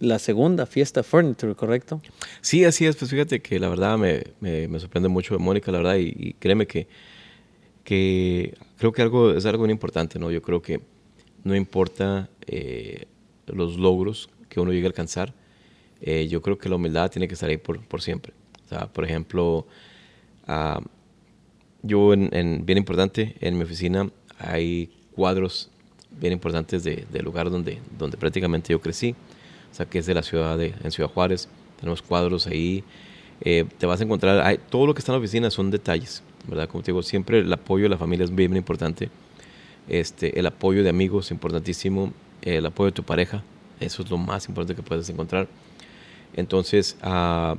la 0.00 0.18
segunda 0.18 0.66
Fiesta 0.66 1.02
Furniture, 1.02 1.54
¿correcto? 1.54 2.02
Sí, 2.42 2.64
así 2.66 2.84
es. 2.84 2.96
Pues 2.96 3.10
fíjate 3.10 3.40
que 3.40 3.58
la 3.58 3.70
verdad 3.70 3.96
me, 3.96 4.24
me, 4.40 4.78
sorprende 4.78 5.08
mucho, 5.08 5.38
Mónica, 5.38 5.72
la 5.72 5.78
verdad, 5.78 5.96
y, 5.96 6.34
créeme 6.38 6.66
que, 6.66 6.88
que 7.84 8.54
creo 8.76 8.92
que 8.92 9.00
algo, 9.00 9.32
es 9.32 9.46
algo 9.46 9.64
muy 9.64 9.72
importante, 9.72 10.18
¿no? 10.18 10.30
Yo 10.30 10.42
creo 10.42 10.60
que 10.60 10.82
no 11.44 11.56
importa 11.56 12.28
eh, 12.46 13.06
los 13.46 13.78
logros 13.78 14.28
que 14.50 14.60
uno 14.60 14.72
llegue 14.72 14.86
a 14.86 14.88
alcanzar, 14.88 15.32
eh, 16.02 16.28
yo 16.28 16.42
creo 16.42 16.58
que 16.58 16.68
la 16.68 16.76
humildad 16.76 17.10
tiene 17.10 17.28
que 17.28 17.34
estar 17.34 17.48
ahí 17.48 17.56
por, 17.56 17.80
por 17.86 18.02
siempre. 18.02 18.34
O 18.66 18.68
sea, 18.68 18.92
por 18.92 19.04
ejemplo, 19.04 19.66
uh, 20.48 20.84
yo, 21.86 22.12
en, 22.12 22.64
bien 22.64 22.78
importante, 22.78 23.36
en 23.40 23.56
mi 23.56 23.64
oficina 23.64 24.08
hay 24.38 24.90
cuadros 25.14 25.70
bien 26.10 26.32
importantes 26.32 26.84
del 26.84 27.24
lugar 27.24 27.50
donde, 27.50 27.78
donde 27.98 28.16
prácticamente 28.16 28.72
yo 28.72 28.80
crecí, 28.80 29.14
o 29.70 29.74
sea, 29.74 29.86
que 29.86 29.98
es 29.98 30.06
de 30.06 30.14
la 30.14 30.22
ciudad 30.22 30.56
de 30.56 30.74
en 30.82 30.90
Ciudad 30.90 31.10
Juárez. 31.10 31.48
Tenemos 31.78 32.00
cuadros 32.02 32.46
ahí. 32.46 32.82
Eh, 33.42 33.66
te 33.78 33.84
vas 33.84 34.00
a 34.00 34.04
encontrar, 34.04 34.40
hay, 34.40 34.58
todo 34.70 34.86
lo 34.86 34.94
que 34.94 35.00
está 35.00 35.12
en 35.12 35.16
la 35.16 35.18
oficina 35.18 35.50
son 35.50 35.70
detalles, 35.70 36.22
¿verdad? 36.48 36.68
Como 36.68 36.82
te 36.82 36.90
digo, 36.92 37.02
siempre 37.02 37.40
el 37.40 37.52
apoyo 37.52 37.84
de 37.84 37.90
la 37.90 37.98
familia 37.98 38.24
es 38.24 38.34
bien, 38.34 38.56
importante. 38.56 39.10
Este, 39.88 40.38
el 40.38 40.46
apoyo 40.46 40.82
de 40.82 40.88
amigos, 40.88 41.30
importantísimo. 41.30 42.12
El 42.42 42.64
apoyo 42.64 42.86
de 42.86 42.92
tu 42.92 43.02
pareja, 43.02 43.42
eso 43.80 44.02
es 44.02 44.10
lo 44.10 44.18
más 44.18 44.48
importante 44.48 44.74
que 44.74 44.82
puedes 44.82 45.08
encontrar. 45.10 45.48
Entonces, 46.34 46.96
uh, 47.02 47.56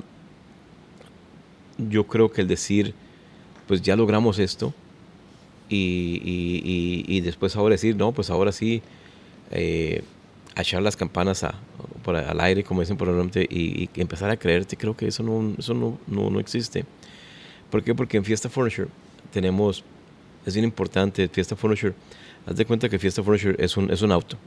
yo 1.78 2.06
creo 2.06 2.30
que 2.30 2.40
el 2.40 2.48
decir, 2.48 2.94
pues 3.68 3.82
ya 3.82 3.94
logramos 3.94 4.38
esto 4.38 4.74
y, 5.68 6.20
y, 6.24 7.04
y, 7.06 7.20
después 7.20 7.54
ahora 7.54 7.74
decir, 7.74 7.94
no, 7.94 8.12
pues 8.12 8.30
ahora 8.30 8.50
sí, 8.50 8.80
eh, 9.50 10.02
echar 10.56 10.82
las 10.82 10.96
campanas 10.96 11.44
a, 11.44 11.54
por, 12.02 12.16
al 12.16 12.40
aire, 12.40 12.64
como 12.64 12.80
dicen 12.80 12.96
por 12.96 13.08
el 13.08 13.16
nombre, 13.16 13.46
y, 13.48 13.90
empezar 13.94 14.30
a 14.30 14.36
creerte, 14.38 14.76
creo 14.76 14.96
que 14.96 15.06
eso 15.06 15.22
no, 15.22 15.54
eso 15.58 15.74
no, 15.74 15.98
no, 16.06 16.30
no, 16.30 16.40
existe. 16.40 16.86
¿Por 17.70 17.84
qué? 17.84 17.94
Porque 17.94 18.16
en 18.16 18.24
Fiesta 18.24 18.48
Furniture 18.48 18.88
tenemos, 19.30 19.84
es 20.46 20.54
bien 20.54 20.64
importante, 20.64 21.28
Fiesta 21.28 21.54
Furniture, 21.54 21.92
haz 22.46 22.56
de 22.56 22.64
cuenta 22.64 22.88
que 22.88 22.98
Fiesta 22.98 23.22
Furniture 23.22 23.62
es 23.62 23.76
un, 23.76 23.90
es 23.90 24.00
un 24.00 24.10
auto. 24.10 24.38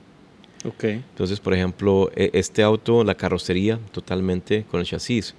Okay. 0.66 1.04
Entonces, 1.12 1.40
por 1.40 1.54
ejemplo, 1.54 2.12
e, 2.16 2.32
este 2.34 2.64
auto, 2.64 3.04
la 3.04 3.14
carrocería 3.14 3.80
totalmente 3.92 4.66
con 4.70 4.80
el 4.80 4.88
chasis, 4.88 5.36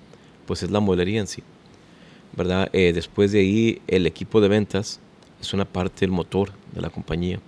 pues 0.47 0.63
es 0.63 0.71
la 0.71 0.79
molería 0.79 1.19
en 1.21 1.27
sí. 1.27 1.43
¿Verdad? 2.37 2.71
Eh, 2.73 2.93
después 2.93 3.33
de 3.33 3.41
ahí, 3.41 3.83
el 3.87 4.07
equipo 4.07 4.41
de 4.41 4.49
ventas 4.49 5.01
es 5.41 5.53
una 5.53 5.65
parte 5.65 6.01
del 6.01 6.11
motor 6.11 6.53
de 6.73 6.81
la 6.81 6.91
compañía. 6.91 7.41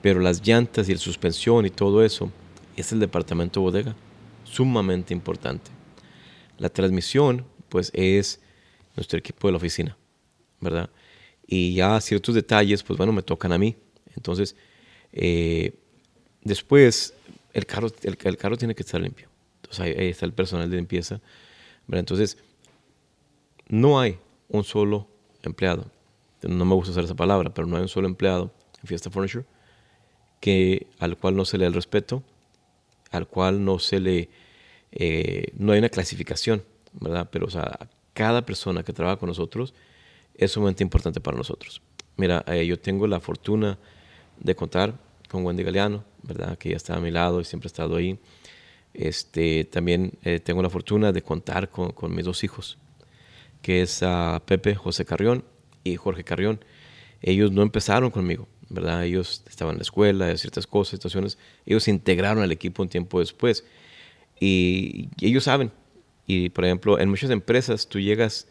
Pero 0.00 0.20
las 0.20 0.46
llantas 0.46 0.88
y 0.88 0.92
el 0.92 0.98
suspensión 0.98 1.66
y 1.66 1.70
todo 1.70 2.04
eso 2.04 2.30
es 2.76 2.92
el 2.92 3.00
departamento 3.00 3.60
bodega, 3.60 3.94
sumamente 4.44 5.14
importante. 5.14 5.70
La 6.58 6.68
transmisión, 6.68 7.44
pues, 7.68 7.90
es 7.94 8.40
nuestro 8.96 9.18
equipo 9.18 9.48
de 9.48 9.52
la 9.52 9.56
oficina, 9.58 9.96
¿verdad? 10.60 10.90
Y 11.46 11.74
ya 11.74 12.00
ciertos 12.00 12.34
detalles, 12.34 12.82
pues 12.82 12.96
bueno, 12.96 13.12
me 13.12 13.22
tocan 13.22 13.52
a 13.52 13.58
mí. 13.58 13.76
Entonces, 14.16 14.56
eh, 15.12 15.74
después, 16.42 17.14
el 17.52 17.66
carro, 17.66 17.88
el, 18.02 18.36
carro 18.36 18.56
tiene 18.56 18.74
que 18.74 18.82
estar 18.82 19.00
limpio. 19.00 19.28
Entonces, 19.62 19.80
ahí, 19.80 20.08
está 20.08 20.26
el 20.26 20.32
personal 20.32 20.70
de 20.70 20.76
limpieza. 20.76 21.20
Entonces, 21.90 22.38
no 23.72 23.98
hay 23.98 24.18
un 24.48 24.64
solo 24.64 25.08
empleado. 25.42 25.86
No 26.42 26.66
me 26.66 26.74
gusta 26.74 26.90
usar 26.90 27.04
esa 27.04 27.14
palabra, 27.14 27.54
pero 27.54 27.66
no 27.66 27.76
hay 27.76 27.82
un 27.82 27.88
solo 27.88 28.06
empleado 28.06 28.52
en 28.82 28.86
Fiesta 28.86 29.10
Furniture 29.10 29.46
que, 30.40 30.88
al 30.98 31.16
cual 31.16 31.36
no 31.36 31.46
se 31.46 31.56
le 31.56 31.64
da 31.64 31.68
el 31.68 31.74
respeto, 31.74 32.22
al 33.10 33.26
cual 33.26 33.64
no 33.64 33.78
se 33.78 33.98
le... 33.98 34.28
Eh, 34.90 35.52
no 35.56 35.72
hay 35.72 35.78
una 35.78 35.88
clasificación, 35.88 36.62
¿verdad? 36.92 37.30
Pero, 37.32 37.46
o 37.46 37.50
sea, 37.50 37.88
cada 38.12 38.44
persona 38.44 38.82
que 38.82 38.92
trabaja 38.92 39.16
con 39.16 39.28
nosotros 39.28 39.72
es 40.34 40.52
sumamente 40.52 40.82
importante 40.82 41.22
para 41.22 41.38
nosotros. 41.38 41.80
Mira, 42.18 42.44
eh, 42.48 42.66
yo 42.66 42.78
tengo 42.78 43.06
la 43.06 43.20
fortuna 43.20 43.78
de 44.38 44.54
contar 44.54 44.98
con 45.30 45.46
Wendy 45.46 45.62
Galeano, 45.62 46.04
¿verdad? 46.22 46.58
Que 46.58 46.70
ya 46.70 46.76
está 46.76 46.96
a 46.96 47.00
mi 47.00 47.10
lado 47.10 47.40
y 47.40 47.46
siempre 47.46 47.68
ha 47.68 47.72
estado 47.72 47.96
ahí. 47.96 48.18
Este, 48.92 49.64
también 49.64 50.12
eh, 50.24 50.40
tengo 50.40 50.60
la 50.60 50.68
fortuna 50.68 51.10
de 51.10 51.22
contar 51.22 51.70
con, 51.70 51.92
con 51.92 52.14
mis 52.14 52.26
dos 52.26 52.44
hijos, 52.44 52.76
que 53.62 53.82
es 53.82 54.02
a 54.02 54.42
Pepe 54.44 54.74
José 54.74 55.04
Carrión 55.04 55.44
y 55.84 55.96
Jorge 55.96 56.24
Carrión. 56.24 56.64
Ellos 57.22 57.52
no 57.52 57.62
empezaron 57.62 58.10
conmigo, 58.10 58.48
¿verdad? 58.68 59.04
Ellos 59.04 59.42
estaban 59.48 59.74
en 59.74 59.78
la 59.78 59.82
escuela, 59.82 60.26
de 60.26 60.36
ciertas 60.36 60.66
cosas, 60.66 60.98
situaciones. 60.98 61.38
Ellos 61.64 61.84
se 61.84 61.90
integraron 61.90 62.42
al 62.42 62.52
equipo 62.52 62.82
un 62.82 62.88
tiempo 62.88 63.20
después. 63.20 63.64
Y, 64.40 65.08
y 65.18 65.28
ellos 65.28 65.44
saben. 65.44 65.70
Y, 66.26 66.48
por 66.50 66.64
ejemplo, 66.64 66.98
en 66.98 67.08
muchas 67.08 67.30
empresas 67.30 67.88
tú 67.88 68.00
llegas 68.00 68.48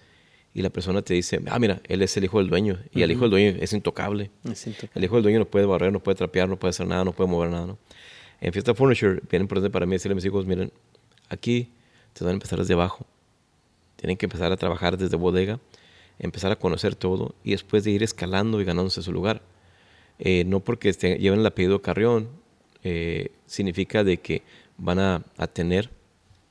y 0.53 0.61
la 0.61 0.69
persona 0.69 1.01
te 1.01 1.13
dice, 1.13 1.41
ah, 1.47 1.59
mira, 1.59 1.81
él 1.87 2.01
es 2.01 2.15
el 2.17 2.25
hijo 2.25 2.39
del 2.39 2.49
dueño 2.49 2.79
y 2.93 3.03
el 3.03 3.11
hijo 3.11 3.21
del 3.21 3.31
dueño 3.31 3.57
es 3.59 3.71
intocable. 3.73 4.31
El 4.93 5.03
hijo 5.03 5.15
del 5.15 5.23
dueño 5.23 5.39
no 5.39 5.45
puede 5.45 5.65
barrer, 5.65 5.93
no 5.93 6.01
puede 6.01 6.15
trapear, 6.15 6.49
no 6.49 6.57
puede 6.57 6.71
hacer 6.71 6.87
nada, 6.87 7.05
no 7.05 7.13
puede 7.13 7.29
mover 7.29 7.49
nada. 7.49 7.67
¿no? 7.67 7.77
En 8.41 8.51
Fiesta 8.51 8.73
Furniture, 8.73 9.21
bien 9.29 9.43
importante 9.43 9.69
para 9.69 9.85
mí 9.85 9.93
decirle 9.93 10.13
a 10.13 10.15
mis 10.15 10.25
hijos, 10.25 10.45
miren, 10.45 10.71
aquí 11.29 11.71
te 12.13 12.23
van 12.23 12.31
a 12.31 12.33
empezar 12.33 12.59
desde 12.59 12.73
abajo. 12.73 13.05
Tienen 14.01 14.17
que 14.17 14.25
empezar 14.25 14.51
a 14.51 14.57
trabajar 14.57 14.97
desde 14.97 15.15
bodega, 15.15 15.59
empezar 16.17 16.51
a 16.51 16.55
conocer 16.55 16.95
todo 16.95 17.35
y 17.43 17.51
después 17.51 17.83
de 17.83 17.91
ir 17.91 18.01
escalando 18.01 18.59
y 18.59 18.65
ganándose 18.65 19.03
su 19.03 19.13
lugar. 19.13 19.43
Eh, 20.17 20.43
no 20.43 20.59
porque 20.59 20.91
lleven 20.91 21.41
el 21.41 21.45
apellido 21.45 21.83
Carrión, 21.83 22.27
eh, 22.83 23.29
significa 23.45 24.03
de 24.03 24.17
que 24.17 24.41
van 24.75 24.97
a, 24.97 25.23
tener 25.53 25.91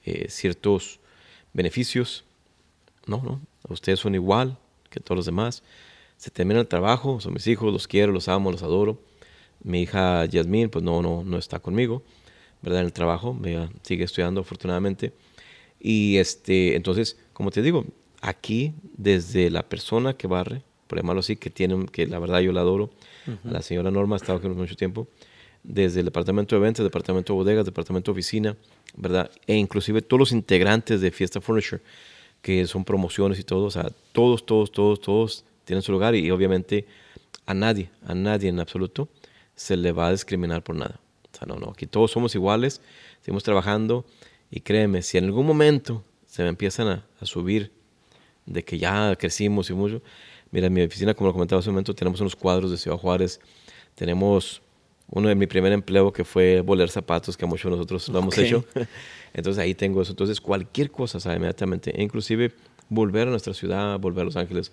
eh, 0.05 0.27
ciertos 0.29 1.01
beneficios. 1.53 2.25
No, 3.07 3.21
no, 3.21 3.41
ustedes 3.69 3.99
son 3.99 4.15
igual 4.15 4.57
que 4.89 5.01
todos 5.01 5.17
los 5.17 5.27
demás. 5.27 5.65
Se 6.19 6.31
termina 6.31 6.61
el 6.61 6.69
trabajo, 6.69 7.21
son 7.21 7.33
mis 7.33 7.49
hijos, 7.49 7.73
los 7.73 7.89
quiero, 7.89 8.13
los 8.13 8.29
amo, 8.29 8.53
los 8.53 8.63
adoro. 8.63 9.03
Mi 9.65 9.83
hija 9.83 10.25
Yasmín, 10.27 10.71
pues 10.71 10.85
no, 10.85 11.03
no, 11.03 11.25
no 11.25 11.37
está 11.37 11.59
conmigo, 11.59 12.05
¿verdad? 12.63 12.79
En 12.79 12.87
el 12.87 12.93
trabajo, 12.93 13.35
me 13.35 13.71
sigue 13.83 14.05
estudiando 14.05 14.43
afortunadamente. 14.43 15.13
Y 15.81 16.19
este, 16.19 16.77
entonces, 16.77 17.17
como 17.41 17.51
te 17.51 17.63
digo, 17.63 17.87
aquí 18.21 18.75
desde 18.99 19.49
la 19.49 19.67
persona 19.67 20.13
que 20.13 20.27
barre, 20.27 20.61
por 20.87 20.99
llamarlo 20.99 21.21
así, 21.21 21.37
que 21.37 21.49
tiene, 21.49 21.87
que 21.87 22.07
la 22.07 22.19
verdad 22.19 22.41
yo 22.41 22.53
la 22.53 22.61
adoro, 22.61 22.91
la 23.45 23.63
señora 23.63 23.91
Norma 23.91 24.17
ha 24.17 24.19
estado 24.19 24.37
aquí 24.37 24.49
mucho 24.49 24.77
tiempo, 24.77 25.09
desde 25.63 26.01
el 26.01 26.05
departamento 26.05 26.55
de 26.55 26.61
ventas, 26.61 26.85
departamento 26.85 27.33
de 27.33 27.39
bodegas, 27.39 27.65
departamento 27.65 28.13
de 28.13 28.13
oficina, 28.13 28.59
¿verdad? 28.95 29.31
E 29.47 29.57
inclusive 29.57 30.03
todos 30.03 30.19
los 30.19 30.33
integrantes 30.33 31.01
de 31.01 31.11
Fiesta 31.11 31.41
Furniture, 31.41 31.81
que 32.43 32.67
son 32.67 32.85
promociones 32.85 33.39
y 33.39 33.43
todo, 33.43 33.65
o 33.65 33.71
sea, 33.71 33.89
todos, 34.13 34.45
todos, 34.45 34.71
todos, 34.71 35.01
todos 35.01 35.47
tienen 35.65 35.81
su 35.81 35.93
lugar 35.93 36.15
y, 36.15 36.31
obviamente 36.31 36.85
a 37.47 37.55
nadie, 37.55 37.89
a 38.05 38.15
nadie 38.15 38.51
en 38.51 38.61
absoluto 38.61 39.09
se 39.55 39.79
le 39.79 39.93
va 39.93 40.09
a 40.09 40.13
discriminar 40.13 40.63
por 40.63 40.77
nada. 40.77 41.01
O 41.33 41.39
sea, 41.39 41.47
no, 41.47 41.57
no, 41.57 41.71
aquí 41.71 41.87
todos 41.87 42.11
somos 42.11 42.35
iguales, 42.35 42.83
seguimos 43.23 43.45
trabajando 43.45 44.05
y 44.51 44.61
créeme, 44.61 45.01
si 45.01 45.17
en 45.17 45.25
algún 45.25 45.47
momento 45.47 46.05
se 46.31 46.45
me 46.45 46.49
empiezan 46.49 46.89
a, 46.89 47.27
subir 47.27 47.73
de 48.47 48.65
que 48.65 48.79
ya 48.79 49.17
crecimos 49.17 49.69
y 49.69 49.75
mucho, 49.75 50.01
mira, 50.53 50.69
en 50.69 50.73
mi 50.73 50.83
oficina, 50.83 51.13
como 51.13 51.27
lo 51.27 51.33
comentaba 51.33 51.59
hace 51.59 51.69
un 51.69 51.75
momento, 51.75 51.93
tenemos 51.93 52.21
unos 52.21 52.37
cuadros 52.37 52.71
de 52.71 52.77
Ciudad 52.77 52.97
Juárez, 52.97 53.41
tenemos 53.97 54.63
uno 55.09 55.29
de 55.29 55.35
mi 55.35 55.49
primer 55.49 55.73
empleo 55.73 56.13
que 56.13 56.25
fue 56.25 56.61
voler 56.61 56.89
zapatos, 56.89 57.37
que 57.37 57.47
muchos 57.47 57.65
de 57.65 57.77
nosotros 57.77 58.09
lo 58.09 58.21
hemos 58.21 58.39
hecho. 58.39 58.65
Entonces 59.35 59.61
ahí 59.61 59.75
tengo 59.75 60.01
eso. 60.01 60.13
Entonces 60.13 60.41
cualquier 60.41 60.93
cosa, 60.93 61.19
¿sabe? 61.19 61.37
Inmediatamente. 61.37 61.91
E 61.99 62.03
inclusive 62.03 62.53
volver 62.89 63.27
a 63.27 63.31
nuestra 63.31 63.53
ciudad, 63.53 63.99
volver 63.99 64.23
a 64.23 64.25
Los 64.27 64.37
Ángeles, 64.37 64.71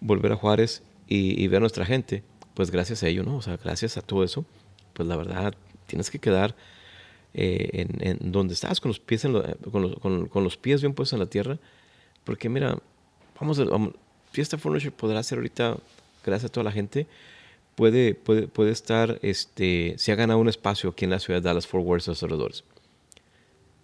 volver 0.00 0.32
a 0.32 0.36
Juárez 0.36 0.82
y, 1.06 1.46
ver 1.46 1.58
a 1.58 1.60
nuestra 1.60 1.86
gente, 1.86 2.24
pues 2.54 2.72
gracias 2.72 3.04
a 3.04 3.08
ello, 3.08 3.22
¿no? 3.22 3.36
O 3.36 3.42
sea, 3.42 3.56
gracias 3.56 3.96
a 3.96 4.02
todo 4.02 4.24
eso, 4.24 4.44
pues 4.94 5.08
la 5.08 5.16
verdad 5.16 5.54
tienes 5.86 6.10
que 6.10 6.18
quedar 6.18 6.56
eh, 7.38 7.86
en, 8.00 8.32
donde 8.32 8.54
estás, 8.54 8.80
con 8.80 8.88
los, 8.88 8.98
pies 8.98 9.26
en 9.26 9.34
con, 9.70 10.44
los, 10.44 10.56
pies 10.56 10.80
bien 10.80 10.94
puestos 10.94 11.12
en 11.12 11.20
la 11.20 11.26
tierra. 11.26 11.58
Porque 12.24 12.48
mira, 12.48 12.78
vamos 13.38 13.58
a... 13.58 13.64
Vamos, 13.64 13.92
Fiesta 14.32 14.58
Furniture 14.58 14.90
podrá 14.90 15.22
ser 15.22 15.38
ahorita, 15.38 15.76
gracias 16.24 16.50
a 16.50 16.52
toda 16.52 16.64
la 16.64 16.72
gente, 16.72 17.06
puede, 17.74 18.14
puede, 18.14 18.48
puede 18.48 18.70
estar, 18.70 19.18
este, 19.22 19.94
se 19.96 20.12
ha 20.12 20.14
ganado 20.14 20.38
un 20.40 20.48
espacio 20.48 20.90
aquí 20.90 21.04
en 21.04 21.10
la 21.10 21.18
ciudad 21.18 21.40
de 21.40 21.48
Dallas, 21.48 21.66
Fort 21.66 21.84
Worth, 21.84 22.06
los 22.06 22.22
alrededores. 22.22 22.64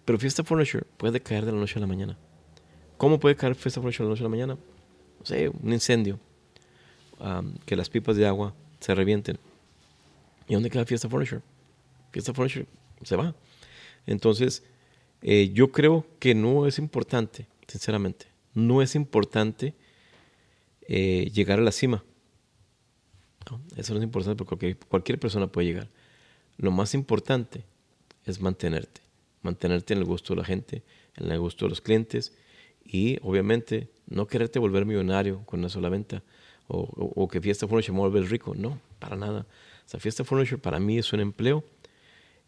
Pero 0.05 0.19
Fiesta 0.19 0.43
Furniture 0.43 0.85
puede 0.97 1.21
caer 1.21 1.45
de 1.45 1.51
la 1.51 1.59
noche 1.59 1.77
a 1.77 1.79
la 1.79 1.87
mañana. 1.87 2.17
¿Cómo 2.97 3.19
puede 3.19 3.35
caer 3.35 3.55
Fiesta 3.55 3.81
Furniture 3.81 4.05
de 4.05 4.09
la 4.09 4.13
noche 4.13 4.21
a 4.21 4.25
la 4.25 4.29
mañana? 4.29 4.57
No 5.19 5.25
sé, 5.25 5.49
un 5.49 5.71
incendio, 5.71 6.19
que 7.65 7.75
las 7.75 7.89
pipas 7.89 8.15
de 8.15 8.27
agua 8.27 8.53
se 8.79 8.93
revienten. 8.93 9.37
¿Y 10.47 10.53
dónde 10.55 10.69
queda 10.69 10.85
Fiesta 10.85 11.07
Furniture? 11.07 11.41
Fiesta 12.11 12.33
Furniture 12.33 12.67
se 13.05 13.15
va. 13.15 13.35
Entonces, 14.05 14.63
eh, 15.21 15.51
yo 15.53 15.71
creo 15.71 16.05
que 16.19 16.35
no 16.35 16.67
es 16.67 16.79
importante, 16.79 17.47
sinceramente, 17.67 18.27
no 18.53 18.81
es 18.81 18.95
importante 18.95 19.73
eh, 20.87 21.31
llegar 21.33 21.59
a 21.59 21.63
la 21.63 21.71
cima 21.71 22.03
eso 23.75 23.93
no 23.93 23.99
es 23.99 24.03
importante 24.03 24.43
porque 24.43 24.75
cualquier 24.75 25.19
persona 25.19 25.47
puede 25.47 25.67
llegar. 25.67 25.89
Lo 26.57 26.71
más 26.71 26.93
importante 26.93 27.65
es 28.25 28.39
mantenerte, 28.39 29.01
mantenerte 29.41 29.93
en 29.93 29.99
el 29.99 30.05
gusto 30.05 30.33
de 30.33 30.39
la 30.39 30.45
gente, 30.45 30.83
en 31.15 31.31
el 31.31 31.39
gusto 31.39 31.65
de 31.65 31.69
los 31.69 31.81
clientes 31.81 32.33
y 32.85 33.17
obviamente 33.21 33.89
no 34.07 34.27
quererte 34.27 34.59
volver 34.59 34.85
millonario 34.85 35.43
con 35.45 35.59
una 35.59 35.69
sola 35.69 35.89
venta 35.89 36.23
o, 36.67 37.27
que 37.27 37.41
Fiesta 37.41 37.67
Furniture 37.67 37.93
me 37.93 37.99
vuelve 37.99 38.21
rico. 38.21 38.55
No, 38.55 38.79
para 38.99 39.15
nada. 39.15 39.45
O 39.85 39.89
sea, 39.89 39.99
Fiesta 39.99 40.23
Furniture 40.23 40.59
para 40.59 40.79
mí 40.79 40.97
es 40.97 41.11
un 41.13 41.19
empleo 41.19 41.63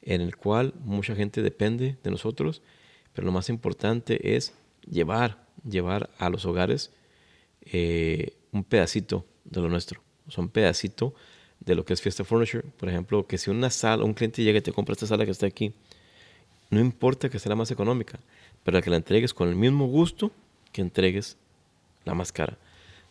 en 0.06 0.22
el 0.22 0.38
cual 0.38 0.74
mucha 0.84 1.16
gente 1.16 1.42
depende 1.42 1.98
de 2.02 2.12
nosotros, 2.12 2.62
pero 3.14 3.26
lo 3.26 3.32
más 3.32 3.50
importante 3.50 4.36
es 4.36 4.54
llevar, 4.90 5.46
llevar 5.68 6.10
a 6.18 6.30
los 6.30 6.46
hogares 6.46 6.92
eh, 7.62 8.34
un 8.52 8.64
pedacito 8.64 9.26
de 9.44 9.62
lo 9.62 9.70
nuestro 9.70 10.06
son 10.28 10.50
pedacito 10.50 11.14
de 11.60 11.76
lo 11.76 11.86
que 11.86 11.94
es 11.94 12.02
Fiesta 12.02 12.24
Furniture. 12.24 12.64
Por 12.78 12.90
ejemplo, 12.90 13.26
que 13.28 13.38
si 13.38 13.50
una 13.50 13.70
sala, 13.70 14.04
un 14.04 14.14
cliente 14.14 14.44
llega 14.44 14.60
y 14.60 14.62
te 14.62 14.72
compra 14.72 14.94
esta 14.94 15.08
sala 15.08 15.26
que 15.26 15.32
está 15.32 15.46
aquí, 15.46 15.74
no 16.70 16.80
importa 16.80 17.30
que 17.30 17.40
sea 17.40 17.52
la 17.52 17.56
más 17.56 17.72
económica, 17.72 18.20
pero 18.64 18.82
que 18.82 18.90
la 18.90 18.98
entregues 18.98 19.34
con 19.34 19.50
el 19.50 19.56
mismo 19.56 19.88
gusto 19.88 20.32
que 20.72 20.82
entregues 20.82 21.38
la 22.04 22.14
más 22.14 22.32
cara. 22.32 22.58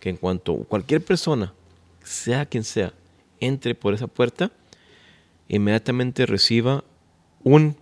Que 0.00 0.10
en 0.10 0.16
cuanto 0.16 0.56
cualquier 0.64 1.02
persona, 1.02 1.54
sea 2.02 2.46
quien 2.46 2.64
sea, 2.64 2.92
entre 3.40 3.74
por 3.74 3.94
esa 3.94 4.06
puerta, 4.06 4.50
inmediatamente 5.48 6.26
reciba 6.26 6.84
un 7.42 7.76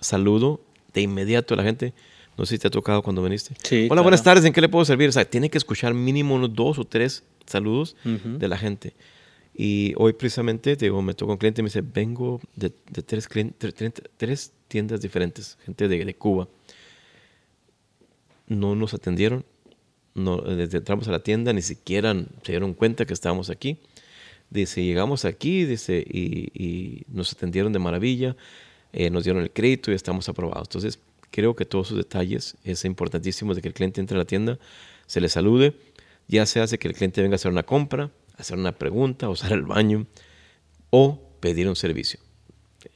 saludo 0.00 0.60
de 0.92 1.02
inmediato 1.02 1.54
a 1.54 1.56
la 1.56 1.62
gente. 1.62 1.94
No 2.36 2.46
sé 2.46 2.56
si 2.56 2.58
te 2.58 2.68
ha 2.68 2.70
tocado 2.70 3.02
cuando 3.02 3.22
viniste. 3.22 3.54
Hola, 3.90 4.02
buenas 4.02 4.22
tardes, 4.22 4.44
¿en 4.44 4.52
qué 4.52 4.60
le 4.60 4.68
puedo 4.68 4.84
servir? 4.84 5.08
O 5.08 5.12
sea, 5.12 5.24
tiene 5.24 5.50
que 5.50 5.58
escuchar 5.58 5.94
mínimo 5.94 6.34
unos 6.34 6.52
dos 6.54 6.78
o 6.78 6.84
tres 6.84 7.22
saludos 7.46 7.96
de 8.04 8.48
la 8.48 8.58
gente. 8.58 8.94
Y 9.54 9.94
hoy 9.96 10.14
precisamente 10.14 10.74
digo, 10.74 11.00
me 11.00 11.14
tocó 11.14 11.32
un 11.32 11.38
cliente 11.38 11.60
y 11.60 11.62
me 11.62 11.68
dice, 11.68 11.82
vengo 11.82 12.40
de, 12.56 12.70
tres, 12.70 13.28
tres, 14.16 14.52
tiendas 14.66 15.00
diferentes, 15.00 15.58
gente 15.64 15.86
de, 15.86 16.14
Cuba. 16.16 16.48
No 18.48 18.74
nos 18.74 18.94
atendieron, 18.94 19.44
no, 20.14 20.38
desde 20.38 20.78
entramos 20.78 21.06
a 21.06 21.12
la 21.12 21.20
tienda 21.20 21.52
ni 21.52 21.62
siquiera 21.62 22.14
se 22.42 22.52
dieron 22.52 22.74
cuenta 22.74 23.06
que 23.06 23.14
estábamos 23.14 23.48
aquí. 23.48 23.78
Dice, 24.54 24.84
llegamos 24.84 25.24
aquí 25.24 25.64
dice, 25.64 25.98
y, 25.98 27.02
nos 27.08 27.32
atendieron 27.32 27.72
de 27.72 27.80
maravilla, 27.80 28.36
eh, 28.92 29.10
nos 29.10 29.24
dieron 29.24 29.42
el 29.42 29.50
crédito 29.50 29.90
y 29.90 29.96
estamos 29.96 30.28
aprobados. 30.28 30.68
Entonces, 30.68 31.00
creo 31.32 31.56
que 31.56 31.64
todos 31.64 31.88
esos 31.88 31.98
detalles 31.98 32.56
es 32.62 32.84
importantísimo 32.84 33.52
de 33.52 33.60
que 33.60 33.66
el 33.66 33.74
cliente 33.74 34.00
entre 34.00 34.16
a 34.16 34.18
la 34.18 34.24
tienda, 34.24 34.60
se 35.06 35.20
le 35.20 35.28
salude, 35.28 35.74
ya 36.28 36.46
se 36.46 36.60
hace 36.60 36.78
que 36.78 36.86
el 36.86 36.94
cliente 36.94 37.20
venga 37.20 37.34
a 37.34 37.36
hacer 37.36 37.50
una 37.50 37.64
compra, 37.64 38.12
hacer 38.36 38.56
una 38.56 38.70
pregunta, 38.70 39.28
usar 39.28 39.50
el 39.50 39.62
baño 39.62 40.06
o 40.90 41.20
pedir 41.40 41.68
un 41.68 41.74
servicio. 41.74 42.20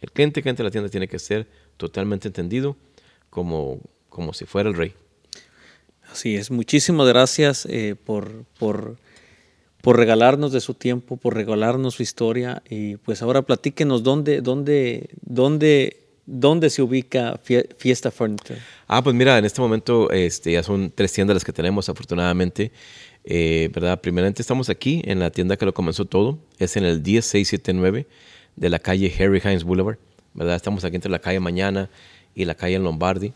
El 0.00 0.12
cliente 0.12 0.44
que 0.44 0.50
entra 0.50 0.62
a 0.62 0.68
la 0.68 0.70
tienda 0.70 0.88
tiene 0.88 1.09
que 1.09 1.18
ser 1.18 1.48
totalmente 1.76 2.28
entendido 2.28 2.76
como, 3.30 3.80
como 4.09 4.32
si 4.32 4.44
fuera 4.44 4.68
el 4.68 4.76
rey. 4.76 4.94
Así 6.09 6.36
es. 6.36 6.52
Muchísimas 6.52 7.09
gracias 7.09 7.66
eh, 7.66 7.96
por, 7.96 8.44
por, 8.61 8.96
por 9.82 9.96
regalarnos 9.96 10.52
de 10.52 10.60
su 10.60 10.74
tiempo, 10.74 11.16
por 11.16 11.34
regalarnos 11.34 11.94
su 11.94 12.02
historia. 12.02 12.62
Y 12.68 12.96
pues 12.96 13.22
ahora 13.22 13.42
platíquenos 13.42 14.02
dónde, 14.02 14.40
dónde, 14.40 15.10
dónde, 15.22 16.04
dónde 16.26 16.70
se 16.70 16.82
ubica 16.82 17.40
Fiesta 17.78 18.10
Furniture. 18.10 18.58
Ah, 18.86 19.02
pues 19.02 19.14
mira, 19.14 19.38
en 19.38 19.44
este 19.44 19.60
momento 19.60 20.10
este, 20.10 20.52
ya 20.52 20.62
son 20.62 20.92
tres 20.94 21.12
tiendas 21.12 21.34
las 21.34 21.44
que 21.44 21.52
tenemos, 21.52 21.88
afortunadamente. 21.88 22.72
Eh, 23.30 23.70
¿verdad? 23.74 24.00
Primeramente 24.00 24.40
estamos 24.40 24.70
aquí 24.70 25.02
en 25.04 25.18
la 25.18 25.30
tienda 25.30 25.58
que 25.58 25.66
lo 25.66 25.74
comenzó 25.74 26.06
todo, 26.06 26.38
es 26.58 26.78
en 26.78 26.84
el 26.84 27.02
10679 27.02 28.06
de 28.56 28.70
la 28.70 28.78
calle 28.78 29.12
Harry 29.18 29.40
Hines 29.44 29.64
Boulevard, 29.64 29.98
¿verdad? 30.32 30.56
Estamos 30.56 30.82
aquí 30.84 30.96
entre 30.96 31.10
la 31.10 31.18
calle 31.18 31.38
Mañana 31.38 31.90
y 32.34 32.46
la 32.46 32.54
calle 32.54 32.78
Lombardi, 32.78 33.34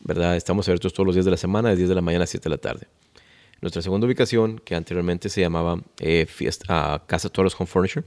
¿verdad? 0.00 0.36
Estamos 0.36 0.68
abiertos 0.68 0.92
todos 0.92 1.06
los 1.06 1.14
días 1.14 1.24
de 1.24 1.30
la 1.30 1.36
semana, 1.38 1.70
de 1.70 1.76
10 1.76 1.88
de 1.88 1.94
la 1.94 2.02
mañana 2.02 2.24
a 2.24 2.26
7 2.26 2.44
de 2.44 2.50
la 2.50 2.58
tarde. 2.58 2.86
Nuestra 3.60 3.82
segunda 3.82 4.06
ubicación, 4.06 4.58
que 4.58 4.74
anteriormente 4.74 5.28
se 5.28 5.42
llamaba 5.42 5.82
eh, 5.98 6.24
Fiesta, 6.26 7.02
Casa 7.06 7.28
Toros 7.28 7.54
Home 7.58 7.66
Furniture, 7.66 8.06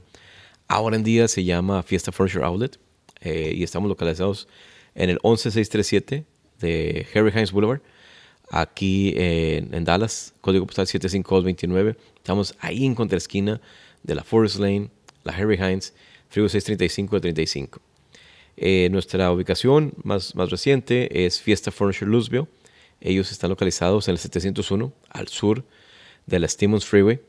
ahora 0.66 0.96
en 0.96 1.04
día 1.04 1.28
se 1.28 1.44
llama 1.44 1.84
Fiesta 1.84 2.10
Furniture 2.10 2.44
Outlet 2.44 2.78
eh, 3.20 3.52
y 3.54 3.62
estamos 3.62 3.88
localizados 3.88 4.48
en 4.96 5.10
el 5.10 5.18
11637 5.22 6.24
de 6.58 7.06
Harry 7.14 7.30
Hines 7.30 7.52
Boulevard, 7.52 7.80
aquí 8.50 9.14
en, 9.16 9.84
Dallas, 9.84 10.34
código 10.40 10.66
postal 10.66 10.88
75229. 10.88 11.96
Estamos 12.16 12.56
ahí 12.58 12.84
en 12.84 12.96
contraesquina 12.96 13.60
de 14.02 14.14
la 14.16 14.24
Forest 14.24 14.58
Lane, 14.58 14.90
la 15.22 15.34
Harry 15.34 15.54
Hines, 15.54 15.94
frío 16.30 16.48
635 16.48 17.20
35. 17.20 17.80
Eh, 18.56 18.88
nuestra 18.90 19.30
ubicación 19.30 19.94
más, 20.02 20.34
más 20.34 20.50
reciente 20.50 21.24
es 21.26 21.40
Fiesta 21.40 21.70
Furniture 21.70 22.10
Louisville 22.10 22.46
ellos 23.04 23.30
están 23.30 23.50
localizados 23.50 24.08
en 24.08 24.12
el 24.12 24.18
701 24.18 24.92
al 25.10 25.28
sur 25.28 25.62
de 26.26 26.38
la 26.38 26.48
Stevens 26.48 26.86
Freeway, 26.86 27.20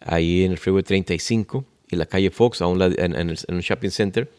ahí 0.00 0.44
en 0.44 0.52
el 0.52 0.58
Freeway 0.58 0.82
35 0.82 1.64
y 1.90 1.96
la 1.96 2.04
calle 2.04 2.30
Fox, 2.30 2.60
a 2.60 2.66
un 2.66 2.80
en, 2.82 3.16
en, 3.16 3.30
un 3.30 3.60
shopping 3.60 3.88
center, 3.88 4.30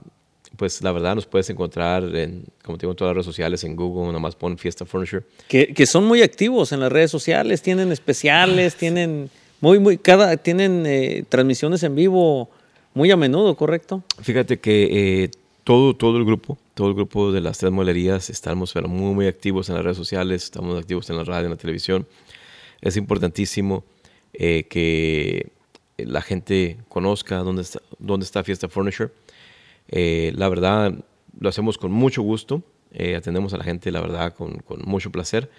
pues 0.55 0.82
la 0.82 0.91
verdad 0.91 1.16
nos 1.16 1.26
puedes 1.26 1.49
encontrar 1.49 2.03
en, 2.16 2.45
como 2.64 2.78
te 2.78 2.84
digo, 2.84 2.91
en 2.91 2.97
todas 2.97 3.09
las 3.09 3.16
redes 3.16 3.26
sociales, 3.26 3.64
en 3.64 3.76
Google, 3.76 4.07
nada 4.07 4.20
más 4.20 4.36
pon 4.36 4.57
Fiesta 4.57 4.86
Furniture. 4.86 5.26
Que, 5.47 5.74
que 5.74 5.86
son 5.86 6.05
muy 6.05 6.22
activos 6.22 6.72
en 6.72 6.80
las 6.80 6.91
redes 6.91 7.12
sociales, 7.12 7.62
tienen 7.62 7.91
especiales, 7.91 8.76
tienen 8.76 9.30
muy, 9.59 9.80
muy, 9.80 9.97
cada, 9.97 10.38
tienen 10.38 10.86
eh, 10.86 11.24
transmisiones 11.28 11.84
en 11.84 11.95
vivo 11.95 12.49
muy 12.93 13.11
a 13.11 13.17
menudo, 13.17 13.55
¿correcto? 13.55 14.03
Fíjate 14.21 14.59
que 14.59 15.23
eh, 15.23 15.31
todo, 15.63 15.95
todo 15.95 16.17
el 16.17 16.25
grupo, 16.25 16.57
todo 16.73 16.89
el 16.89 16.93
grupo 16.93 17.31
de 17.31 17.41
las 17.41 17.57
tres 17.57 17.71
molerías 17.71 18.29
estamos 18.29 18.73
muy, 18.87 19.13
muy 19.13 19.27
activos 19.27 19.69
en 19.69 19.75
las 19.75 19.83
redes 19.83 19.97
sociales, 19.97 20.43
estamos 20.43 20.77
activos 20.77 21.09
en 21.09 21.17
la 21.17 21.23
radio, 21.23 21.45
en 21.45 21.51
la 21.51 21.57
televisión. 21.57 22.07
Es 22.81 22.97
importantísimo 22.97 23.83
eh, 24.33 24.65
que 24.69 25.51
la 25.97 26.21
gente 26.21 26.77
conozca 26.89 27.37
dónde 27.37 27.61
está, 27.61 27.81
dónde 27.99 28.25
está 28.25 28.43
Fiesta 28.43 28.67
Furniture. 28.67 29.11
Eh, 29.87 30.33
la 30.35 30.49
verdad, 30.49 30.93
lo 31.39 31.49
hacemos 31.49 31.77
con 31.77 31.91
mucho 31.91 32.21
gusto, 32.21 32.63
atendemos 33.15 33.53
a 33.53 33.57
la 33.57 33.63
gente, 33.63 33.89
la 33.91 34.01
verdad, 34.01 34.33
con, 34.33 34.57
con 34.59 34.81
mucho 34.85 35.11
placer. 35.11 35.49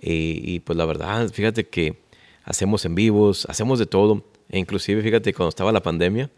y 0.00 0.60
pues 0.60 0.76
la 0.76 0.86
verdad, 0.86 1.28
fíjate 1.28 1.68
que 1.68 1.96
hacemos 2.44 2.84
en 2.84 2.94
vivos, 2.94 3.46
hacemos 3.46 3.78
de 3.78 3.86
todo. 3.86 4.24
E 4.48 4.58
inclusive, 4.58 5.02
fíjate, 5.02 5.32
cuando 5.32 5.48
estaba 5.48 5.72
la 5.72 5.82
pandemia, 5.82 6.30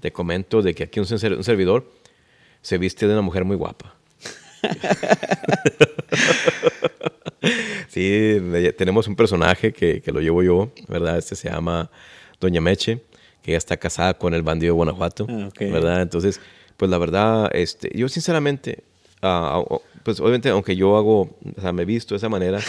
te 0.00 0.12
comento 0.12 0.62
de 0.62 0.74
que 0.74 0.84
aquí 0.84 1.00
un, 1.00 1.06
un 1.10 1.44
servidor 1.44 1.90
se 2.62 2.78
viste 2.78 3.06
de 3.06 3.12
una 3.12 3.22
mujer 3.22 3.44
muy 3.44 3.56
guapa. 3.56 3.94
sí, 7.88 8.36
tenemos 8.76 9.08
un 9.08 9.16
personaje 9.16 9.72
que, 9.72 10.00
que, 10.00 10.12
lo 10.12 10.20
llevo 10.20 10.42
yo, 10.42 10.70
¿verdad? 10.88 11.18
Este 11.18 11.36
se 11.36 11.50
llama 11.50 11.90
Doña 12.40 12.60
Meche, 12.60 13.02
que 13.42 13.52
ya 13.52 13.58
está 13.58 13.76
casada 13.76 14.14
con 14.14 14.34
el 14.34 14.42
bandido 14.42 14.72
de 14.72 14.76
Guanajuato, 14.76 15.26
ah, 15.28 15.50
¿verdad? 15.60 16.02
Entonces, 16.02 16.40
pues 16.76 16.90
la 16.90 16.98
verdad, 16.98 17.50
este, 17.54 17.90
yo 17.94 18.08
sinceramente, 18.08 18.82
ah, 19.22 19.62
ah, 19.70 19.78
pues 20.02 20.20
obviamente, 20.20 20.48
aunque 20.48 20.76
yo 20.76 20.96
hago, 20.96 21.36
o 21.56 21.60
sea, 21.60 21.72
me 21.72 21.82
he 21.82 21.86
visto 21.86 22.14
de 22.14 22.18
esa 22.18 22.28
manera, 22.28 22.60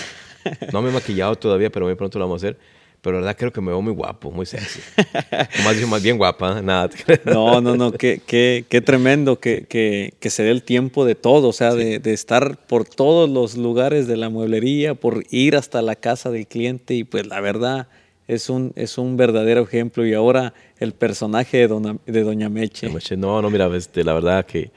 no 0.74 0.82
me 0.82 0.90
he 0.90 0.94
maquillado 0.94 1.36
todavía, 1.36 1.70
pero 1.70 1.86
muy 1.86 1.96
pronto 1.96 2.20
lo 2.20 2.26
vamos 2.26 2.44
a 2.44 2.48
hacer 2.48 2.60
pero 3.02 3.18
la 3.18 3.26
verdad 3.26 3.38
creo 3.38 3.54
que 3.54 3.62
me 3.62 3.68
veo 3.68 3.82
muy 3.82 3.94
guapo, 3.94 4.32
muy 4.32 4.46
sexy. 4.46 4.82
más, 5.64 5.88
más 5.88 6.04
bien 6.04 6.18
guapa, 6.18 6.62
nada. 6.62 6.90
no, 7.26 7.62
no, 7.62 7.76
no, 7.76 7.92
qué, 7.92 8.22
qué, 8.28 8.66
qué 8.68 8.82
tremendo 8.82 9.40
que, 9.40 9.66
que, 9.68 10.14
que, 10.20 10.30
se 10.30 10.44
dé 10.44 10.52
el 10.52 10.64
tiempo 10.64 11.06
de 11.06 11.16
todo, 11.16 11.48
o 11.48 11.54
sea, 11.54 11.74
de, 11.74 12.00
de, 12.00 12.14
estar 12.14 12.58
por 12.68 12.86
todos 12.86 13.30
los 13.30 13.56
lugares 13.56 14.08
de 14.08 14.18
la 14.18 14.30
mueblería, 14.30 14.96
por 14.96 15.24
ir 15.30 15.56
hasta 15.56 15.82
la 15.82 15.96
casa 15.96 16.30
del 16.30 16.48
cliente 16.48 16.94
y 16.94 17.04
pues 17.06 17.26
la 17.28 17.40
verdad 17.40 17.88
es 18.28 18.50
un, 18.50 18.74
es 18.76 18.98
un 18.98 19.18
verdadero 19.18 19.62
ejemplo 19.62 20.06
y 20.06 20.14
ahora 20.14 20.54
el 20.78 20.94
personaje 20.94 21.58
de, 21.58 21.68
Dona, 21.68 21.98
de 22.06 22.24
Doña 22.24 22.50
Meche. 22.50 22.90
No, 23.18 23.42
no, 23.42 23.50
mira, 23.50 23.68
este, 23.76 24.04
la 24.04 24.14
verdad 24.14 24.46
que, 24.46 24.72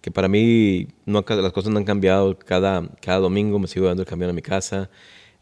que 0.00 0.10
para 0.10 0.28
mí 0.28 0.88
no, 1.06 1.24
las 1.26 1.52
cosas 1.52 1.72
no 1.72 1.78
han 1.78 1.84
cambiado, 1.84 2.36
cada, 2.36 2.86
cada 3.00 3.18
domingo 3.18 3.58
me 3.58 3.68
sigo 3.68 3.86
dando 3.86 4.02
el 4.02 4.08
camión 4.08 4.30
a 4.30 4.32
mi 4.32 4.42
casa 4.42 4.90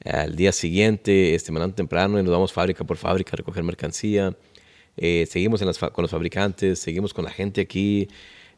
al 0.05 0.37
día 0.37 0.53
siguiente, 0.53 1.35
este, 1.35 1.53
mandan 1.53 1.75
temprano 1.75 2.19
y 2.19 2.23
nos 2.23 2.33
vamos 2.33 2.53
fábrica 2.53 2.85
por 2.85 2.97
fábrica 2.97 3.33
a 3.33 3.37
recoger 3.37 3.63
mercancía. 3.65 4.35
Eh, 4.97 5.27
seguimos 5.29 5.61
en 5.61 5.69
las 5.69 5.79
con 5.79 6.03
los 6.03 6.11
fabricantes, 6.11 6.79
seguimos 6.79 7.15
con 7.15 7.25
la 7.25 7.31
gente 7.31 7.61
aquí, 7.61 8.09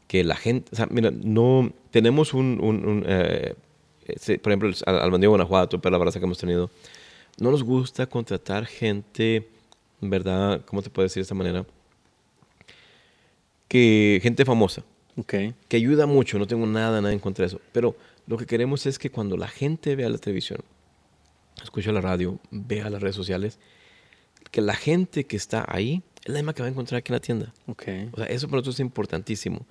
que 0.07 0.23
la 0.23 0.35
gente, 0.35 0.69
o 0.73 0.75
sea, 0.75 0.87
mira, 0.89 1.11
no, 1.11 1.71
tenemos 1.91 2.33
un, 2.33 2.59
un, 2.61 3.03
eh, 3.07 3.55
por 4.41 4.51
ejemplo, 4.51 4.71
al, 4.85 5.21
de 5.21 5.27
Guanajuato, 5.27 5.79
pero 5.79 5.91
la 5.91 5.97
verdad 5.97 6.13
que 6.13 6.25
hemos 6.25 6.37
tenido, 6.37 6.69
no 7.39 7.51
nos 7.51 7.63
gusta 7.63 8.07
contratar 8.07 8.65
gente, 8.65 9.47
¿verdad? 9.99 10.61
¿Cómo 10.65 10.81
te 10.81 10.89
puedo 10.89 11.05
decir 11.05 11.21
de 11.21 11.23
esta 11.23 11.35
manera? 11.35 11.65
Que 13.67 14.19
gente 14.21 14.43
famosa. 14.45 14.83
Okay. 15.17 15.53
Que 15.67 15.77
ayuda 15.77 16.05
mucho, 16.05 16.39
no 16.39 16.47
tengo 16.47 16.65
nada, 16.65 17.01
nada 17.01 17.13
en 17.13 17.19
contra 17.19 17.43
de 17.43 17.47
eso. 17.47 17.61
Pero 17.71 17.95
lo 18.27 18.37
que 18.37 18.45
queremos 18.45 18.85
es 18.85 18.97
que 18.97 19.09
cuando 19.09 19.37
la 19.37 19.47
gente 19.47 19.95
vea 19.95 20.09
la 20.09 20.17
televisión, 20.17 20.59
escucha 21.63 21.91
la 21.91 22.01
radio, 22.01 22.39
vea 22.49 22.89
las 22.89 23.01
redes 23.01 23.15
sociales, 23.15 23.59
que 24.51 24.61
la 24.61 24.75
gente 24.75 25.25
que 25.25 25.37
está 25.37 25.65
ahí 25.67 26.03
es 26.23 26.29
la 26.29 26.39
misma 26.39 26.53
que 26.53 26.61
va 26.61 26.67
a 26.67 26.71
encontrar 26.71 26.99
aquí 26.99 27.11
en 27.11 27.15
la 27.15 27.19
tienda. 27.19 27.53
Okay. 27.67 28.09
O 28.11 28.17
sea, 28.17 28.25
eso 28.27 28.47
para 28.47 28.57
nosotros 28.57 28.75
es 28.75 28.79
importantísimo. 28.81 29.65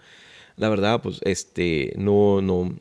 La 0.57 0.69
verdad, 0.69 1.01
pues, 1.01 1.21
este, 1.23 1.93
no, 1.97 2.43
no, 2.43 2.77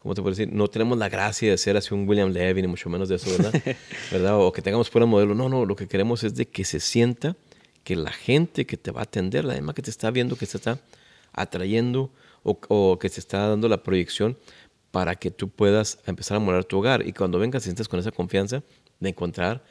¿cómo 0.00 0.14
te 0.14 0.20
puedo 0.20 0.34
decir? 0.34 0.52
No 0.52 0.68
tenemos 0.68 0.98
la 0.98 1.08
gracia 1.08 1.50
de 1.50 1.58
ser 1.58 1.76
así 1.76 1.94
un 1.94 2.08
William 2.08 2.30
Levy, 2.30 2.62
ni 2.62 2.68
mucho 2.68 2.90
menos 2.90 3.08
de 3.08 3.16
eso, 3.16 3.30
¿verdad? 3.30 3.62
¿verdad? 4.10 4.38
O 4.40 4.52
que 4.52 4.62
tengamos 4.62 4.90
fuera 4.90 5.06
modelo. 5.06 5.34
No, 5.34 5.48
no, 5.48 5.64
lo 5.64 5.76
que 5.76 5.86
queremos 5.86 6.24
es 6.24 6.34
de 6.34 6.46
que 6.46 6.64
se 6.64 6.80
sienta 6.80 7.36
que 7.84 7.96
la 7.96 8.12
gente 8.12 8.66
que 8.66 8.76
te 8.76 8.90
va 8.90 9.00
a 9.00 9.04
atender, 9.04 9.44
la 9.44 9.54
misma 9.54 9.74
que 9.74 9.82
te 9.82 9.90
está 9.90 10.10
viendo, 10.10 10.36
que 10.36 10.46
se 10.46 10.56
está 10.56 10.80
atrayendo 11.32 12.10
o, 12.42 12.58
o 12.68 12.98
que 12.98 13.08
se 13.08 13.20
está 13.20 13.48
dando 13.48 13.68
la 13.68 13.82
proyección, 13.82 14.36
para 14.94 15.16
que 15.16 15.32
tú 15.32 15.48
puedas 15.48 15.98
empezar 16.06 16.36
a 16.36 16.40
morar 16.40 16.62
tu 16.62 16.78
hogar. 16.78 17.04
Y 17.04 17.12
cuando 17.12 17.40
vengas, 17.40 17.64
sientes 17.64 17.88
con 17.88 17.98
esa 17.98 18.12
confianza 18.12 18.62
de 19.00 19.08
encontrar 19.08 19.64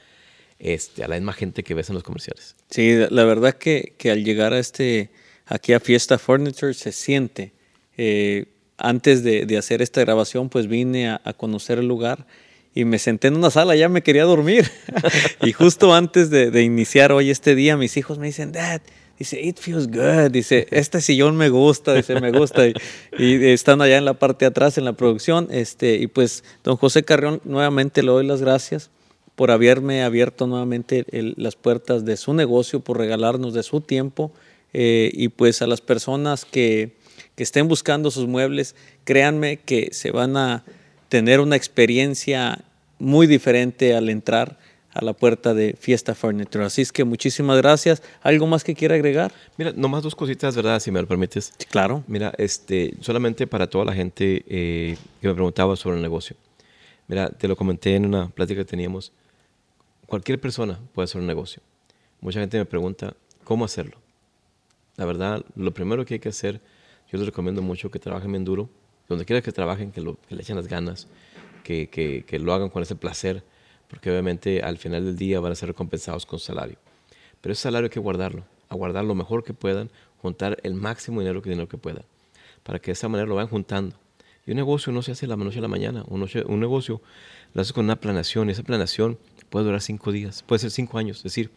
este, 0.59 1.01
a 1.01 1.07
la 1.07 1.15
misma 1.15 1.31
gente 1.31 1.63
que 1.63 1.73
ves 1.73 1.87
en 1.87 1.95
los 1.95 2.03
comerciales. 2.03 2.57
Sí, 2.69 2.93
la 3.09 3.23
verdad 3.23 3.53
que, 3.53 3.93
que 3.97 4.11
al 4.11 4.25
llegar 4.25 4.51
a 4.51 4.59
este, 4.59 5.11
aquí 5.45 5.71
a 5.71 5.79
Fiesta 5.79 6.17
Furniture 6.17 6.73
se 6.73 6.91
siente. 6.91 7.53
Eh, 7.95 8.47
antes 8.77 9.23
de, 9.23 9.57
hacer 9.57 9.81
esta 9.81 10.01
grabación, 10.01 10.49
pues 10.49 10.67
vine 10.67 11.07
a, 11.07 11.21
a, 11.23 11.31
conocer 11.31 11.79
el 11.79 11.87
lugar 11.87 12.27
y 12.75 12.83
me 12.83 12.99
senté 12.99 13.29
en 13.29 13.37
una 13.37 13.49
sala, 13.49 13.77
ya 13.77 13.87
me 13.87 14.03
quería 14.03 14.25
dormir. 14.25 14.69
y 15.41 15.53
justo 15.53 15.95
antes 15.95 16.31
de, 16.31 16.51
de, 16.51 16.63
iniciar 16.63 17.13
hoy 17.13 17.29
este 17.29 17.55
día, 17.55 17.77
mis 17.77 17.95
hijos 17.95 18.17
me 18.17 18.25
dicen, 18.25 18.51
Dad, 18.51 18.81
dice, 19.17 19.41
it 19.41 19.57
feels 19.57 19.87
good, 19.87 20.31
dice, 20.31 20.67
este 20.71 21.01
sillón 21.01 21.35
me 21.35 21.49
gusta, 21.49 21.93
dice, 21.93 22.19
me 22.19 22.31
gusta. 22.31 22.67
Y, 22.67 22.73
y, 23.17 23.45
están 23.51 23.81
allá 23.81 23.97
en 23.97 24.05
la 24.05 24.13
parte 24.13 24.45
de 24.45 24.49
atrás, 24.49 24.77
en 24.77 24.85
la 24.85 24.93
producción. 24.93 25.47
Este, 25.51 25.95
y 25.95 26.07
pues, 26.07 26.43
don 26.63 26.77
José 26.77 27.03
Carrión, 27.03 27.41
nuevamente 27.43 28.03
le 28.03 28.11
doy 28.11 28.25
las 28.25 28.41
gracias 28.41 28.89
por 29.35 29.51
haberme 29.51 30.03
abierto 30.03 30.47
nuevamente 30.47 31.05
el, 31.11 31.33
las 31.37 31.55
puertas 31.55 32.05
de 32.05 32.17
su 32.17 32.33
negocio, 32.33 32.79
por 32.81 32.97
regalarnos 32.97 33.53
de 33.53 33.63
su 33.63 33.81
tiempo. 33.81 34.31
Eh, 34.73 35.11
y 35.13 35.27
pues 35.29 35.61
a 35.61 35.67
las 35.67 35.81
personas 35.81 36.45
que, 36.45 36.95
que 37.35 37.43
estén 37.43 37.67
buscando 37.67 38.11
sus 38.11 38.27
muebles, 38.27 38.75
créanme 39.03 39.57
que 39.57 39.89
se 39.91 40.11
van 40.11 40.35
a 40.35 40.63
tener 41.09 41.39
una 41.39 41.55
experiencia 41.55 42.63
muy 42.97 43.27
diferente 43.27 43.95
al 43.95 44.09
entrar 44.09 44.57
a 44.93 45.03
la 45.03 45.13
puerta 45.13 45.53
de 45.53 45.75
Fiesta 45.79 46.15
Furniture. 46.15 46.65
Así 46.65 46.81
es 46.81 46.91
que 46.91 47.03
muchísimas 47.03 47.57
gracias. 47.57 48.03
¿Algo 48.21 48.47
más 48.47 48.63
que 48.63 48.75
quiera 48.75 48.95
agregar? 48.95 49.33
Mira, 49.57 49.73
nomás 49.75 50.03
dos 50.03 50.15
cositas, 50.15 50.55
¿verdad? 50.55 50.79
Si 50.79 50.91
me 50.91 51.01
lo 51.01 51.07
permites. 51.07 51.53
claro. 51.69 52.03
Mira, 52.07 52.33
este, 52.37 52.93
solamente 53.01 53.47
para 53.47 53.67
toda 53.67 53.85
la 53.85 53.93
gente 53.93 54.43
eh, 54.47 54.97
que 55.21 55.27
me 55.27 55.33
preguntaba 55.33 55.75
sobre 55.75 55.97
el 55.97 56.01
negocio. 56.01 56.35
Mira, 57.07 57.29
te 57.29 57.47
lo 57.47 57.55
comenté 57.55 57.95
en 57.95 58.05
una 58.05 58.29
plática 58.29 58.61
que 58.61 58.65
teníamos. 58.65 59.11
Cualquier 60.05 60.39
persona 60.39 60.79
puede 60.93 61.05
hacer 61.05 61.19
un 61.19 61.27
negocio. 61.27 61.61
Mucha 62.21 62.39
gente 62.39 62.57
me 62.57 62.65
pregunta 62.65 63.15
cómo 63.43 63.65
hacerlo. 63.65 63.97
La 64.95 65.05
verdad, 65.05 65.43
lo 65.55 65.73
primero 65.73 66.05
que 66.05 66.15
hay 66.15 66.19
que 66.19 66.29
hacer, 66.29 66.61
yo 67.11 67.17
les 67.17 67.25
recomiendo 67.25 67.61
mucho 67.61 67.89
que 67.89 67.99
trabajen 67.99 68.31
bien 68.31 68.45
duro, 68.45 68.69
donde 69.09 69.25
quiera 69.25 69.41
que 69.41 69.51
trabajen, 69.51 69.91
que, 69.91 70.01
lo, 70.01 70.17
que 70.27 70.35
le 70.35 70.41
echen 70.41 70.55
las 70.55 70.67
ganas, 70.67 71.07
que, 71.63 71.89
que, 71.89 72.23
que, 72.25 72.39
lo 72.39 72.53
hagan 72.53 72.69
con 72.69 72.83
ese 72.83 72.95
placer, 72.95 73.43
porque 73.93 74.09
obviamente 74.09 74.63
al 74.63 74.79
final 74.79 75.05
del 75.05 75.15
día 75.15 75.39
van 75.39 75.51
a 75.51 75.55
ser 75.55 75.67
recompensados 75.67 76.25
con 76.25 76.39
salario. 76.39 76.79
Pero 77.41 77.53
ese 77.53 77.61
salario 77.61 77.85
hay 77.85 77.91
que 77.91 77.99
guardarlo, 77.99 78.43
a 78.67 78.73
guardar 78.73 79.05
lo 79.05 79.13
mejor 79.13 79.43
que 79.43 79.53
puedan, 79.53 79.91
juntar 80.19 80.57
el 80.63 80.73
máximo 80.73 81.19
dinero 81.19 81.43
que 81.43 81.51
dinero 81.51 81.69
que 81.69 81.77
puedan, 81.77 82.03
para 82.63 82.79
que 82.79 82.87
de 82.87 82.93
esa 82.93 83.07
manera 83.07 83.29
lo 83.29 83.35
vayan 83.35 83.51
juntando. 83.51 83.95
Y 84.47 84.51
un 84.51 84.57
negocio 84.57 84.91
no 84.91 85.03
se 85.03 85.11
hace 85.11 85.27
la 85.27 85.35
noche 85.35 85.59
a 85.59 85.61
la 85.61 85.67
mañana, 85.67 86.03
un, 86.07 86.21
noche, 86.21 86.43
un 86.43 86.59
negocio 86.59 87.03
lo 87.53 87.61
haces 87.61 87.71
con 87.71 87.85
una 87.85 87.95
planación, 87.95 88.49
y 88.49 88.53
esa 88.53 88.63
planación 88.63 89.19
puede 89.51 89.65
durar 89.65 89.79
cinco 89.79 90.11
días, 90.11 90.41
puede 90.41 90.57
ser 90.57 90.71
cinco 90.71 90.97
años, 90.97 91.17
es 91.17 91.23
decir, 91.25 91.51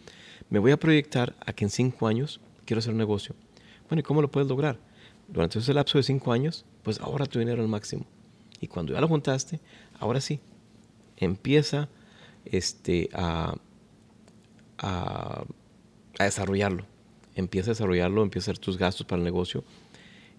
me 0.51 0.59
voy 0.59 0.73
a 0.73 0.77
proyectar 0.77 1.35
a 1.41 1.55
que 1.55 1.65
en 1.65 1.71
cinco 1.71 2.07
años 2.07 2.39
quiero 2.67 2.81
hacer 2.81 2.93
un 2.93 2.99
negocio. 2.99 3.35
Bueno, 3.89 4.01
¿y 4.01 4.03
cómo 4.03 4.21
lo 4.21 4.31
puedes 4.31 4.47
lograr? 4.47 4.79
Durante 5.27 5.59
ese 5.59 5.73
lapso 5.73 5.97
de 5.97 6.03
cinco 6.05 6.33
años, 6.33 6.67
pues 6.83 7.01
ahora 7.01 7.25
tu 7.25 7.39
dinero 7.39 7.63
al 7.63 7.69
máximo. 7.69 8.05
Y 8.61 8.67
cuando 8.67 8.93
ya 8.93 9.01
lo 9.01 9.09
juntaste, 9.09 9.59
ahora 9.99 10.21
sí, 10.21 10.39
empieza 11.17 11.89
este, 12.51 13.09
a, 13.13 13.55
a, 14.79 15.45
desarrollarlo. 16.19 16.85
Empieza 17.35 17.71
a 17.71 17.75
desarrollarlo, 17.75 18.23
empieza 18.23 18.51
a 18.51 18.53
hacer 18.53 18.59
tus 18.59 18.79
gastos 18.79 19.07
para 19.07 19.19
el 19.19 19.25
negocio. 19.25 19.65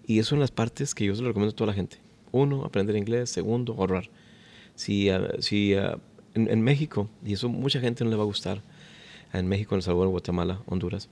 Y 0.06 0.18
eso 0.18 0.30
son 0.30 0.40
las 0.40 0.50
partes 0.50 0.94
que 0.94 1.04
yo 1.04 1.14
se 1.14 1.22
lo 1.22 1.28
recomiendo 1.28 1.52
a 1.52 1.56
toda 1.56 1.68
la 1.68 1.74
gente. 1.74 1.98
Uno, 2.32 2.64
aprender 2.64 2.96
inglés. 2.96 3.30
Segundo, 3.30 3.74
ahorrar. 3.74 4.08
Si, 4.74 5.08
si 5.40 5.74
en, 6.34 6.62
México, 6.62 7.08
y 7.24 7.32
eso 7.32 7.48
mucha 7.48 7.80
gente 7.80 8.04
no 8.04 8.10
le 8.10 8.16
va 8.16 8.22
a 8.22 8.26
gustar, 8.26 8.62
en 9.32 9.46
México, 9.46 9.74
en 9.74 9.82
Salvador, 9.82 10.08
Guatemala, 10.08 10.62
Honduras, 10.66 11.08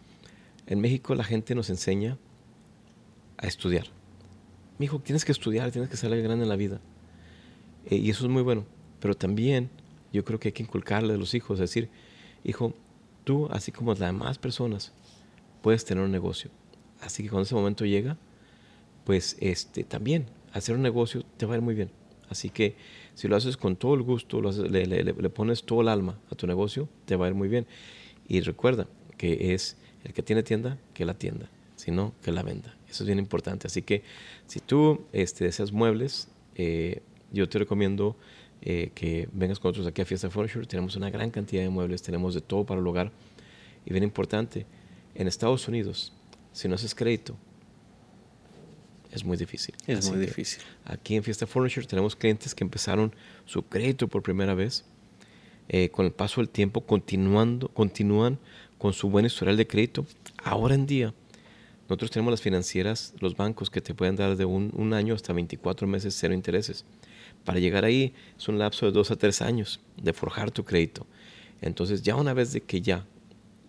en 0.67 0.81
México 0.81 1.15
la 1.15 1.25
gente 1.25 1.55
nos 1.55 1.69
enseña 1.71 2.17
a 3.39 3.47
estudiar. 3.47 3.87
Mi 4.79 4.87
hijo, 4.87 4.99
tienes 5.01 5.25
que 5.25 5.33
estudiar, 5.33 5.71
tienes 5.71 5.91
que 5.91 5.97
salir 5.97 6.23
grande 6.23 6.45
en 6.45 6.49
la 6.49 6.57
vida. 6.57 6.81
Eh, 7.87 7.97
y 7.97 8.11
eso 8.11 8.25
es 8.25 8.31
muy 8.31 8.43
bueno. 8.43 8.65
Pero 9.01 9.15
también 9.15 9.71
yo 10.17 10.25
creo 10.25 10.41
que 10.41 10.49
hay 10.49 10.53
que 10.53 10.63
inculcarle 10.63 11.13
a 11.13 11.17
los 11.19 11.35
hijos, 11.35 11.57
es 11.57 11.69
decir, 11.69 11.91
hijo, 12.43 12.73
tú, 13.25 13.49
así 13.51 13.71
como 13.71 13.91
las 13.91 13.99
demás 13.99 14.39
personas, 14.39 14.93
puedes 15.61 15.85
tener 15.85 16.03
un 16.03 16.11
negocio. 16.11 16.51
Así 17.03 17.23
que 17.23 17.29
cuando 17.29 17.43
ese 17.43 17.55
momento 17.55 17.85
llega, 17.85 18.17
pues 19.05 19.37
este, 19.41 19.85
también 19.85 20.27
hacer 20.53 20.75
un 20.75 20.83
negocio 20.83 21.23
te 21.37 21.45
va 21.45 21.53
a 21.53 21.57
ir 21.59 21.63
muy 21.63 21.75
bien. 21.75 21.91
Así 22.31 22.49
que 22.49 22.77
si 23.15 23.29
lo 23.29 23.37
haces 23.37 23.59
con 23.59 23.77
todo 23.77 23.95
el 23.95 24.03
gusto, 24.03 24.41
lo 24.41 24.49
haces, 24.49 24.71
le, 24.71 24.87
le, 24.87 25.05
le, 25.05 25.29
pones 25.29 25.65
todo 25.65 25.83
el 25.83 25.89
alma 25.89 26.19
a 26.31 26.35
tu 26.35 26.47
negocio, 26.47 26.89
te 27.05 27.15
va 27.15 27.27
a 27.27 27.29
ir 27.29 27.35
muy 27.35 27.49
bien. 27.49 27.67
Y 28.27 28.41
recuerda 28.41 28.89
que 29.19 29.53
es 29.53 29.77
el 30.05 30.15
que 30.15 30.23
tiene 30.23 30.43
tienda, 30.43 30.79
que 30.95 31.05
la 31.05 31.15
tienda, 31.15 31.51
si 31.77 31.91
no, 31.91 32.15
que 32.23 32.33
la 32.33 32.43
venda. 32.43 32.75
Eso 32.89 33.05
es 33.05 33.07
bien 33.07 33.19
importante. 33.19 33.67
Así 33.67 33.83
que 33.83 34.03
si 34.47 34.61
tú 34.61 35.05
este, 35.13 35.45
deseas 35.45 35.73
muebles, 35.73 36.29
eh, 36.55 37.03
yo 37.33 37.49
te 37.51 37.59
recomiendo 37.59 38.17
eh, 38.63 38.91
que 38.95 39.29
vengas 39.33 39.59
con 39.59 39.71
nosotros 39.71 39.87
aquí 39.89 40.03
a 40.03 40.05
Fiesta 40.05 40.31
Furniture. 40.31 40.67
Tenemos 40.67 40.97
una 40.97 41.11
gran 41.11 41.31
cantidad 41.31 41.63
de 41.63 41.69
muebles, 41.69 42.03
tenemos 42.03 42.35
de 42.35 42.41
todo 42.41 42.65
para 42.65 42.81
el 42.81 42.87
hogar. 42.87 43.13
Y 43.85 43.93
bien 43.93 44.03
importante, 44.03 44.67
en 45.15 45.29
Estados 45.29 45.69
Unidos, 45.69 46.13
si 46.53 46.69
no 46.69 46.75
haces 46.75 46.95
crédito, 46.95 47.37
es 49.13 49.25
muy 49.25 49.37
difícil. 49.37 49.75
Es 49.87 50.01
Así 50.01 50.11
muy 50.11 50.21
difícil. 50.21 50.63
Aquí 50.85 51.17
en 51.17 51.23
Fiesta 51.23 51.47
Furniture 51.47 51.87
tenemos 51.87 52.17
clientes 52.17 52.55
que 52.55 52.65
empezaron 52.65 53.15
su 53.45 53.63
crédito 53.63 54.09
por 54.09 54.23
primera 54.23 54.55
vez. 54.55 54.85
Eh, 55.69 55.89
con 55.89 56.07
el 56.07 56.13
paso 56.13 56.41
del 56.41 56.49
tiempo, 56.49 56.83
continuando, 56.83 57.69
continúan 57.69 58.39
con 58.79 58.93
su 58.93 59.11
buen 59.11 59.27
historial 59.27 59.57
de 59.57 59.67
crédito. 59.67 60.07
Ahora 60.45 60.75
en 60.75 60.87
día, 60.87 61.15
nosotros 61.89 62.11
tenemos 62.11 62.31
las 62.31 62.41
financieras, 62.41 63.15
los 63.21 63.37
bancos 63.37 63.71
que 63.71 63.81
te 63.81 63.95
pueden 63.95 64.17
dar 64.17 64.37
de 64.37 64.45
un, 64.45 64.71
un, 64.75 64.93
año 64.93 65.15
hasta 65.15 65.33
24 65.33 65.87
meses 65.87 66.17
cero 66.19 66.35
intereses. 66.35 66.85
Para 67.47 67.61
llegar 67.61 67.85
ahí 67.85 68.13
es 68.37 68.49
un 68.49 68.59
lapso 68.59 68.85
de 68.85 68.93
dos 68.93 69.11
a 69.11 69.17
tres 69.17 69.41
años 69.41 69.81
de 69.97 70.13
forjar 70.13 70.51
tu 70.51 70.65
crédito. 70.65 71.07
Entonces 71.63 72.03
ya 72.03 72.17
una 72.17 72.35
vez 72.35 72.53
de 72.53 72.61
que 72.61 72.83
ya 72.83 73.07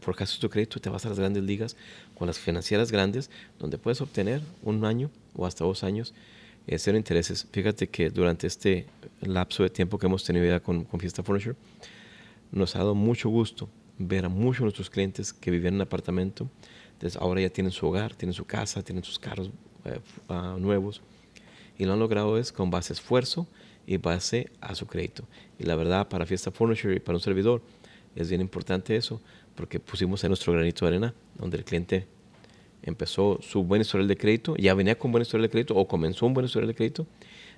forjaste 0.01 0.39
tu 0.41 0.49
crédito, 0.49 0.80
te 0.80 0.89
vas 0.89 1.05
a 1.05 1.09
las 1.09 1.19
grandes 1.19 1.43
ligas 1.43 1.78
con 2.15 2.28
las 2.28 2.39
financieras 2.39 2.91
grandes, 2.91 3.30
donde 3.59 3.78
puedes 3.78 4.01
obtener 4.01 4.41
un 4.63 4.84
año 4.84 5.11
o 5.36 5.45
hasta 5.45 5.63
dos 5.63 5.84
años 5.84 6.13
eh, 6.65 6.80
cero 6.80 6.97
intereses. 6.97 7.47
Fíjate 7.51 7.88
que 7.88 8.09
durante 8.09 8.47
este 8.47 8.88
lapso 9.21 9.61
de 9.61 9.69
tiempo 9.69 9.99
que 9.99 10.07
hemos 10.07 10.23
tenido 10.23 10.45
ya 10.45 10.59
con, 10.59 10.84
con 10.84 10.99
Fiesta 10.99 11.21
Furniture, 11.21 11.55
nos 12.51 12.75
ha 12.75 12.80
dado 12.80 12.95
mucho 12.95 13.30
gusto 13.30 13.69
ver 13.99 14.25
a 14.25 14.30
muchos 14.30 14.59
de 14.59 14.65
nuestros 14.65 14.89
clientes 14.89 15.34
que 15.34 15.51
vivían 15.51 15.75
en 15.75 15.82
apartamento, 15.82 16.49
entonces 16.93 17.21
ahora 17.21 17.41
ya 17.41 17.49
tienen 17.49 17.71
su 17.71 17.86
hogar, 17.86 18.15
tienen 18.15 18.34
su 18.34 18.45
casa, 18.45 18.82
tienen 18.82 19.03
sus 19.03 19.19
carros 19.19 19.51
eh, 19.86 19.99
uh, 20.30 20.57
nuevos 20.57 21.01
y 21.78 21.86
lo 21.86 21.93
han 21.93 21.99
logrado 21.99 22.38
es 22.39 22.51
con 22.51 22.71
base 22.71 22.93
esfuerzo 22.93 23.47
y 23.88 23.97
base 23.97 24.51
a 24.61 24.75
su 24.75 24.85
crédito. 24.85 25.23
Y 25.57 25.63
la 25.63 25.75
verdad 25.75 26.07
para 26.07 26.25
Fiesta 26.27 26.51
Furniture 26.51 26.95
y 26.95 26.99
para 26.99 27.15
un 27.15 27.21
servidor 27.21 27.63
es 28.15 28.29
bien 28.29 28.41
importante 28.41 28.95
eso 28.95 29.21
porque 29.55 29.79
pusimos 29.79 30.23
en 30.23 30.29
nuestro 30.29 30.53
granito 30.53 30.85
de 30.85 30.89
arena 30.89 31.13
donde 31.35 31.57
el 31.57 31.63
cliente 31.63 32.05
empezó 32.83 33.39
su 33.41 33.63
buen 33.63 33.81
historial 33.81 34.07
de 34.07 34.17
crédito, 34.17 34.55
ya 34.57 34.73
venía 34.73 34.97
con 34.97 35.11
buen 35.11 35.21
historial 35.21 35.43
de 35.43 35.49
crédito 35.49 35.75
o 35.75 35.88
comenzó 35.88 36.25
un 36.25 36.33
buen 36.33 36.45
historial 36.45 36.67
de 36.67 36.75
crédito 36.75 37.07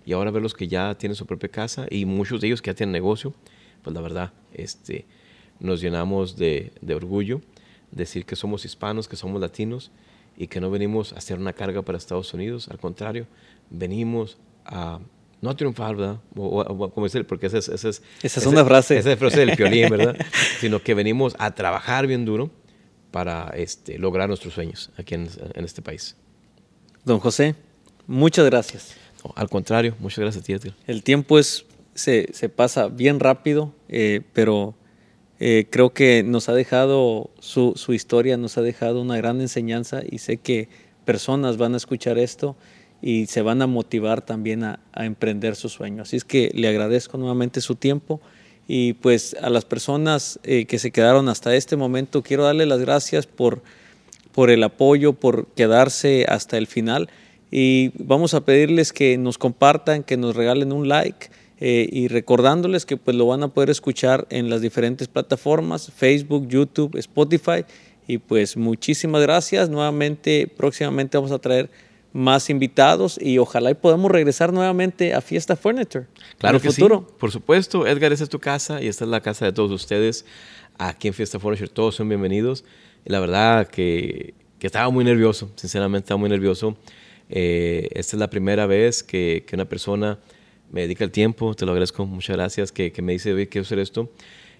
y 0.06 0.14
ahora 0.14 0.32
ver 0.32 0.42
los 0.42 0.54
que 0.54 0.68
ya 0.68 0.96
tienen 0.96 1.16
su 1.16 1.26
propia 1.26 1.50
casa 1.50 1.88
y 1.90 2.06
muchos 2.06 2.40
de 2.40 2.48
ellos 2.48 2.62
que 2.62 2.70
ya 2.70 2.76
tienen 2.76 2.94
negocio, 2.94 3.34
pues 3.82 3.94
la 3.94 4.02
verdad 4.02 4.32
este, 4.54 5.06
nos 5.60 5.82
llenamos 5.82 6.38
de, 6.38 6.72
de 6.82 6.96
orgullo 6.96 7.42
decir 7.92 8.26
que 8.26 8.36
somos 8.36 8.66
hispanos, 8.66 9.08
que 9.08 9.16
somos 9.16 9.42
latinos 9.42 9.92
y 10.38 10.48
que 10.48 10.62
no 10.62 10.70
venimos 10.70 11.12
a 11.14 11.18
hacer 11.18 11.40
una 11.40 11.54
carga 11.54 11.82
para 11.82 11.98
Estados 11.98 12.34
Unidos, 12.34 12.70
al 12.70 12.78
contrario, 12.78 13.28
venimos 13.70 14.38
a 14.66 15.00
no 15.42 15.56
triunfar, 15.56 15.96
¿verdad? 15.96 16.20
O, 16.36 16.48
o, 16.48 16.62
o 16.62 16.92
como 16.92 17.06
decir, 17.06 17.26
porque 17.26 17.48
esa 17.48 17.58
es, 17.58 17.70
esa 17.70 17.90
es, 17.90 18.02
esa 18.22 18.40
es 18.40 18.46
una 18.46 18.66
frase. 18.66 18.98
Esa 18.98 19.12
es 19.12 19.20
frase 19.20 19.40
del 19.46 19.56
piolín, 19.56 19.90
¿verdad? 19.92 20.18
Sino 20.60 20.82
que 20.82 20.94
venimos 20.94 21.36
a 21.40 21.56
trabajar 21.56 22.08
bien 22.08 22.26
duro 22.26 22.50
para 23.12 23.52
este, 23.56 23.98
lograr 23.98 24.28
nuestros 24.28 24.54
sueños 24.54 24.92
aquí 24.98 25.16
en, 25.16 25.30
en 25.54 25.66
este 25.66 25.82
país. 25.82 26.16
Don 27.06 27.20
José, 27.20 27.56
muchas 28.08 28.46
gracias. 28.46 28.96
No, 29.24 29.34
al 29.36 29.50
contrario, 29.50 29.96
muchas 30.00 30.20
gracias 30.20 30.44
a 30.44 30.46
ti, 30.46 30.54
Edgar. 30.54 30.74
El 30.86 31.04
tiempo 31.04 31.40
es, 31.40 31.66
se, 31.94 32.30
se 32.34 32.50
pasa 32.50 32.88
bien 32.88 33.20
rápido, 33.20 33.74
eh, 33.88 34.22
pero 34.34 34.76
eh, 35.40 35.68
creo 35.70 35.94
que 35.94 36.24
nos 36.24 36.50
ha 36.50 36.54
dejado 36.54 37.32
su, 37.40 37.74
su, 37.76 37.94
historia, 37.94 38.38
nos 38.38 38.58
ha 38.58 38.62
dejado 38.62 39.02
una 39.02 39.18
gran 39.18 39.42
enseñanza 39.42 40.02
y 40.08 40.20
sé 40.20 40.38
que 40.38 40.70
personas 41.06 41.58
van 41.58 41.74
a 41.74 41.78
escuchar 41.78 42.18
esto 42.18 42.56
y 43.02 43.28
se 43.28 43.42
van 43.42 43.62
a 43.62 43.68
motivar 43.68 44.22
también 44.22 44.64
a, 44.64 44.80
a 44.94 45.06
emprender 45.06 45.56
su 45.56 45.70
sueño. 45.70 46.04
Así 46.04 46.18
es 46.18 46.24
que 46.24 46.52
le 46.54 46.68
agradezco 46.68 47.18
nuevamente 47.18 47.62
su 47.62 47.76
tiempo 47.76 48.22
y 48.68 48.94
pues 48.94 49.36
a 49.42 49.50
las 49.50 49.66
personas 49.66 50.40
eh, 50.44 50.66
que 50.66 50.78
se 50.78 50.92
quedaron 50.92 51.28
hasta 51.28 51.56
este 51.56 51.76
momento 51.76 52.22
quiero 52.22 52.44
darle 52.44 52.68
las 52.68 52.80
gracias 52.80 53.26
por, 53.26 53.64
por 54.32 54.52
el 54.52 54.64
apoyo, 54.64 55.14
por 55.14 55.48
quedarse 55.48 56.26
hasta 56.30 56.58
el 56.58 56.68
final 56.68 57.10
y 57.52 57.92
vamos 57.98 58.36
a 58.36 58.42
pedirles 58.42 58.94
que 58.94 59.18
nos 59.18 59.38
compartan, 59.38 60.04
que 60.04 60.18
nos 60.18 60.36
regalen 60.36 60.72
un 60.72 60.88
like 60.88 61.30
eh, 61.60 61.90
y 61.92 62.08
recordándoles 62.10 62.86
que 62.86 62.96
pues 62.96 63.18
lo 63.18 63.26
van 63.26 63.44
a 63.44 63.48
poder 63.48 63.70
escuchar 63.70 64.28
en 64.30 64.50
las 64.50 64.62
diferentes 64.62 65.08
plataformas, 65.08 65.92
Facebook, 65.96 66.48
YouTube, 66.48 66.96
Spotify. 66.98 67.66
Y 68.08 68.20
pues 68.20 68.56
muchísimas 68.56 69.22
gracias. 69.22 69.70
Nuevamente, 69.70 70.48
próximamente 70.48 71.18
vamos 71.18 71.32
a 71.32 71.40
traer 71.40 71.70
más 72.14 72.50
invitados 72.50 73.20
y 73.22 73.38
ojalá 73.38 73.72
y 73.72 73.76
podamos 73.76 74.12
regresar 74.12 74.52
nuevamente 74.52 75.14
a 75.14 75.22
Fiesta 75.22 75.56
Furniture. 75.56 76.08
Claro 76.38 76.58
en 76.58 76.62
que 76.62 76.68
el 76.70 76.74
futuro. 76.74 77.06
sí, 77.08 77.16
por 77.20 77.32
supuesto. 77.32 77.86
Edgar, 77.88 78.12
esta 78.12 78.24
es 78.24 78.30
tu 78.30 78.40
casa 78.40 78.82
y 78.82 78.88
esta 78.88 79.06
es 79.06 79.12
la 79.12 79.22
casa 79.22 79.46
de 79.46 79.52
todos 79.52 79.72
ustedes. 79.72 80.26
Aquí 80.78 81.08
en 81.08 81.14
Fiesta 81.14 81.40
Furniture 81.40 81.70
todos 81.70 81.96
son 81.96 82.10
bienvenidos. 82.10 82.64
Y 83.06 83.12
la 83.12 83.20
verdad 83.20 83.68
que, 83.68 84.34
que 84.58 84.68
estaba 84.68 84.90
muy 84.90 85.06
nervioso, 85.06 85.52
sinceramente 85.56 86.06
estaba 86.06 86.18
muy 86.18 86.30
nervioso. 86.30 86.78
Eh, 87.30 87.90
esta 87.92 88.16
es 88.16 88.20
la 88.20 88.30
primera 88.30 88.66
vez 88.66 89.04
que, 89.04 89.44
que, 89.48 89.56
una 89.56 89.66
persona 89.66 90.18
me 90.72 90.82
dedica 90.82 91.04
el 91.04 91.12
tiempo, 91.12 91.54
te 91.54 91.66
lo 91.66 91.72
agradezco, 91.72 92.06
muchas 92.06 92.36
gracias, 92.36 92.72
que, 92.72 92.92
que 92.92 93.02
me 93.04 93.14
dice, 93.14 93.34
oye, 93.34 93.48
quiero 93.48 93.66
hacer 93.66 93.80
esto. 93.80 94.10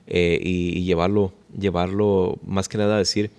Eh, 0.06 0.40
y, 0.42 0.78
y, 0.78 0.84
llevarlo, 0.84 1.34
llevarlo, 1.58 2.40
más 2.46 2.70
que 2.70 2.78
nada 2.78 2.96
a 2.96 3.00
decir, 3.00 3.32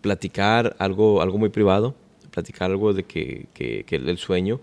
platicar 0.00 0.76
algo, 0.78 1.22
algo 1.22 1.38
muy 1.38 1.48
privado, 1.48 1.94
platicar 2.30 2.70
algo 2.70 2.92
de 2.92 3.04
que, 3.04 3.46
que, 3.54 3.84
el 3.90 4.18
sueño, 4.18 4.60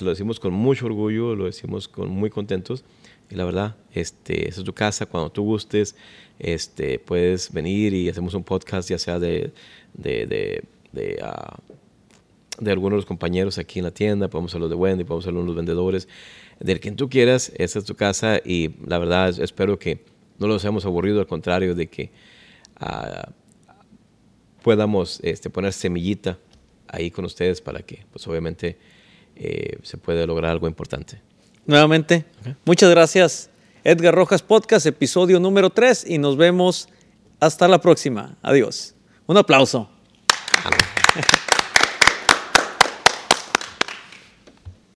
lo 0.00 0.10
decimos 0.10 0.40
con 0.40 0.52
mucho 0.52 0.86
orgullo, 0.86 1.34
lo 1.34 1.46
decimos 1.46 1.88
con 1.88 2.08
muy 2.08 2.30
contentos. 2.30 2.84
Y 3.30 3.36
la 3.36 3.44
verdad, 3.44 3.76
este, 3.92 4.48
esa 4.48 4.60
es 4.60 4.64
tu 4.64 4.74
casa, 4.74 5.06
cuando 5.06 5.30
tú 5.30 5.44
gustes, 5.44 5.96
este, 6.38 6.98
puedes 6.98 7.52
venir 7.52 7.94
y 7.94 8.08
hacemos 8.08 8.34
un 8.34 8.44
podcast, 8.44 8.88
ya 8.88 8.98
sea 8.98 9.18
de, 9.18 9.52
de, 9.94 10.26
de, 10.26 10.64
de, 10.92 11.22
de 12.60 12.70
algunos 12.70 12.92
de 12.92 12.96
los 12.96 13.06
compañeros 13.06 13.58
aquí 13.58 13.78
en 13.78 13.86
la 13.86 13.90
tienda, 13.90 14.28
podemos 14.28 14.54
hablar 14.54 14.68
de 14.68 14.76
Wendy, 14.76 15.04
podemos 15.04 15.24
de 15.24 15.32
los 15.32 15.54
vendedores, 15.54 16.08
del 16.60 16.80
quien 16.80 16.96
tú 16.96 17.08
quieras, 17.08 17.52
esa 17.56 17.78
es 17.78 17.84
tu 17.84 17.94
casa 17.94 18.40
y 18.44 18.70
la 18.86 18.98
verdad 18.98 19.38
espero 19.40 19.78
que 19.78 20.04
no 20.38 20.46
los 20.46 20.62
hayamos 20.62 20.84
aburrido, 20.84 21.20
al 21.20 21.26
contrario 21.26 21.74
de 21.74 21.86
que 21.88 22.10
uh, 22.80 23.30
podamos 24.62 25.20
este, 25.22 25.50
poner 25.50 25.72
semillita 25.72 26.38
ahí 26.94 27.10
con 27.10 27.24
ustedes 27.24 27.60
para 27.60 27.80
que, 27.80 28.04
pues 28.12 28.26
obviamente, 28.26 28.78
eh, 29.36 29.78
se 29.82 29.96
pueda 29.96 30.26
lograr 30.26 30.50
algo 30.50 30.66
importante. 30.66 31.20
Nuevamente, 31.66 32.24
okay. 32.40 32.54
muchas 32.64 32.90
gracias. 32.90 33.50
Edgar 33.84 34.14
Rojas 34.14 34.42
Podcast, 34.42 34.86
episodio 34.86 35.40
número 35.40 35.70
3 35.70 36.06
y 36.08 36.18
nos 36.18 36.36
vemos 36.36 36.88
hasta 37.40 37.68
la 37.68 37.80
próxima. 37.80 38.36
Adiós. 38.42 38.94
Un 39.26 39.36
aplauso. 39.36 39.90